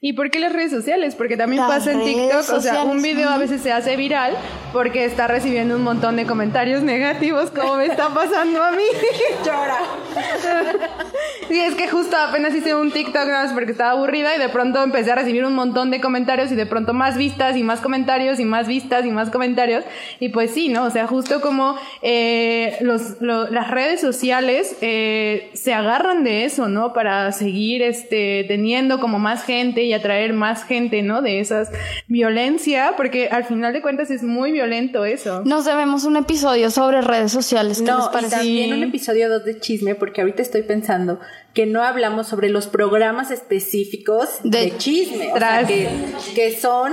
¿Y 0.00 0.12
por 0.12 0.30
qué 0.30 0.38
las 0.38 0.52
redes 0.52 0.70
sociales? 0.70 1.16
Porque 1.16 1.36
también 1.36 1.66
pasa 1.66 1.90
en 1.90 2.04
TikTok, 2.04 2.52
o 2.54 2.60
sea, 2.60 2.84
un 2.84 3.02
video 3.02 3.28
a 3.30 3.36
veces 3.36 3.60
se 3.60 3.72
hace 3.72 3.96
viral 3.96 4.32
porque 4.72 5.04
está 5.04 5.26
recibiendo 5.26 5.74
un 5.74 5.82
montón 5.82 6.14
de 6.14 6.24
comentarios 6.24 6.82
negativos, 6.82 7.50
como 7.50 7.74
me 7.74 7.86
está 7.86 8.08
pasando 8.10 8.62
a 8.62 8.70
mí. 8.70 8.84
Llora. 9.44 9.78
sí, 11.48 11.58
es 11.58 11.74
que 11.74 11.88
justo 11.88 12.16
apenas 12.16 12.54
hice 12.54 12.76
un 12.76 12.92
TikTok 12.92 13.26
nada 13.26 13.46
más 13.46 13.52
porque 13.52 13.72
estaba 13.72 13.90
aburrida 13.90 14.36
y 14.36 14.38
de 14.38 14.48
pronto 14.48 14.84
empecé 14.84 15.10
a 15.10 15.16
recibir 15.16 15.44
un 15.44 15.56
montón 15.56 15.90
de 15.90 16.00
comentarios 16.00 16.52
y 16.52 16.54
de 16.54 16.66
pronto 16.66 16.94
más 16.94 17.16
vistas 17.16 17.56
y 17.56 17.64
más 17.64 17.80
comentarios 17.80 18.38
y 18.38 18.44
más 18.44 18.68
vistas 18.68 19.04
y 19.04 19.10
más 19.10 19.30
comentarios. 19.30 19.84
Y 20.20 20.28
pues 20.28 20.52
sí, 20.52 20.68
¿no? 20.68 20.84
O 20.84 20.90
sea, 20.90 21.08
justo 21.08 21.40
como 21.40 21.74
eh, 22.02 22.76
los, 22.82 23.20
las 23.20 23.68
redes 23.68 24.00
sociales 24.00 24.76
eh, 24.80 25.50
se 25.54 25.74
agarran 25.74 26.22
de 26.22 26.44
eso, 26.44 26.68
¿no? 26.68 26.92
Para 26.92 27.32
seguir 27.32 27.82
este, 27.82 28.44
teniendo 28.46 29.00
como 29.00 29.18
más 29.18 29.42
gente 29.42 29.87
y 29.88 29.94
atraer 29.94 30.32
más 30.32 30.64
gente, 30.64 31.02
¿no? 31.02 31.22
De 31.22 31.40
esas 31.40 31.70
violencia, 32.06 32.94
porque 32.96 33.28
al 33.28 33.44
final 33.44 33.72
de 33.72 33.82
cuentas 33.82 34.10
es 34.10 34.22
muy 34.22 34.52
violento 34.52 35.04
eso. 35.04 35.42
Nos 35.44 35.64
debemos 35.64 36.04
un 36.04 36.16
episodio 36.16 36.70
sobre 36.70 37.00
redes 37.00 37.32
sociales. 37.32 37.80
¿Qué 37.80 37.86
no, 37.86 38.10
les 38.12 38.30
también 38.30 38.72
un 38.72 38.84
episodio 38.84 39.28
2 39.28 39.44
de 39.44 39.58
chisme, 39.58 39.94
porque 39.94 40.20
ahorita 40.20 40.42
estoy 40.42 40.62
pensando 40.62 41.18
que 41.54 41.66
no 41.66 41.82
hablamos 41.82 42.28
sobre 42.28 42.50
los 42.50 42.68
programas 42.68 43.30
específicos 43.30 44.28
de, 44.44 44.76
chisme, 44.76 45.32
o 45.32 45.38
sea, 45.38 45.66
que, 45.66 45.88
que 46.34 46.56
son 46.56 46.92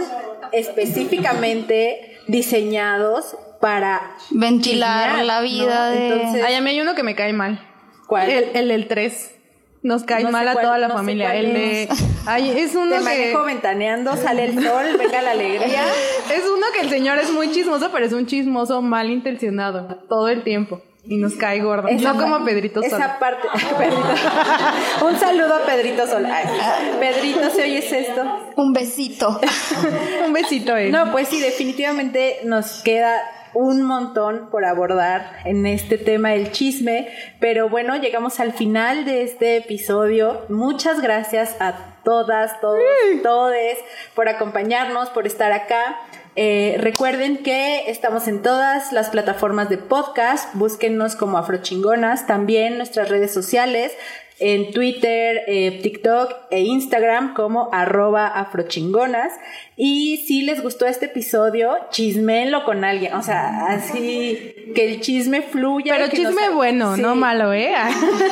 específicamente 0.51 2.19
diseñados 2.27 3.35
para 3.59 4.15
ventilar 4.31 5.23
la 5.23 5.41
vida 5.41 5.89
de... 5.89 6.07
Entonces, 6.07 6.43
Ay, 6.43 6.55
a 6.55 6.61
mí 6.61 6.69
hay 6.71 6.81
uno 6.81 6.95
que 6.95 7.03
me 7.03 7.15
cae 7.15 7.33
mal. 7.33 7.59
¿Cuál? 8.07 8.29
El, 8.29 8.49
el 8.53 8.67
del 8.69 8.87
3. 8.87 9.31
Nos 9.85 10.03
cae 10.03 10.23
mal 10.25 10.47
a 10.47 10.53
toda 10.53 10.77
la 10.79 10.89
familia. 10.89 11.35
El 11.35 11.53
de. 11.53 11.89
Ay, 12.25 12.51
es 12.57 12.75
uno 12.75 12.95
que. 13.03 13.35
ventaneando, 13.45 14.15
sale 14.15 14.45
el 14.45 14.53
sol, 14.63 14.85
venga 14.97 15.21
la 15.21 15.31
alegría. 15.31 15.83
es 16.33 16.43
uno 16.45 16.65
que 16.73 16.81
el 16.81 16.89
señor 16.89 17.19
es 17.19 17.31
muy 17.31 17.51
chismoso, 17.51 17.89
pero 17.91 18.05
es 18.05 18.13
un 18.13 18.25
chismoso 18.25 18.81
mal 18.81 19.09
intencionado 19.09 19.99
todo 20.09 20.29
el 20.29 20.43
tiempo. 20.43 20.81
Y 21.07 21.17
nos 21.17 21.33
cae 21.33 21.61
gordo. 21.61 21.87
no 21.87 22.17
como 22.17 22.43
Pedrito 22.43 22.81
Sol. 22.81 22.99
Esa 22.99 23.19
parte. 23.19 23.47
un 25.05 25.15
saludo 25.19 25.53
a 25.53 25.65
Pedrito 25.65 26.07
Sol. 26.07 26.25
Pedrito, 26.99 27.49
¿se 27.51 27.61
oyes 27.61 27.91
esto? 27.91 28.23
Un 28.55 28.73
besito. 28.73 29.39
un 30.25 30.33
besito, 30.33 30.75
eh. 30.75 30.89
No, 30.89 31.11
pues 31.11 31.27
sí, 31.27 31.39
definitivamente 31.39 32.39
nos 32.43 32.81
queda 32.81 33.21
un 33.55 33.81
montón 33.83 34.49
por 34.51 34.65
abordar 34.65 35.37
en 35.45 35.65
este 35.65 35.97
tema 35.97 36.31
del 36.31 36.51
chisme, 36.51 37.07
pero 37.39 37.69
bueno, 37.69 37.95
llegamos 37.95 38.39
al 38.39 38.51
final 38.53 39.05
de 39.05 39.23
este 39.23 39.57
episodio. 39.57 40.45
Muchas 40.49 41.01
gracias 41.01 41.55
a 41.59 41.95
todas, 42.03 42.59
todos, 42.59 42.83
todes 43.23 43.79
por 44.13 44.27
acompañarnos, 44.29 45.09
por 45.09 45.25
estar 45.25 45.53
acá. 45.53 45.97
Eh, 46.37 46.75
recuerden 46.81 47.43
que 47.43 47.89
estamos 47.89 48.27
en 48.27 48.41
todas 48.41 48.91
las 48.91 49.09
plataformas 49.09 49.69
de 49.69 49.77
podcast, 49.77 50.53
búsquennos 50.53 51.15
como 51.15 51.37
Afrochingonas, 51.37 52.27
también 52.27 52.77
nuestras 52.77 53.07
redes 53.07 53.33
sociales, 53.33 53.93
en 54.39 54.71
Twitter, 54.71 55.43
eh, 55.47 55.79
TikTok 55.81 56.33
e 56.51 56.61
Instagram 56.61 57.33
como 57.33 57.69
arroba 57.71 58.27
afrochingonas. 58.27 59.31
Y 59.77 60.25
si 60.27 60.41
les 60.41 60.61
gustó 60.61 60.85
este 60.85 61.05
episodio, 61.05 61.77
chismenlo 61.89 62.65
con 62.65 62.83
alguien. 62.83 63.13
O 63.13 63.21
sea, 63.21 63.67
así 63.67 64.71
que 64.75 64.93
el 64.93 65.01
chisme 65.01 65.41
fluya. 65.41 65.95
Pero 65.97 66.09
chisme 66.09 66.49
bueno, 66.49 66.97
no 66.97 67.15
malo, 67.15 67.53
¿eh? 67.53 67.73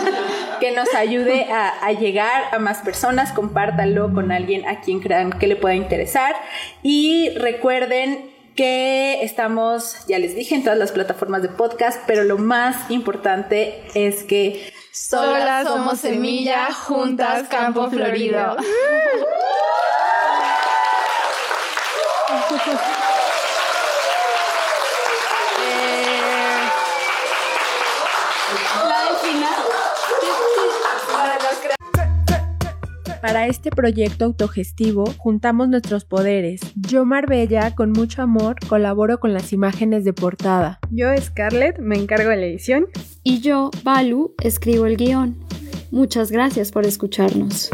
que 0.59 0.71
nos 0.71 0.93
ayude 0.93 1.45
a, 1.45 1.69
a, 1.69 1.91
llegar 1.93 2.43
a 2.51 2.59
más 2.59 2.79
personas. 2.79 3.31
Compártanlo 3.31 4.13
con 4.13 4.31
alguien 4.31 4.67
a 4.67 4.81
quien 4.81 4.99
crean 4.99 5.31
que 5.31 5.47
le 5.47 5.55
pueda 5.55 5.75
interesar. 5.75 6.35
Y 6.81 7.29
recuerden 7.37 8.33
que 8.55 9.23
estamos, 9.23 10.05
ya 10.07 10.19
les 10.19 10.35
dije, 10.35 10.55
en 10.55 10.63
todas 10.63 10.77
las 10.77 10.91
plataformas 10.91 11.41
de 11.41 11.49
podcast, 11.49 12.01
pero 12.05 12.23
lo 12.23 12.37
más 12.37 12.91
importante 12.91 13.81
es 13.95 14.23
que 14.23 14.71
solas 14.93 15.67
somos 15.67 15.99
semilla, 15.99 16.71
juntas 16.71 17.47
campo 17.49 17.89
florido. 17.89 18.55
Para 33.23 33.47
este 33.47 33.69
proyecto 33.69 34.25
autogestivo 34.25 35.05
juntamos 35.17 35.69
nuestros 35.69 36.03
poderes. 36.03 36.59
Yo, 36.75 37.05
Marbella, 37.05 37.73
con 37.73 37.93
mucho 37.93 38.21
amor, 38.21 38.57
colaboro 38.67 39.21
con 39.21 39.31
las 39.33 39.53
imágenes 39.53 40.03
de 40.03 40.11
portada. 40.11 40.77
Yo, 40.91 41.07
Scarlett, 41.17 41.79
me 41.79 41.95
encargo 41.95 42.31
de 42.31 42.35
la 42.35 42.45
edición. 42.47 42.87
Y 43.23 43.39
yo, 43.39 43.71
Balu, 43.81 44.35
escribo 44.43 44.87
el 44.87 44.97
guion. 44.97 45.37
Muchas 45.89 46.31
gracias 46.33 46.73
por 46.73 46.85
escucharnos. 46.85 47.69